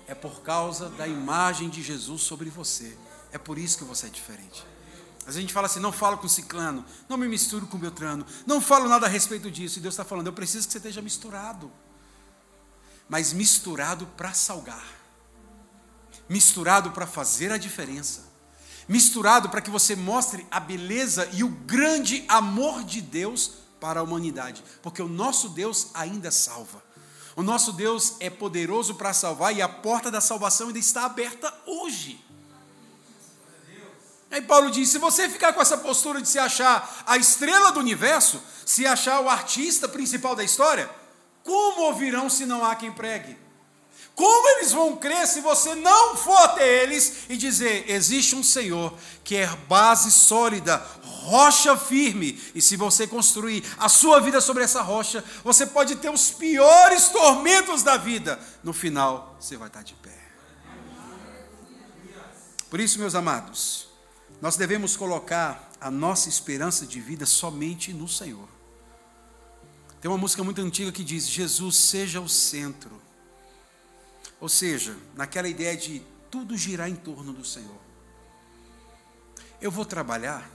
É 0.06 0.14
por 0.14 0.40
causa 0.40 0.88
da 0.90 1.06
imagem 1.06 1.68
de 1.68 1.82
Jesus 1.82 2.22
sobre 2.22 2.50
você. 2.50 2.96
É 3.32 3.38
por 3.38 3.58
isso 3.58 3.78
que 3.78 3.84
você 3.84 4.06
é 4.06 4.10
diferente. 4.10 4.66
Às 5.20 5.34
vezes 5.34 5.38
a 5.38 5.40
gente 5.42 5.52
fala 5.52 5.66
assim: 5.66 5.80
não 5.80 5.92
falo 5.92 6.16
com 6.16 6.26
ciclano, 6.26 6.84
não 7.08 7.18
me 7.18 7.28
misturo 7.28 7.66
com 7.66 7.78
Beltrano, 7.78 8.24
não 8.46 8.60
falo 8.60 8.88
nada 8.88 9.06
a 9.06 9.08
respeito 9.08 9.50
disso. 9.50 9.78
E 9.78 9.82
Deus 9.82 9.94
está 9.94 10.04
falando: 10.04 10.26
eu 10.26 10.32
preciso 10.32 10.66
que 10.66 10.72
você 10.72 10.78
esteja 10.78 11.02
misturado. 11.02 11.70
Mas 13.08 13.32
misturado 13.32 14.06
para 14.16 14.34
salgar, 14.34 14.86
misturado 16.28 16.90
para 16.90 17.06
fazer 17.06 17.50
a 17.50 17.58
diferença, 17.58 18.26
misturado 18.86 19.48
para 19.48 19.62
que 19.62 19.70
você 19.70 19.96
mostre 19.96 20.46
a 20.50 20.60
beleza 20.60 21.26
e 21.32 21.42
o 21.42 21.48
grande 21.48 22.24
amor 22.28 22.84
de 22.84 23.00
Deus 23.00 23.52
para 23.80 24.00
a 24.00 24.02
humanidade, 24.02 24.62
porque 24.82 25.02
o 25.02 25.08
nosso 25.08 25.48
Deus 25.50 25.88
ainda 25.94 26.30
salva. 26.30 26.82
O 27.36 27.42
nosso 27.42 27.72
Deus 27.72 28.16
é 28.18 28.28
poderoso 28.28 28.96
para 28.96 29.12
salvar 29.12 29.54
e 29.54 29.62
a 29.62 29.68
porta 29.68 30.10
da 30.10 30.20
salvação 30.20 30.66
ainda 30.66 30.78
está 30.78 31.04
aberta 31.04 31.52
hoje. 31.66 32.24
Aí 34.30 34.42
Paulo 34.42 34.70
diz: 34.70 34.88
se 34.88 34.98
você 34.98 35.28
ficar 35.28 35.52
com 35.52 35.62
essa 35.62 35.78
postura 35.78 36.20
de 36.20 36.28
se 36.28 36.38
achar 36.38 37.04
a 37.06 37.16
estrela 37.16 37.72
do 37.72 37.80
universo, 37.80 38.42
se 38.66 38.86
achar 38.86 39.20
o 39.20 39.28
artista 39.28 39.88
principal 39.88 40.34
da 40.34 40.44
história, 40.44 40.90
como 41.44 41.82
ouvirão 41.82 42.28
se 42.28 42.44
não 42.44 42.64
há 42.64 42.74
quem 42.74 42.92
pregue? 42.92 43.38
Como 44.14 44.48
eles 44.48 44.72
vão 44.72 44.96
crer 44.96 45.28
se 45.28 45.40
você 45.40 45.76
não 45.76 46.16
for 46.16 46.36
até 46.38 46.82
eles 46.82 47.26
e 47.28 47.36
dizer: 47.36 47.88
existe 47.88 48.34
um 48.34 48.42
Senhor 48.42 48.92
que 49.22 49.36
é 49.36 49.46
base 49.68 50.10
sólida, 50.10 50.84
rocha 51.28 51.76
firme, 51.76 52.40
e 52.54 52.62
se 52.62 52.76
você 52.76 53.06
construir 53.06 53.62
a 53.78 53.88
sua 53.88 54.20
vida 54.20 54.40
sobre 54.40 54.64
essa 54.64 54.82
rocha, 54.82 55.22
você 55.44 55.66
pode 55.66 55.96
ter 55.96 56.10
os 56.10 56.30
piores 56.30 57.08
tormentos 57.08 57.82
da 57.82 57.96
vida, 57.96 58.38
no 58.64 58.72
final 58.72 59.36
você 59.38 59.56
vai 59.56 59.68
estar 59.68 59.82
de 59.82 59.94
pé. 59.94 60.18
Por 62.70 62.80
isso, 62.80 62.98
meus 62.98 63.14
amados, 63.14 63.88
nós 64.40 64.56
devemos 64.56 64.96
colocar 64.96 65.70
a 65.80 65.90
nossa 65.90 66.28
esperança 66.28 66.86
de 66.86 67.00
vida 67.00 67.24
somente 67.24 67.92
no 67.92 68.08
Senhor. 68.08 68.48
Tem 70.00 70.10
uma 70.10 70.18
música 70.18 70.44
muito 70.44 70.60
antiga 70.60 70.92
que 70.92 71.02
diz: 71.02 71.28
Jesus 71.28 71.76
seja 71.76 72.20
o 72.20 72.28
centro 72.28 73.08
ou 74.40 74.48
seja, 74.48 74.96
naquela 75.14 75.48
ideia 75.48 75.76
de 75.76 76.02
tudo 76.30 76.56
girar 76.56 76.88
em 76.88 76.94
torno 76.94 77.32
do 77.32 77.44
Senhor. 77.44 77.78
Eu 79.60 79.70
vou 79.70 79.84
trabalhar, 79.84 80.48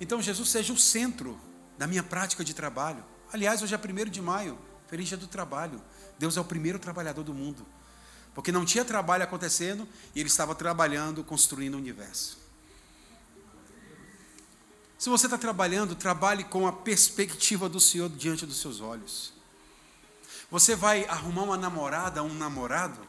então 0.00 0.20
Jesus 0.20 0.48
seja 0.48 0.72
o 0.72 0.78
centro 0.78 1.38
da 1.78 1.86
minha 1.86 2.02
prática 2.02 2.44
de 2.44 2.54
trabalho. 2.54 3.04
Aliás, 3.32 3.62
hoje 3.62 3.74
é 3.74 3.78
1 3.78 4.10
de 4.10 4.22
maio, 4.22 4.58
feliz 4.86 5.08
dia 5.08 5.16
do 5.16 5.26
trabalho. 5.26 5.82
Deus 6.18 6.36
é 6.36 6.40
o 6.40 6.44
primeiro 6.44 6.78
trabalhador 6.78 7.22
do 7.22 7.34
mundo. 7.34 7.66
Porque 8.34 8.52
não 8.52 8.64
tinha 8.64 8.84
trabalho 8.84 9.24
acontecendo 9.24 9.88
e 10.14 10.20
ele 10.20 10.28
estava 10.28 10.54
trabalhando, 10.54 11.24
construindo 11.24 11.74
o 11.74 11.78
universo. 11.78 12.38
Se 14.98 15.08
você 15.08 15.26
está 15.26 15.36
trabalhando, 15.36 15.94
trabalhe 15.94 16.44
com 16.44 16.66
a 16.66 16.72
perspectiva 16.72 17.68
do 17.68 17.80
Senhor 17.80 18.08
diante 18.08 18.46
dos 18.46 18.60
seus 18.60 18.80
olhos. 18.80 19.32
Você 20.50 20.74
vai 20.74 21.04
arrumar 21.06 21.42
uma 21.42 21.56
namorada, 21.56 22.22
um 22.22 22.32
namorado, 22.32 23.06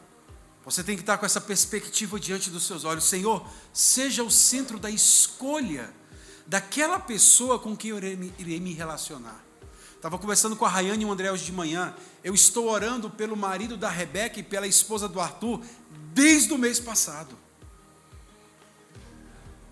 você 0.64 0.84
tem 0.84 0.96
que 0.96 1.02
estar 1.02 1.16
com 1.16 1.24
essa 1.24 1.40
perspectiva 1.40 2.20
diante 2.20 2.50
dos 2.50 2.66
seus 2.66 2.84
olhos. 2.84 3.04
Senhor, 3.04 3.48
seja 3.72 4.22
o 4.22 4.30
centro 4.30 4.78
da 4.78 4.90
escolha 4.90 5.94
daquela 6.48 6.98
pessoa 6.98 7.58
com 7.58 7.76
quem 7.76 7.90
eu 7.90 7.98
irei 7.98 8.58
me 8.58 8.72
relacionar. 8.72 9.44
Estava 9.94 10.18
conversando 10.18 10.56
com 10.56 10.64
a 10.64 10.68
Rayane 10.68 11.02
e 11.02 11.06
o 11.06 11.12
André 11.12 11.30
hoje 11.30 11.44
de 11.44 11.52
manhã. 11.52 11.94
Eu 12.24 12.34
estou 12.34 12.68
orando 12.70 13.10
pelo 13.10 13.36
marido 13.36 13.76
da 13.76 13.90
Rebeca 13.90 14.40
e 14.40 14.42
pela 14.42 14.66
esposa 14.66 15.08
do 15.08 15.20
Arthur 15.20 15.60
desde 16.14 16.52
o 16.52 16.58
mês 16.58 16.80
passado. 16.80 17.36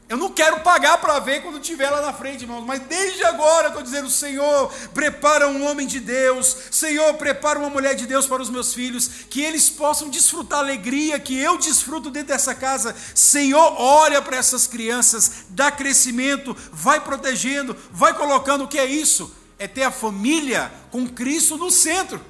Eu 0.09 0.17
não 0.17 0.31
quero 0.31 0.61
pagar 0.61 0.99
para 0.99 1.19
ver 1.19 1.43
quando 1.43 1.59
estiver 1.59 1.91
lá 1.91 2.01
na 2.01 2.13
frente, 2.13 2.43
irmãos, 2.43 2.65
mas 2.65 2.81
desde 2.83 3.25
agora 3.25 3.65
eu 3.65 3.69
estou 3.71 3.83
dizendo: 3.83 4.09
Senhor, 4.09 4.73
prepara 4.95 5.49
um 5.49 5.69
homem 5.69 5.85
de 5.85 5.99
Deus, 5.99 6.57
Senhor, 6.71 7.13
prepara 7.15 7.59
uma 7.59 7.69
mulher 7.69 7.97
de 7.97 8.07
Deus 8.07 8.25
para 8.25 8.41
os 8.41 8.49
meus 8.49 8.73
filhos, 8.73 9.09
que 9.29 9.43
eles 9.43 9.69
possam 9.69 10.09
desfrutar 10.09 10.61
a 10.61 10.63
alegria 10.63 11.19
que 11.19 11.37
eu 11.37 11.59
desfruto 11.59 12.09
dentro 12.09 12.29
dessa 12.29 12.55
casa. 12.55 12.95
Senhor, 13.17 13.75
olha 13.81 14.23
para 14.23 14.37
essas 14.37 14.69
crianças, 14.69 15.47
dá 15.49 15.73
crescimento, 15.73 16.57
vai 16.71 17.01
protegendo, 17.01 17.77
vai 17.91 18.15
colocando 18.15 18.63
o 18.63 18.69
que 18.69 18.79
é 18.79 18.87
isso? 18.87 19.35
É 19.59 19.67
ter 19.67 19.83
a 19.83 19.91
família 19.91 20.73
com 20.93 21.09
Cristo 21.09 21.57
no 21.57 21.69
centro. 21.69 22.25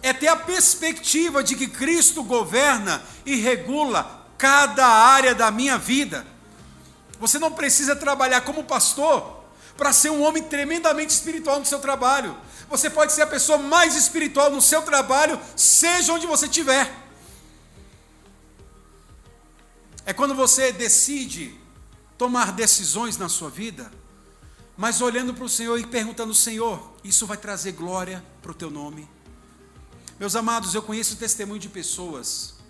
É 0.00 0.12
ter 0.12 0.28
a 0.28 0.36
perspectiva 0.36 1.42
de 1.42 1.56
que 1.56 1.66
Cristo 1.66 2.22
governa 2.22 3.02
e 3.26 3.34
regula 3.36 4.21
cada 4.42 4.84
área 4.84 5.36
da 5.36 5.52
minha 5.52 5.78
vida. 5.78 6.26
Você 7.20 7.38
não 7.38 7.52
precisa 7.52 7.94
trabalhar 7.94 8.40
como 8.40 8.64
pastor 8.64 9.40
para 9.76 9.92
ser 9.92 10.10
um 10.10 10.20
homem 10.20 10.42
tremendamente 10.42 11.12
espiritual 11.12 11.60
no 11.60 11.64
seu 11.64 11.78
trabalho. 11.78 12.36
Você 12.68 12.90
pode 12.90 13.12
ser 13.12 13.22
a 13.22 13.26
pessoa 13.28 13.56
mais 13.56 13.94
espiritual 13.94 14.50
no 14.50 14.60
seu 14.60 14.82
trabalho, 14.82 15.40
seja 15.54 16.12
onde 16.12 16.26
você 16.26 16.46
estiver. 16.46 16.92
É 20.04 20.12
quando 20.12 20.34
você 20.34 20.72
decide 20.72 21.56
tomar 22.18 22.50
decisões 22.50 23.16
na 23.16 23.28
sua 23.28 23.48
vida, 23.48 23.92
mas 24.76 25.00
olhando 25.00 25.32
para 25.32 25.44
o 25.44 25.48
Senhor 25.48 25.78
e 25.78 25.86
perguntando: 25.86 26.34
Senhor, 26.34 26.94
isso 27.04 27.28
vai 27.28 27.36
trazer 27.36 27.70
glória 27.70 28.24
para 28.42 28.50
o 28.50 28.54
teu 28.54 28.72
nome? 28.72 29.08
Meus 30.18 30.34
amados, 30.34 30.74
eu 30.74 30.82
conheço 30.82 31.14
testemunho 31.14 31.60
de 31.60 31.68
pessoas 31.68 32.60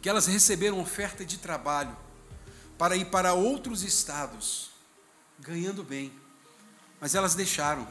que 0.00 0.08
elas 0.08 0.26
receberam 0.26 0.80
oferta 0.80 1.24
de 1.24 1.38
trabalho 1.38 1.96
para 2.78 2.96
ir 2.96 3.06
para 3.06 3.34
outros 3.34 3.82
estados, 3.82 4.70
ganhando 5.38 5.84
bem, 5.84 6.12
mas 7.00 7.14
elas 7.14 7.34
deixaram, 7.34 7.86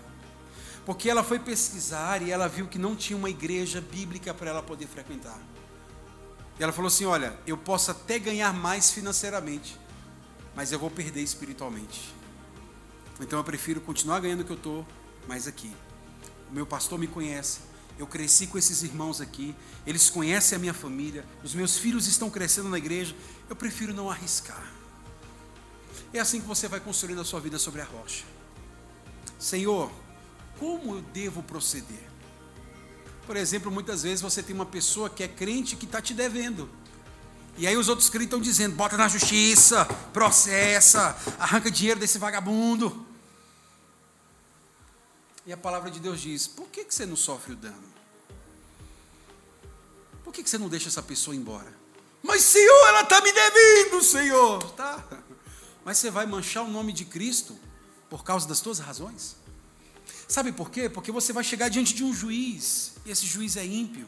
porque 0.86 1.10
ela 1.10 1.24
foi 1.24 1.38
pesquisar 1.38 2.22
e 2.22 2.32
ela 2.32 2.48
viu 2.48 2.68
que 2.68 2.80
não 2.80 2.96
tinha 2.96 3.18
uma 3.18 3.30
igreja 3.30 3.80
bíblica 3.80 4.34
para 4.34 4.50
ela 4.50 4.64
poder 4.64 4.88
frequentar. 4.88 5.40
E 6.60 6.64
ela 6.64 6.74
falou 6.74 6.88
assim: 6.88 7.06
Olha, 7.06 7.38
eu 7.46 7.58
posso 7.58 7.92
até 7.92 8.20
ganhar 8.20 8.54
mais 8.54 8.92
financeiramente, 8.92 9.80
mas 10.56 10.72
eu 10.72 10.80
vou 10.80 10.90
perder 10.90 11.22
espiritualmente. 11.22 12.14
Então 13.20 13.40
eu 13.40 13.44
prefiro 13.44 13.80
continuar 13.82 14.20
ganhando 14.20 14.42
o 14.42 14.46
que 14.46 14.52
eu 14.52 14.58
estou, 14.58 14.86
mas 15.28 15.48
aqui. 15.48 15.72
O 16.50 16.54
meu 16.54 16.66
pastor 16.66 16.98
me 16.98 17.08
conhece, 17.08 17.60
eu 18.00 18.08
cresci 18.08 18.48
com 18.48 18.58
esses 18.58 18.82
irmãos 18.82 19.20
aqui, 19.20 19.54
eles 19.86 20.10
conhecem 20.10 20.56
a 20.56 20.60
minha 20.60 20.74
família, 20.74 21.26
os 21.44 21.54
meus 21.54 21.78
filhos 21.78 22.08
estão 22.08 22.30
crescendo 22.30 22.70
na 22.70 22.78
igreja, 22.78 23.14
eu 23.50 23.56
prefiro 23.58 23.94
não 23.94 24.10
arriscar. 24.10 24.72
É 26.14 26.20
assim 26.20 26.40
que 26.40 26.48
você 26.48 26.70
vai 26.70 26.80
construindo 26.80 27.20
a 27.20 27.26
sua 27.26 27.42
vida 27.42 27.60
sobre 27.60 27.82
a 27.82 27.84
rocha. 27.84 28.24
Senhor, 29.38 29.92
como 30.58 30.96
eu 30.96 31.02
devo 31.02 31.44
proceder? 31.44 32.08
Por 33.28 33.36
exemplo, 33.36 33.70
muitas 33.70 34.04
vezes 34.04 34.22
você 34.22 34.42
tem 34.42 34.56
uma 34.56 34.66
pessoa 34.66 35.10
que 35.10 35.22
é 35.22 35.28
crente 35.28 35.76
que 35.76 35.86
está 35.86 36.02
te 36.02 36.14
devendo. 36.14 36.70
E 37.58 37.68
aí 37.68 37.76
os 37.76 37.90
outros 37.90 38.10
crentes 38.10 38.28
estão 38.28 38.40
dizendo: 38.40 38.76
bota 38.76 38.96
na 38.96 39.10
justiça, 39.10 39.84
processa, 40.14 41.18
arranca 41.38 41.70
dinheiro 41.70 42.00
desse 42.00 42.18
vagabundo. 42.18 43.06
E 45.46 45.52
a 45.52 45.58
palavra 45.58 45.92
de 45.92 46.00
Deus 46.00 46.22
diz: 46.22 46.48
por 46.48 46.70
que, 46.70 46.86
que 46.86 46.96
você 46.96 47.06
não 47.06 47.18
sofre 47.18 47.54
o 47.54 47.56
dano? 47.58 47.89
Por 50.30 50.34
que, 50.36 50.48
você 50.48 50.60
não 50.60 50.70
deixa 50.70 50.90
essa 50.90 51.02
pessoa 51.02 51.36
embora? 51.36 51.76
Mas, 52.22 52.44
Senhor, 52.44 52.88
ela 52.90 53.02
está 53.02 53.20
me 53.20 53.32
devendo, 53.32 54.04
Senhor. 54.04 54.64
Tá. 54.74 55.04
Mas 55.84 55.98
você 55.98 56.12
vai 56.12 56.28
manchar 56.28 56.64
o 56.64 56.68
nome 56.70 56.94
de 56.94 57.04
Cristo 57.04 57.58
por 58.12 58.24
causa 58.24 58.48
das 58.48 58.60
suas 58.60 58.78
razões? 58.78 59.38
Sabe 60.28 60.52
por 60.52 60.70
quê? 60.70 60.88
Porque 60.88 61.12
você 61.12 61.34
vai 61.34 61.44
chegar 61.44 61.68
diante 61.68 61.96
de 61.96 62.04
um 62.04 62.14
juiz, 62.14 62.94
e 63.08 63.10
esse 63.10 63.26
juiz 63.26 63.58
é 63.58 63.66
ímpio. 63.66 64.06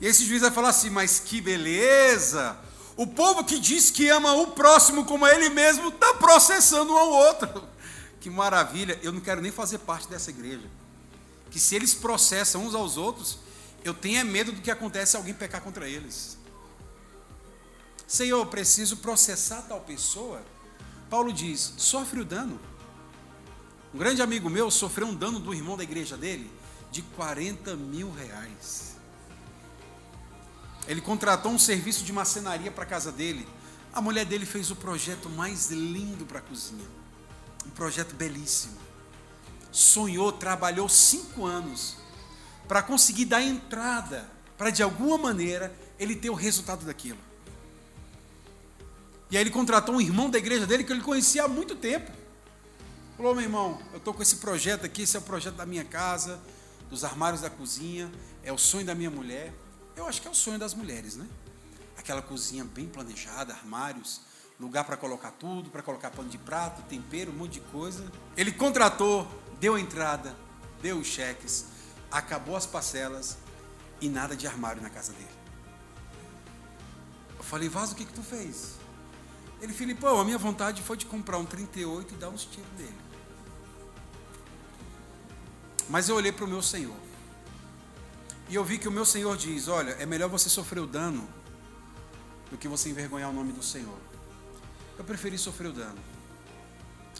E 0.00 0.06
esse 0.08 0.24
juiz 0.24 0.42
vai 0.42 0.50
falar 0.50 0.70
assim: 0.70 0.90
Mas 0.90 1.20
que 1.20 1.40
beleza! 1.40 2.58
O 2.96 3.06
povo 3.06 3.44
que 3.44 3.60
diz 3.60 3.88
que 3.88 4.08
ama 4.08 4.32
o 4.32 4.48
próximo 4.48 5.04
como 5.04 5.24
a 5.24 5.32
ele 5.32 5.48
mesmo 5.48 5.90
está 5.90 6.14
processando 6.14 6.92
um 6.92 6.98
ao 6.98 7.08
outro 7.08 7.68
que 8.20 8.28
maravilha, 8.28 8.98
eu 9.00 9.12
não 9.12 9.20
quero 9.20 9.40
nem 9.40 9.52
fazer 9.52 9.78
parte 9.78 10.08
dessa 10.08 10.30
igreja. 10.30 10.68
Que 11.52 11.60
se 11.60 11.76
eles 11.76 11.94
processam 11.94 12.66
uns 12.66 12.74
aos 12.74 12.96
outros, 12.96 13.45
eu 13.86 13.94
tenho 13.94 14.18
é 14.18 14.24
medo 14.24 14.52
do 14.52 14.60
que 14.60 14.70
acontece 14.70 15.12
se 15.12 15.16
alguém 15.16 15.34
pecar 15.34 15.60
contra 15.60 15.88
eles. 15.88 16.38
Senhor, 18.06 18.38
eu 18.38 18.46
preciso 18.46 18.98
processar 18.98 19.62
tal 19.62 19.80
pessoa. 19.80 20.42
Paulo 21.10 21.32
diz: 21.32 21.74
sofre 21.76 22.20
o 22.20 22.24
dano. 22.24 22.60
Um 23.94 23.98
grande 23.98 24.22
amigo 24.22 24.50
meu 24.50 24.70
sofreu 24.70 25.06
um 25.06 25.14
dano 25.14 25.40
do 25.40 25.54
irmão 25.54 25.76
da 25.76 25.82
igreja 25.82 26.16
dele 26.16 26.50
de 26.90 27.02
40 27.02 27.74
mil 27.76 28.10
reais. 28.12 28.96
Ele 30.86 31.00
contratou 31.00 31.50
um 31.50 31.58
serviço 31.58 32.04
de 32.04 32.12
macenaria 32.12 32.70
para 32.70 32.84
a 32.84 32.86
casa 32.86 33.10
dele. 33.10 33.46
A 33.92 34.00
mulher 34.00 34.24
dele 34.24 34.46
fez 34.46 34.70
o 34.70 34.76
projeto 34.76 35.28
mais 35.28 35.70
lindo 35.70 36.26
para 36.26 36.38
a 36.38 36.42
cozinha 36.42 36.86
um 37.66 37.70
projeto 37.70 38.14
belíssimo. 38.14 38.76
Sonhou, 39.72 40.32
trabalhou 40.32 40.88
cinco 40.88 41.44
anos 41.44 41.96
para 42.66 42.82
conseguir 42.82 43.26
dar 43.26 43.42
entrada, 43.42 44.28
para 44.56 44.70
de 44.70 44.82
alguma 44.82 45.18
maneira 45.18 45.74
ele 45.98 46.16
ter 46.16 46.30
o 46.30 46.34
resultado 46.34 46.84
daquilo. 46.84 47.18
E 49.30 49.36
aí 49.36 49.42
ele 49.42 49.50
contratou 49.50 49.94
um 49.94 50.00
irmão 50.00 50.30
da 50.30 50.38
igreja 50.38 50.66
dele 50.66 50.84
que 50.84 50.92
ele 50.92 51.02
conhecia 51.02 51.44
há 51.44 51.48
muito 51.48 51.74
tempo. 51.74 52.10
Falou, 53.16 53.34
meu 53.34 53.44
irmão, 53.44 53.80
eu 53.92 53.98
estou 53.98 54.14
com 54.14 54.22
esse 54.22 54.36
projeto 54.36 54.84
aqui, 54.84 55.02
esse 55.02 55.16
é 55.16 55.18
o 55.18 55.22
projeto 55.22 55.54
da 55.54 55.66
minha 55.66 55.84
casa, 55.84 56.40
dos 56.90 57.02
armários 57.02 57.40
da 57.40 57.50
cozinha, 57.50 58.10
é 58.44 58.52
o 58.52 58.58
sonho 58.58 58.86
da 58.86 58.94
minha 58.94 59.10
mulher. 59.10 59.52
Eu 59.96 60.06
acho 60.06 60.20
que 60.20 60.28
é 60.28 60.30
o 60.30 60.34
sonho 60.34 60.58
das 60.58 60.74
mulheres, 60.74 61.16
né? 61.16 61.26
Aquela 61.96 62.22
cozinha 62.22 62.62
bem 62.64 62.86
planejada, 62.86 63.54
armários, 63.54 64.20
lugar 64.60 64.84
para 64.84 64.96
colocar 64.96 65.30
tudo, 65.32 65.70
para 65.70 65.82
colocar 65.82 66.10
pano 66.10 66.28
de 66.28 66.38
prato, 66.38 66.82
tempero, 66.82 67.32
um 67.32 67.34
monte 67.34 67.54
de 67.54 67.60
coisa. 67.60 68.04
Ele 68.36 68.52
contratou, 68.52 69.26
deu 69.58 69.74
a 69.74 69.80
entrada, 69.80 70.36
deu 70.80 70.98
os 70.98 71.06
cheques, 71.06 71.66
acabou 72.18 72.56
as 72.56 72.66
parcelas 72.66 73.36
e 74.00 74.08
nada 74.08 74.34
de 74.36 74.46
armário 74.46 74.82
na 74.82 74.90
casa 74.90 75.12
dele. 75.12 75.36
Eu 77.36 77.44
falei, 77.44 77.68
Vaso, 77.68 77.92
o 77.92 77.96
que, 77.96 78.04
que 78.04 78.12
tu 78.12 78.22
fez? 78.22 78.76
Ele, 79.60 79.72
Filipão, 79.72 80.20
a 80.20 80.24
minha 80.24 80.38
vontade 80.38 80.82
foi 80.82 80.96
de 80.96 81.06
comprar 81.06 81.38
um 81.38 81.44
38 81.44 82.14
e 82.14 82.16
dar 82.16 82.28
uns 82.28 82.44
tiros 82.44 82.70
nele. 82.78 82.96
Mas 85.88 86.08
eu 86.08 86.16
olhei 86.16 86.32
para 86.32 86.44
o 86.44 86.48
meu 86.48 86.62
Senhor. 86.62 86.96
E 88.48 88.54
eu 88.54 88.64
vi 88.64 88.78
que 88.78 88.88
o 88.88 88.92
meu 88.92 89.04
Senhor 89.04 89.36
diz: 89.36 89.68
Olha, 89.68 89.92
é 89.92 90.06
melhor 90.06 90.28
você 90.28 90.48
sofrer 90.48 90.80
o 90.80 90.86
dano 90.86 91.28
do 92.50 92.56
que 92.56 92.68
você 92.68 92.88
envergonhar 92.88 93.30
o 93.30 93.32
nome 93.32 93.52
do 93.52 93.62
Senhor. 93.62 93.98
Eu 94.98 95.04
preferi 95.04 95.38
sofrer 95.38 95.68
o 95.68 95.72
dano. 95.72 95.98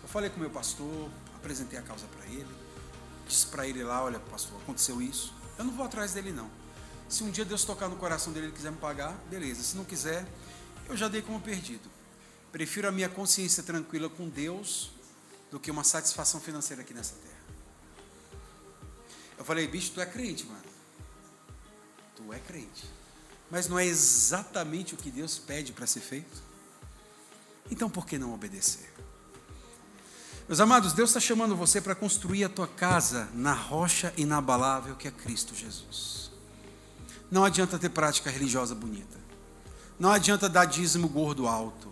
Eu 0.03 0.09
falei 0.09 0.31
com 0.31 0.37
o 0.37 0.41
meu 0.41 0.51
pastor, 0.51 1.11
apresentei 1.35 1.79
a 1.79 1.83
causa 1.83 2.07
para 2.07 2.27
ele, 2.27 2.66
disse 3.27 3.47
para 3.47 3.67
ele 3.67 3.83
lá, 3.83 4.03
olha, 4.03 4.19
pastor, 4.19 4.61
aconteceu 4.63 5.01
isso. 5.03 5.35
Eu 5.59 5.65
não 5.65 5.73
vou 5.73 5.85
atrás 5.85 6.13
dele 6.13 6.33
não. 6.33 6.51
Se 7.09 7.23
um 7.23 7.31
dia 7.31 7.45
Deus 7.45 7.65
tocar 7.65 7.89
no 7.89 7.97
coração 7.97 8.33
dele 8.33 8.49
e 8.49 8.53
quiser 8.53 8.71
me 8.71 8.79
pagar, 8.79 9.13
beleza. 9.31 9.63
Se 9.63 9.77
não 9.77 9.85
quiser, 9.85 10.27
eu 10.89 10.97
já 10.97 11.09
dei 11.09 11.23
como 11.23 11.41
perdido. 11.41 11.89
Prefiro 12.51 12.89
a 12.89 12.93
minha 12.93 13.09
consciência 13.09 13.63
tranquila 13.63 14.09
com 14.09 14.29
Deus 14.29 14.91
do 15.51 15.61
que 15.61 15.71
uma 15.71 15.85
satisfação 15.85 16.41
financeira 16.41 16.83
aqui 16.83 16.95
nessa 16.95 17.15
terra. 17.15 17.37
Eu 19.39 19.45
falei, 19.45 19.67
bicho, 19.67 19.93
tu 19.93 20.01
é 20.01 20.07
crente, 20.07 20.45
mano. 20.47 20.65
Tu 22.17 22.33
é 22.33 22.39
crente. 22.39 22.91
Mas 23.51 23.69
não 23.69 23.79
é 23.79 23.85
exatamente 23.85 24.95
o 24.95 24.97
que 24.97 25.11
Deus 25.11 25.39
pede 25.39 25.73
para 25.73 25.87
ser 25.87 26.01
feito? 26.01 26.43
Então 27.71 27.89
por 27.89 28.07
que 28.07 28.19
não 28.19 28.33
obedecer? 28.35 28.93
Meus 30.49 30.61
amados, 30.61 30.93
Deus 30.93 31.11
está 31.11 31.21
chamando 31.21 31.57
você 31.57 31.81
para 31.81 31.95
construir 31.95 32.45
a 32.45 32.49
tua 32.49 32.69
casa 32.69 33.29
na 33.35 33.53
rocha 33.53 34.13
inabalável 34.17 34.95
que 34.95 35.09
é 35.09 35.11
Cristo 35.11 35.55
Jesus. 35.55 36.31
Não 37.31 37.45
adianta 37.45 37.79
ter 37.79 37.89
prática 37.89 38.31
religiosa 38.31 38.75
bonita. 38.75 39.17
Não 39.99 40.11
adianta 40.13 40.49
dar 40.49 40.65
dízimo 40.65 41.09
gordo 41.09 41.49
alto. 41.49 41.89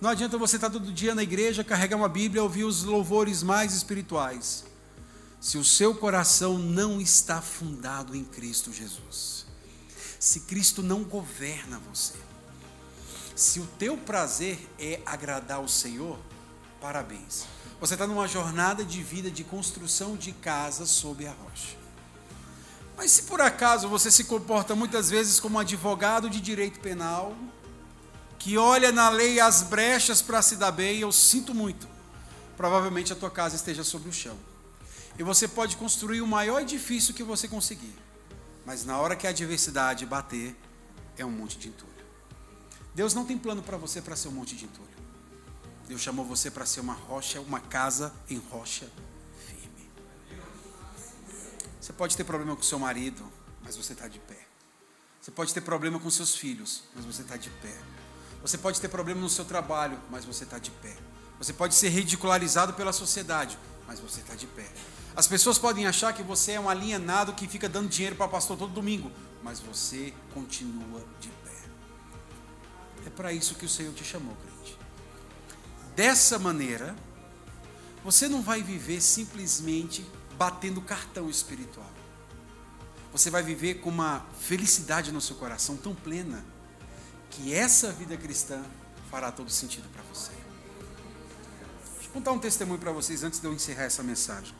Não 0.00 0.10
adianta 0.10 0.36
você 0.36 0.56
estar 0.56 0.70
todo 0.70 0.92
dia 0.92 1.14
na 1.14 1.22
igreja, 1.22 1.62
carregar 1.62 1.96
uma 1.96 2.08
Bíblia, 2.08 2.42
ouvir 2.42 2.64
os 2.64 2.82
louvores 2.82 3.42
mais 3.42 3.74
espirituais. 3.74 4.64
Se 5.40 5.56
o 5.56 5.64
seu 5.64 5.94
coração 5.94 6.58
não 6.58 7.00
está 7.00 7.40
fundado 7.40 8.16
em 8.16 8.24
Cristo 8.24 8.72
Jesus. 8.72 9.46
Se 10.18 10.40
Cristo 10.40 10.82
não 10.82 11.04
governa 11.04 11.80
você 11.88 12.14
se 13.38 13.60
o 13.60 13.66
teu 13.78 13.96
prazer 13.96 14.58
é 14.80 15.00
agradar 15.06 15.60
o 15.60 15.68
Senhor, 15.68 16.18
parabéns. 16.80 17.46
Você 17.80 17.94
está 17.94 18.06
numa 18.06 18.26
jornada 18.26 18.84
de 18.84 19.02
vida 19.02 19.30
de 19.30 19.44
construção 19.44 20.16
de 20.16 20.32
casa 20.32 20.86
sob 20.86 21.26
a 21.26 21.32
rocha. 21.32 21.76
Mas 22.96 23.12
se 23.12 23.22
por 23.22 23.40
acaso 23.40 23.88
você 23.88 24.10
se 24.10 24.24
comporta 24.24 24.74
muitas 24.74 25.08
vezes 25.08 25.38
como 25.38 25.58
advogado 25.58 26.28
de 26.28 26.40
direito 26.40 26.80
penal, 26.80 27.36
que 28.38 28.58
olha 28.58 28.90
na 28.90 29.08
lei 29.08 29.38
as 29.38 29.62
brechas 29.62 30.20
para 30.20 30.42
se 30.42 30.56
dar 30.56 30.72
bem, 30.72 30.98
eu 30.98 31.12
sinto 31.12 31.54
muito. 31.54 31.88
Provavelmente 32.56 33.12
a 33.12 33.16
tua 33.16 33.30
casa 33.30 33.54
esteja 33.54 33.84
sobre 33.84 34.08
o 34.08 34.12
chão. 34.12 34.36
E 35.16 35.22
você 35.22 35.46
pode 35.46 35.76
construir 35.76 36.20
o 36.20 36.26
maior 36.26 36.60
edifício 36.60 37.14
que 37.14 37.22
você 37.22 37.46
conseguir. 37.46 37.94
Mas 38.66 38.84
na 38.84 38.98
hora 38.98 39.14
que 39.14 39.26
a 39.26 39.30
adversidade 39.30 40.04
bater, 40.04 40.56
é 41.16 41.24
um 41.24 41.30
monte 41.30 41.56
de 41.58 41.68
entulho. 41.68 41.88
Deus 42.94 43.14
não 43.14 43.24
tem 43.24 43.38
plano 43.38 43.62
para 43.62 43.76
você 43.76 44.02
para 44.02 44.16
ser 44.16 44.28
um 44.28 44.32
monte 44.32 44.56
de 44.56 44.64
entulho. 44.64 44.87
Deus 45.88 46.02
chamou 46.02 46.22
você 46.22 46.50
para 46.50 46.66
ser 46.66 46.80
uma 46.80 46.92
rocha, 46.92 47.40
uma 47.40 47.60
casa 47.60 48.12
em 48.28 48.36
rocha 48.36 48.86
firme. 49.46 49.90
Você 51.80 51.94
pode 51.94 52.14
ter 52.14 52.24
problema 52.24 52.54
com 52.54 52.62
seu 52.62 52.78
marido, 52.78 53.24
mas 53.64 53.74
você 53.74 53.94
está 53.94 54.06
de 54.06 54.18
pé. 54.18 54.38
Você 55.18 55.30
pode 55.30 55.54
ter 55.54 55.62
problema 55.62 55.98
com 55.98 56.10
seus 56.10 56.36
filhos, 56.36 56.84
mas 56.94 57.06
você 57.06 57.22
está 57.22 57.38
de 57.38 57.48
pé. 57.48 57.74
Você 58.42 58.58
pode 58.58 58.78
ter 58.78 58.88
problema 58.88 59.18
no 59.22 59.30
seu 59.30 59.46
trabalho, 59.46 59.98
mas 60.10 60.26
você 60.26 60.44
está 60.44 60.58
de 60.58 60.70
pé. 60.70 60.94
Você 61.38 61.54
pode 61.54 61.74
ser 61.74 61.88
ridicularizado 61.88 62.74
pela 62.74 62.92
sociedade, 62.92 63.58
mas 63.86 63.98
você 63.98 64.20
está 64.20 64.34
de 64.34 64.46
pé. 64.46 64.68
As 65.16 65.26
pessoas 65.26 65.58
podem 65.58 65.86
achar 65.86 66.12
que 66.12 66.22
você 66.22 66.52
é 66.52 66.60
um 66.60 66.68
alienado 66.68 67.32
que 67.32 67.48
fica 67.48 67.66
dando 67.66 67.88
dinheiro 67.88 68.14
para 68.14 68.28
pastor 68.28 68.58
todo 68.58 68.74
domingo, 68.74 69.10
mas 69.42 69.58
você 69.58 70.12
continua 70.34 71.02
de 71.18 71.28
pé. 71.28 71.62
É 73.06 73.10
para 73.10 73.32
isso 73.32 73.54
que 73.54 73.64
o 73.64 73.68
Senhor 73.68 73.94
te 73.94 74.04
chamou, 74.04 74.36
crente. 74.36 74.47
Dessa 75.98 76.38
maneira, 76.38 76.94
você 78.04 78.28
não 78.28 78.40
vai 78.40 78.62
viver 78.62 79.00
simplesmente 79.00 80.08
batendo 80.36 80.80
cartão 80.80 81.28
espiritual. 81.28 81.90
Você 83.10 83.30
vai 83.30 83.42
viver 83.42 83.80
com 83.80 83.90
uma 83.90 84.24
felicidade 84.38 85.10
no 85.10 85.20
seu 85.20 85.34
coração 85.34 85.76
tão 85.76 85.96
plena 85.96 86.44
que 87.28 87.52
essa 87.52 87.90
vida 87.90 88.16
cristã 88.16 88.64
fará 89.10 89.32
todo 89.32 89.50
sentido 89.50 89.88
para 89.92 90.04
você. 90.04 90.30
Deixa 91.94 92.06
eu 92.06 92.12
contar 92.12 92.30
um 92.30 92.38
testemunho 92.38 92.78
para 92.78 92.92
vocês 92.92 93.24
antes 93.24 93.40
de 93.40 93.46
eu 93.48 93.52
encerrar 93.52 93.82
essa 93.82 94.04
mensagem. 94.04 94.54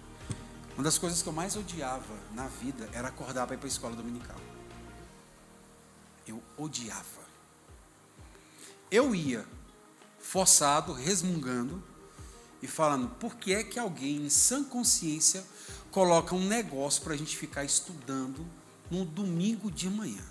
Uma 0.74 0.82
das 0.82 0.99
coisas 0.99 1.22
que 1.22 1.28
eu 1.28 1.32
mais 1.32 1.55
odiava 1.55 2.16
na 2.34 2.49
vida 2.49 2.91
era 2.93 3.07
acordar 3.07 3.47
para 3.47 3.55
ir 3.55 3.59
para 3.59 3.68
a 3.68 3.70
escola 3.70 3.95
dominical. 3.95 4.41
Eu 6.26 6.43
odiava. 6.57 7.22
Eu 8.91 9.14
ia 9.14 9.47
forçado, 10.29 10.93
resmungando 10.93 11.83
e 12.62 12.66
falando: 12.66 13.09
por 13.09 13.37
que 13.37 13.55
é 13.55 13.64
que 13.64 13.79
alguém 13.79 14.26
em 14.26 14.29
sã 14.29 14.62
consciência 14.62 15.45
coloca 15.91 16.35
um 16.35 16.47
negócio 16.47 17.03
para 17.03 17.14
a 17.14 17.16
gente 17.16 17.37
ficar 17.37 17.64
estudando 17.64 18.47
no 18.91 19.07
domingo 19.07 19.70
de 19.70 19.89
manhã? 19.89 20.22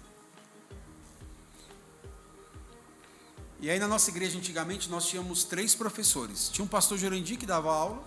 E 3.60 3.72
aí 3.72 3.80
na 3.80 3.88
nossa 3.88 4.12
igreja 4.12 4.38
antigamente 4.38 4.88
nós 4.88 5.08
tínhamos 5.08 5.44
três 5.44 5.74
professores. 5.74 6.50
Tinha 6.50 6.64
um 6.64 6.68
pastor 6.68 6.96
Jurandir 6.96 7.40
que 7.40 7.46
dava 7.46 7.74
aula. 7.74 8.04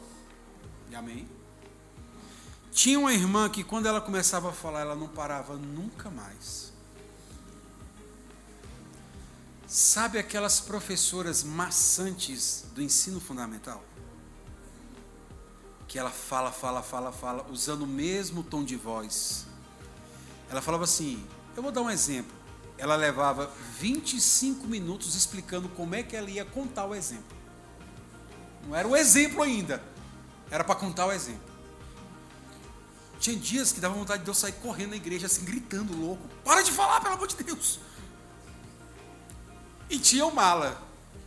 E 0.88 0.94
amém. 0.94 1.28
Tinha 2.70 3.00
uma 3.00 3.12
irmã 3.12 3.48
que 3.48 3.64
quando 3.64 3.86
ela 3.86 4.00
começava 4.00 4.50
a 4.50 4.52
falar, 4.52 4.82
ela 4.82 4.94
não 4.94 5.08
parava 5.08 5.56
nunca 5.56 6.08
mais. 6.08 6.69
Sabe 9.70 10.18
aquelas 10.18 10.58
professoras 10.58 11.44
maçantes 11.44 12.64
do 12.74 12.82
ensino 12.82 13.20
fundamental? 13.20 13.84
Que 15.86 15.96
ela 15.96 16.10
fala, 16.10 16.50
fala, 16.50 16.82
fala, 16.82 17.12
fala, 17.12 17.46
usando 17.48 17.82
o 17.82 17.86
mesmo 17.86 18.42
tom 18.42 18.64
de 18.64 18.74
voz. 18.74 19.46
Ela 20.50 20.60
falava 20.60 20.82
assim: 20.82 21.24
Eu 21.56 21.62
vou 21.62 21.70
dar 21.70 21.82
um 21.82 21.90
exemplo 21.90 22.40
ela 22.80 22.96
levava 22.96 23.50
25 23.78 24.66
minutos 24.66 25.14
explicando 25.14 25.68
como 25.68 25.94
é 25.94 26.02
que 26.02 26.16
ela 26.16 26.30
ia 26.30 26.46
contar 26.46 26.86
o 26.86 26.94
exemplo. 26.94 27.36
Não 28.66 28.74
era 28.74 28.88
o 28.88 28.96
exemplo 28.96 29.42
ainda, 29.42 29.82
era 30.50 30.64
para 30.64 30.74
contar 30.74 31.06
o 31.06 31.12
exemplo. 31.12 31.50
Tinha 33.18 33.36
dias 33.36 33.70
que 33.70 33.80
dava 33.80 33.94
vontade 33.94 34.24
de 34.24 34.30
eu 34.30 34.34
sair 34.34 34.52
correndo 34.52 34.90
na 34.90 34.96
igreja, 34.96 35.26
assim, 35.26 35.44
gritando 35.44 35.94
louco: 35.94 36.26
Para 36.42 36.62
de 36.62 36.72
falar, 36.72 37.02
pelo 37.02 37.14
amor 37.14 37.28
de 37.28 37.36
Deus! 37.36 37.78
E 39.90 39.98
tinha 39.98 40.24
o 40.24 40.32
mala, 40.32 40.80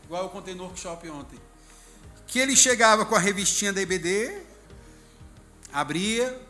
igual 0.05 0.23
eu 0.23 0.29
contei 0.29 0.55
no 0.55 0.63
workshop 0.63 1.09
ontem, 1.09 1.37
que 2.25 2.39
ele 2.39 2.55
chegava 2.55 3.05
com 3.05 3.13
a 3.13 3.19
revistinha 3.19 3.73
da 3.73 3.81
IBD, 3.81 4.41
abria. 5.71 6.41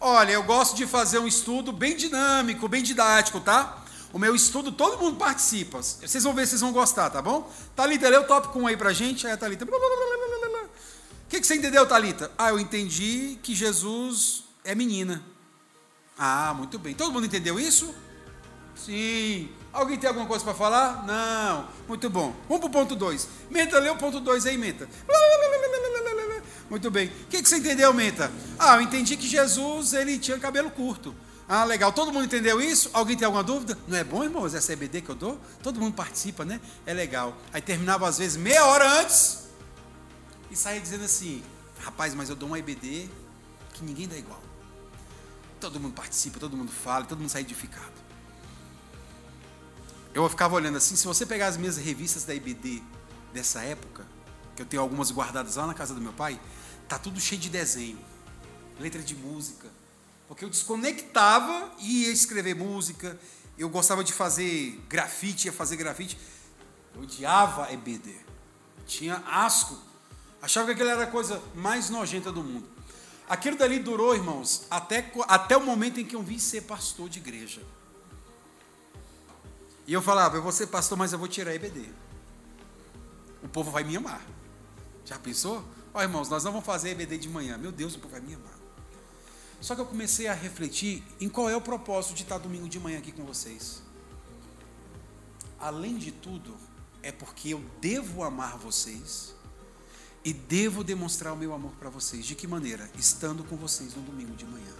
Olha, 0.00 0.32
eu 0.32 0.42
gosto 0.42 0.76
de 0.76 0.86
fazer 0.86 1.18
um 1.20 1.28
estudo 1.28 1.72
bem 1.72 1.96
dinâmico, 1.96 2.66
bem 2.66 2.82
didático, 2.82 3.38
tá? 3.38 3.84
O 4.12 4.18
meu 4.18 4.34
estudo, 4.34 4.72
todo 4.72 4.98
mundo 4.98 5.16
participa. 5.16 5.80
Vocês 5.80 6.24
vão 6.24 6.34
ver 6.34 6.46
se 6.46 6.50
vocês 6.50 6.60
vão 6.60 6.72
gostar, 6.72 7.10
tá 7.10 7.22
bom? 7.22 7.48
Thalita, 7.76 8.08
lê 8.08 8.16
o 8.16 8.26
tópico 8.26 8.58
1 8.58 8.66
aí 8.66 8.76
pra 8.76 8.92
gente. 8.92 9.26
Aí 9.26 9.32
a 9.32 9.36
Thalita. 9.36 9.64
O 9.64 11.28
que, 11.28 11.40
que 11.40 11.46
você 11.46 11.54
entendeu, 11.54 11.86
Thalita? 11.86 12.32
Ah, 12.36 12.48
eu 12.48 12.58
entendi 12.58 13.38
que 13.40 13.54
Jesus 13.54 14.42
é 14.64 14.74
menina. 14.74 15.22
Ah, 16.18 16.52
muito 16.54 16.76
bem. 16.76 16.92
Todo 16.92 17.12
mundo 17.12 17.26
entendeu 17.26 17.60
isso? 17.60 17.94
Sim. 18.74 19.48
Alguém 19.72 19.98
tem 19.98 20.08
alguma 20.08 20.26
coisa 20.26 20.44
para 20.44 20.54
falar? 20.54 21.04
Não. 21.06 21.68
Muito 21.86 22.10
bom. 22.10 22.34
Vamos 22.48 22.60
para 22.60 22.68
o 22.68 22.70
ponto 22.70 22.96
2. 22.96 23.28
Menta, 23.50 23.78
lê 23.78 23.88
o 23.88 23.96
ponto 23.96 24.18
2 24.18 24.46
aí, 24.46 24.58
Menta. 24.58 24.88
Muito 26.68 26.90
bem. 26.90 27.06
O 27.08 27.26
que, 27.26 27.42
que 27.42 27.48
você 27.48 27.56
entendeu, 27.56 27.92
Menta? 27.92 28.32
Ah, 28.58 28.76
eu 28.76 28.82
entendi 28.82 29.16
que 29.16 29.28
Jesus 29.28 29.92
ele 29.92 30.18
tinha 30.18 30.38
cabelo 30.38 30.70
curto. 30.70 31.14
Ah, 31.48 31.64
legal. 31.64 31.92
Todo 31.92 32.12
mundo 32.12 32.24
entendeu 32.24 32.60
isso? 32.60 32.90
Alguém 32.92 33.16
tem 33.16 33.26
alguma 33.26 33.42
dúvida? 33.42 33.76
Não 33.88 33.96
é 33.96 34.04
bom, 34.04 34.22
irmãos, 34.22 34.54
essa 34.54 34.72
EBD 34.72 35.02
que 35.02 35.08
eu 35.08 35.16
dou? 35.16 35.38
Todo 35.62 35.80
mundo 35.80 35.94
participa, 35.94 36.44
né? 36.44 36.60
É 36.86 36.94
legal. 36.94 37.36
Aí 37.52 37.60
terminava 37.60 38.08
às 38.08 38.18
vezes 38.18 38.36
meia 38.36 38.64
hora 38.66 39.00
antes 39.00 39.48
e 40.50 40.56
saía 40.56 40.80
dizendo 40.80 41.04
assim: 41.04 41.42
rapaz, 41.80 42.14
mas 42.14 42.28
eu 42.28 42.36
dou 42.36 42.48
uma 42.48 42.58
EBD 42.58 43.08
que 43.72 43.84
ninguém 43.84 44.06
dá 44.06 44.16
igual. 44.16 44.40
Todo 45.60 45.80
mundo 45.80 45.94
participa, 45.94 46.38
todo 46.38 46.56
mundo 46.56 46.70
fala, 46.70 47.04
todo 47.04 47.18
mundo 47.18 47.30
sai 47.30 47.42
edificado. 47.42 47.92
Eu 50.12 50.28
ficava 50.28 50.56
olhando 50.56 50.76
assim, 50.76 50.96
se 50.96 51.06
você 51.06 51.24
pegar 51.24 51.46
as 51.46 51.56
minhas 51.56 51.76
revistas 51.76 52.24
da 52.24 52.34
IBD 52.34 52.82
dessa 53.32 53.62
época, 53.62 54.06
que 54.56 54.62
eu 54.62 54.66
tenho 54.66 54.82
algumas 54.82 55.10
guardadas 55.12 55.54
lá 55.54 55.66
na 55.66 55.74
casa 55.74 55.94
do 55.94 56.00
meu 56.00 56.12
pai, 56.12 56.40
tá 56.88 56.98
tudo 56.98 57.20
cheio 57.20 57.40
de 57.40 57.48
desenho, 57.48 57.98
letra 58.80 59.00
de 59.00 59.14
música, 59.14 59.68
porque 60.26 60.44
eu 60.44 60.50
desconectava 60.50 61.72
e 61.78 62.04
ia 62.04 62.12
escrever 62.12 62.54
música. 62.54 63.18
Eu 63.56 63.68
gostava 63.68 64.02
de 64.02 64.12
fazer 64.12 64.80
grafite, 64.88 65.46
ia 65.48 65.52
fazer 65.52 65.76
grafite. 65.76 66.18
Eu 66.94 67.02
odiava 67.02 67.72
EBD. 67.72 68.14
Tinha 68.86 69.16
asco. 69.26 69.76
Achava 70.42 70.66
que 70.66 70.72
aquilo 70.72 70.88
era 70.88 71.04
a 71.04 71.06
coisa 71.06 71.42
mais 71.54 71.90
nojenta 71.90 72.32
do 72.32 72.42
mundo. 72.42 72.68
Aquilo 73.28 73.56
dali 73.56 73.78
durou, 73.78 74.14
irmãos, 74.14 74.66
até, 74.70 75.12
até 75.28 75.56
o 75.56 75.64
momento 75.64 76.00
em 76.00 76.04
que 76.04 76.16
eu 76.16 76.22
vim 76.22 76.38
ser 76.38 76.62
pastor 76.62 77.08
de 77.08 77.18
igreja. 77.18 77.62
E 79.86 79.92
eu 79.92 80.02
falava, 80.02 80.36
eu 80.36 80.42
vou 80.42 80.52
ser 80.52 80.66
pastor, 80.68 80.96
mas 80.96 81.12
eu 81.12 81.18
vou 81.18 81.28
tirar 81.28 81.54
EBD. 81.54 81.88
O 83.42 83.48
povo 83.48 83.70
vai 83.70 83.82
me 83.82 83.96
amar. 83.96 84.24
Já 85.04 85.18
pensou? 85.18 85.64
Ó, 85.92 86.02
irmãos, 86.02 86.28
nós 86.28 86.44
não 86.44 86.52
vamos 86.52 86.66
fazer 86.66 86.90
EBD 86.90 87.18
de 87.18 87.28
manhã. 87.28 87.58
Meu 87.58 87.72
Deus, 87.72 87.94
o 87.94 87.98
povo 87.98 88.12
vai 88.12 88.20
me 88.20 88.34
amar. 88.34 88.58
Só 89.60 89.74
que 89.74 89.80
eu 89.80 89.86
comecei 89.86 90.26
a 90.26 90.34
refletir 90.34 91.02
em 91.20 91.28
qual 91.28 91.50
é 91.50 91.56
o 91.56 91.60
propósito 91.60 92.14
de 92.14 92.22
estar 92.22 92.38
domingo 92.38 92.68
de 92.68 92.78
manhã 92.78 92.98
aqui 92.98 93.12
com 93.12 93.24
vocês. 93.24 93.82
Além 95.58 95.98
de 95.98 96.12
tudo, 96.12 96.56
é 97.02 97.12
porque 97.12 97.50
eu 97.50 97.62
devo 97.80 98.22
amar 98.22 98.56
vocês 98.56 99.34
e 100.24 100.32
devo 100.32 100.82
demonstrar 100.82 101.32
o 101.32 101.36
meu 101.36 101.52
amor 101.52 101.72
para 101.72 101.90
vocês. 101.90 102.24
De 102.24 102.34
que 102.34 102.46
maneira? 102.46 102.90
Estando 102.96 103.44
com 103.44 103.56
vocês 103.56 103.94
no 103.94 104.02
domingo 104.02 104.34
de 104.34 104.46
manhã. 104.46 104.72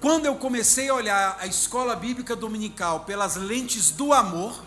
Quando 0.00 0.26
eu 0.26 0.36
comecei 0.36 0.88
a 0.88 0.94
olhar 0.94 1.36
a 1.40 1.46
escola 1.46 1.96
bíblica 1.96 2.36
dominical 2.36 3.00
pelas 3.00 3.34
lentes 3.34 3.90
do 3.90 4.12
amor 4.12 4.62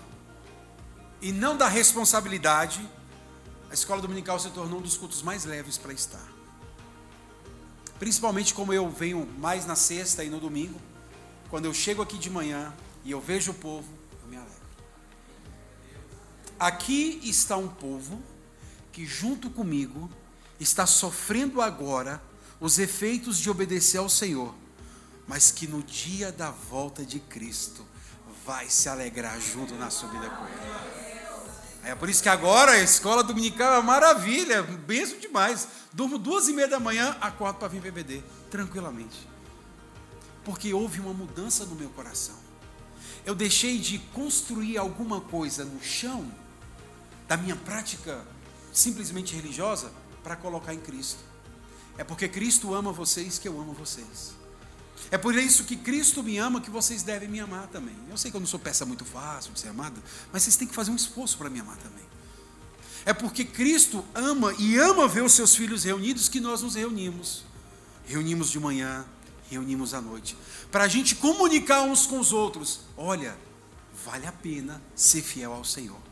e 1.21 1.32
não 1.32 1.55
da 1.55 1.69
responsabilidade, 1.69 2.86
a 3.69 3.73
escola 3.73 4.01
dominical 4.01 4.38
se 4.38 4.49
tornou 4.49 4.79
um 4.79 4.82
dos 4.82 4.97
cultos 4.97 5.21
mais 5.21 5.45
leves 5.45 5.77
para 5.77 5.93
estar. 5.93 6.27
Principalmente 7.97 8.53
como 8.53 8.73
eu 8.73 8.89
venho 8.89 9.25
mais 9.38 9.65
na 9.65 9.75
sexta 9.75 10.21
e 10.21 10.29
no 10.29 10.38
domingo, 10.38 10.77
quando 11.49 11.63
eu 11.63 11.73
chego 11.73 12.01
aqui 12.01 12.17
de 12.17 12.29
manhã 12.29 12.73
e 13.05 13.11
eu 13.11 13.21
vejo 13.21 13.51
o 13.51 13.55
povo, 13.55 13.88
eu 14.21 14.27
me 14.27 14.36
alegro. 14.36 14.55
Aqui 16.59 17.21
está 17.23 17.55
um 17.55 17.69
povo 17.69 18.21
que, 18.91 19.05
junto 19.05 19.49
comigo, 19.49 20.09
está 20.59 20.86
sofrendo 20.86 21.61
agora 21.61 22.21
os 22.59 22.77
efeitos 22.79 23.38
de 23.38 23.49
obedecer 23.49 23.97
ao 23.97 24.09
Senhor, 24.09 24.53
mas 25.28 25.51
que 25.51 25.67
no 25.67 25.82
dia 25.84 26.32
da 26.32 26.51
volta 26.51 27.05
de 27.05 27.19
Cristo 27.19 27.86
vai 28.45 28.69
se 28.69 28.89
alegrar 28.89 29.39
junto 29.39 29.76
na 29.76 29.89
subida 29.89 30.30
com 30.30 30.45
Ele. 30.45 31.11
É 31.84 31.95
por 31.95 32.09
isso 32.09 32.22
que 32.22 32.30
agora 32.30 32.74
a 32.74 32.80
escola 32.80 33.24
dominical 33.24 33.74
é 33.74 33.78
uma 33.78 33.84
maravilha, 33.84 34.61
benção 34.61 35.17
demais. 35.19 35.67
Durmo 35.91 36.17
duas 36.17 36.47
e 36.47 36.53
meia 36.53 36.67
da 36.67 36.80
manhã, 36.80 37.17
acordo 37.19 37.57
para 37.57 37.67
vir 37.67 37.82
PBD, 37.82 38.24
tranquilamente. 38.51 39.28
Porque 40.43 40.74
houve 40.74 40.99
uma 40.99 41.13
mudança 41.13 41.65
no 41.65 41.76
meu 41.76 41.89
coração. 41.89 42.36
Eu 43.26 43.34
deixei 43.34 43.78
de 43.80 43.99
construir 44.13 44.78
alguma 44.78 45.22
coisa 45.22 45.65
no 45.65 45.82
chão 45.82 46.32
da 47.28 47.36
minha 47.36 47.55
prática 47.55 48.26
simplesmente 48.72 49.36
religiosa 49.36 49.91
para 50.24 50.36
colocar 50.36 50.74
em 50.74 50.80
Cristo. 50.80 51.19
É 51.97 52.03
porque 52.03 52.28
Cristo 52.28 52.74
ama 52.74 52.91
vocês 52.91 53.38
que 53.38 53.47
eu 53.47 53.59
amo 53.59 53.74
vocês. 53.74 54.34
É 55.10 55.18
por 55.18 55.36
isso 55.36 55.64
que 55.64 55.76
Cristo 55.76 56.22
me 56.22 56.38
ama 56.38 56.62
que 56.62 56.70
vocês 56.70 57.04
devem 57.04 57.28
me 57.28 57.39
amar 57.39 57.68
também. 57.68 57.95
Eu 58.10 58.18
sei 58.18 58.30
que 58.30 58.38
eu 58.38 58.41
não 58.41 58.47
sou 58.47 58.60
peça 58.60 58.86
muito 58.86 59.04
fácil 59.04 59.52
de 59.54 59.60
ser 59.60 59.70
amada, 59.70 60.02
mas 60.32 60.43
vocês 60.43 60.56
têm 60.56 60.68
que 60.68 60.76
fazer 60.76 60.91
um 60.91 60.95
esforço 60.95 61.38
para 61.38 61.49
me 61.49 61.60
amar 61.60 61.78
também. 61.78 62.04
É 63.06 63.14
porque 63.14 63.43
Cristo 63.43 64.06
ama 64.14 64.54
e 64.60 64.78
ama 64.78 65.08
ver 65.08 65.24
os 65.24 65.34
seus 65.34 65.56
filhos 65.56 65.84
reunidos 65.84 66.30
que 66.30 66.39
nós 66.39 66.62
nos 66.62 66.76
reunimos. 66.76 67.43
Reunimos 68.06 68.52
de 68.52 68.60
manhã, 68.60 69.06
reunimos 69.49 69.93
à 69.93 70.02
noite. 70.02 70.38
Para 70.72 70.84
a 70.84 70.88
gente 70.88 71.16
comunicar 71.16 71.82
uns 71.82 72.06
com 72.06 72.20
os 72.20 72.32
outros. 72.32 72.82
Olha, 72.95 73.36
vale 74.06 74.28
a 74.28 74.32
pena 74.32 74.82
ser 74.95 75.22
fiel 75.22 75.54
ao 75.54 75.66
Senhor. 75.66 76.11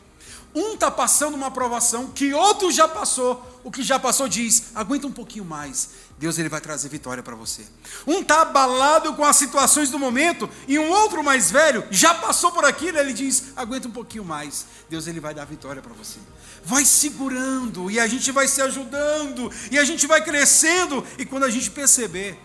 Um 0.54 0.74
está 0.74 0.89
passando 0.89 1.36
uma 1.36 1.47
aprovação 1.47 2.08
que 2.08 2.34
outro 2.34 2.72
já 2.72 2.88
passou. 2.88 3.45
O 3.64 3.70
que 3.70 3.84
já 3.84 4.00
passou 4.00 4.28
diz: 4.28 4.72
aguenta 4.74 5.06
um 5.06 5.12
pouquinho 5.12 5.45
mais. 5.45 5.89
Deus 6.18 6.38
ele 6.38 6.50
vai 6.50 6.60
trazer 6.60 6.89
vitória 6.89 7.22
para 7.22 7.36
você. 7.36 7.66
Um 8.06 8.20
está 8.20 8.41
abalado 8.41 9.14
com 9.14 9.24
as 9.24 9.36
situações 9.36 9.89
do 9.89 10.00
momento 10.00 10.50
e 10.68 10.80
um 10.80 10.89
outro 10.89 11.24
mais 11.24 11.52
velho 11.52 11.86
já 11.91 12.14
passou 12.16 12.52
por 12.52 12.66
aquilo. 12.66 12.97
Ele 12.97 13.14
diz: 13.14 13.54
aguenta 13.56 13.88
um 13.88 13.91
pouquinho 13.91 14.26
mais. 14.26 14.66
Deus 14.89 15.06
ele 15.08 15.20
vai 15.20 15.34
dar 15.34 15.45
vitória 15.45 15.82
para 15.82 15.93
você. 15.93 16.20
Vai 16.64 16.84
segurando 16.84 17.91
e 17.91 18.00
a 18.00 18.08
gente 18.08 18.32
vai 18.32 18.47
se 18.47 18.62
ajudando 18.62 19.52
e 19.70 19.78
a 19.78 19.84
gente 19.84 20.08
vai 20.08 20.24
crescendo 20.24 21.06
e 21.18 21.26
quando 21.26 21.43
a 21.43 21.50
gente 21.50 21.70
perceber, 21.70 22.39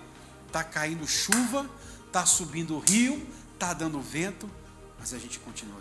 tá 0.52 0.62
caindo 0.62 1.06
chuva, 1.06 1.68
tá 2.12 2.26
subindo 2.26 2.78
rio, 2.78 3.26
tá 3.58 3.72
dando 3.72 4.00
vento, 4.00 4.48
mas 4.98 5.14
a 5.14 5.18
gente 5.18 5.38
continua 5.38 5.80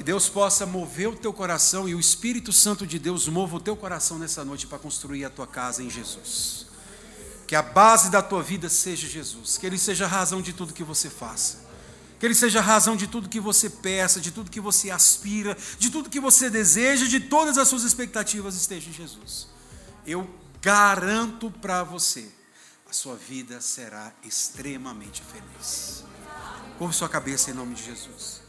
que 0.00 0.04
Deus 0.04 0.30
possa 0.30 0.64
mover 0.64 1.10
o 1.10 1.14
teu 1.14 1.30
coração 1.30 1.86
e 1.86 1.94
o 1.94 2.00
Espírito 2.00 2.54
Santo 2.54 2.86
de 2.86 2.98
Deus 2.98 3.28
mova 3.28 3.56
o 3.56 3.60
teu 3.60 3.76
coração 3.76 4.18
nessa 4.18 4.42
noite 4.42 4.66
para 4.66 4.78
construir 4.78 5.26
a 5.26 5.28
tua 5.28 5.46
casa 5.46 5.82
em 5.82 5.90
Jesus. 5.90 6.64
Que 7.46 7.54
a 7.54 7.60
base 7.60 8.10
da 8.10 8.22
tua 8.22 8.42
vida 8.42 8.70
seja 8.70 9.06
Jesus, 9.06 9.58
que 9.58 9.66
Ele 9.66 9.76
seja 9.76 10.06
a 10.06 10.08
razão 10.08 10.40
de 10.40 10.54
tudo 10.54 10.72
que 10.72 10.82
você 10.82 11.10
faça. 11.10 11.68
Que 12.18 12.24
Ele 12.24 12.34
seja 12.34 12.60
a 12.60 12.62
razão 12.62 12.96
de 12.96 13.06
tudo 13.06 13.28
que 13.28 13.38
você 13.38 13.68
peça, 13.68 14.22
de 14.22 14.30
tudo 14.30 14.50
que 14.50 14.58
você 14.58 14.90
aspira, 14.90 15.54
de 15.78 15.90
tudo 15.90 16.08
que 16.08 16.18
você 16.18 16.48
deseja, 16.48 17.06
de 17.06 17.20
todas 17.20 17.58
as 17.58 17.68
suas 17.68 17.82
expectativas 17.82 18.54
esteja 18.54 18.88
em 18.88 18.94
Jesus. 18.94 19.48
Eu 20.06 20.26
garanto 20.62 21.50
para 21.50 21.84
você, 21.84 22.26
a 22.88 22.92
sua 22.94 23.16
vida 23.16 23.60
será 23.60 24.14
extremamente 24.24 25.22
feliz. 25.30 26.04
Curve 26.78 26.94
sua 26.94 27.08
cabeça 27.10 27.50
em 27.50 27.52
nome 27.52 27.74
de 27.74 27.84
Jesus. 27.84 28.39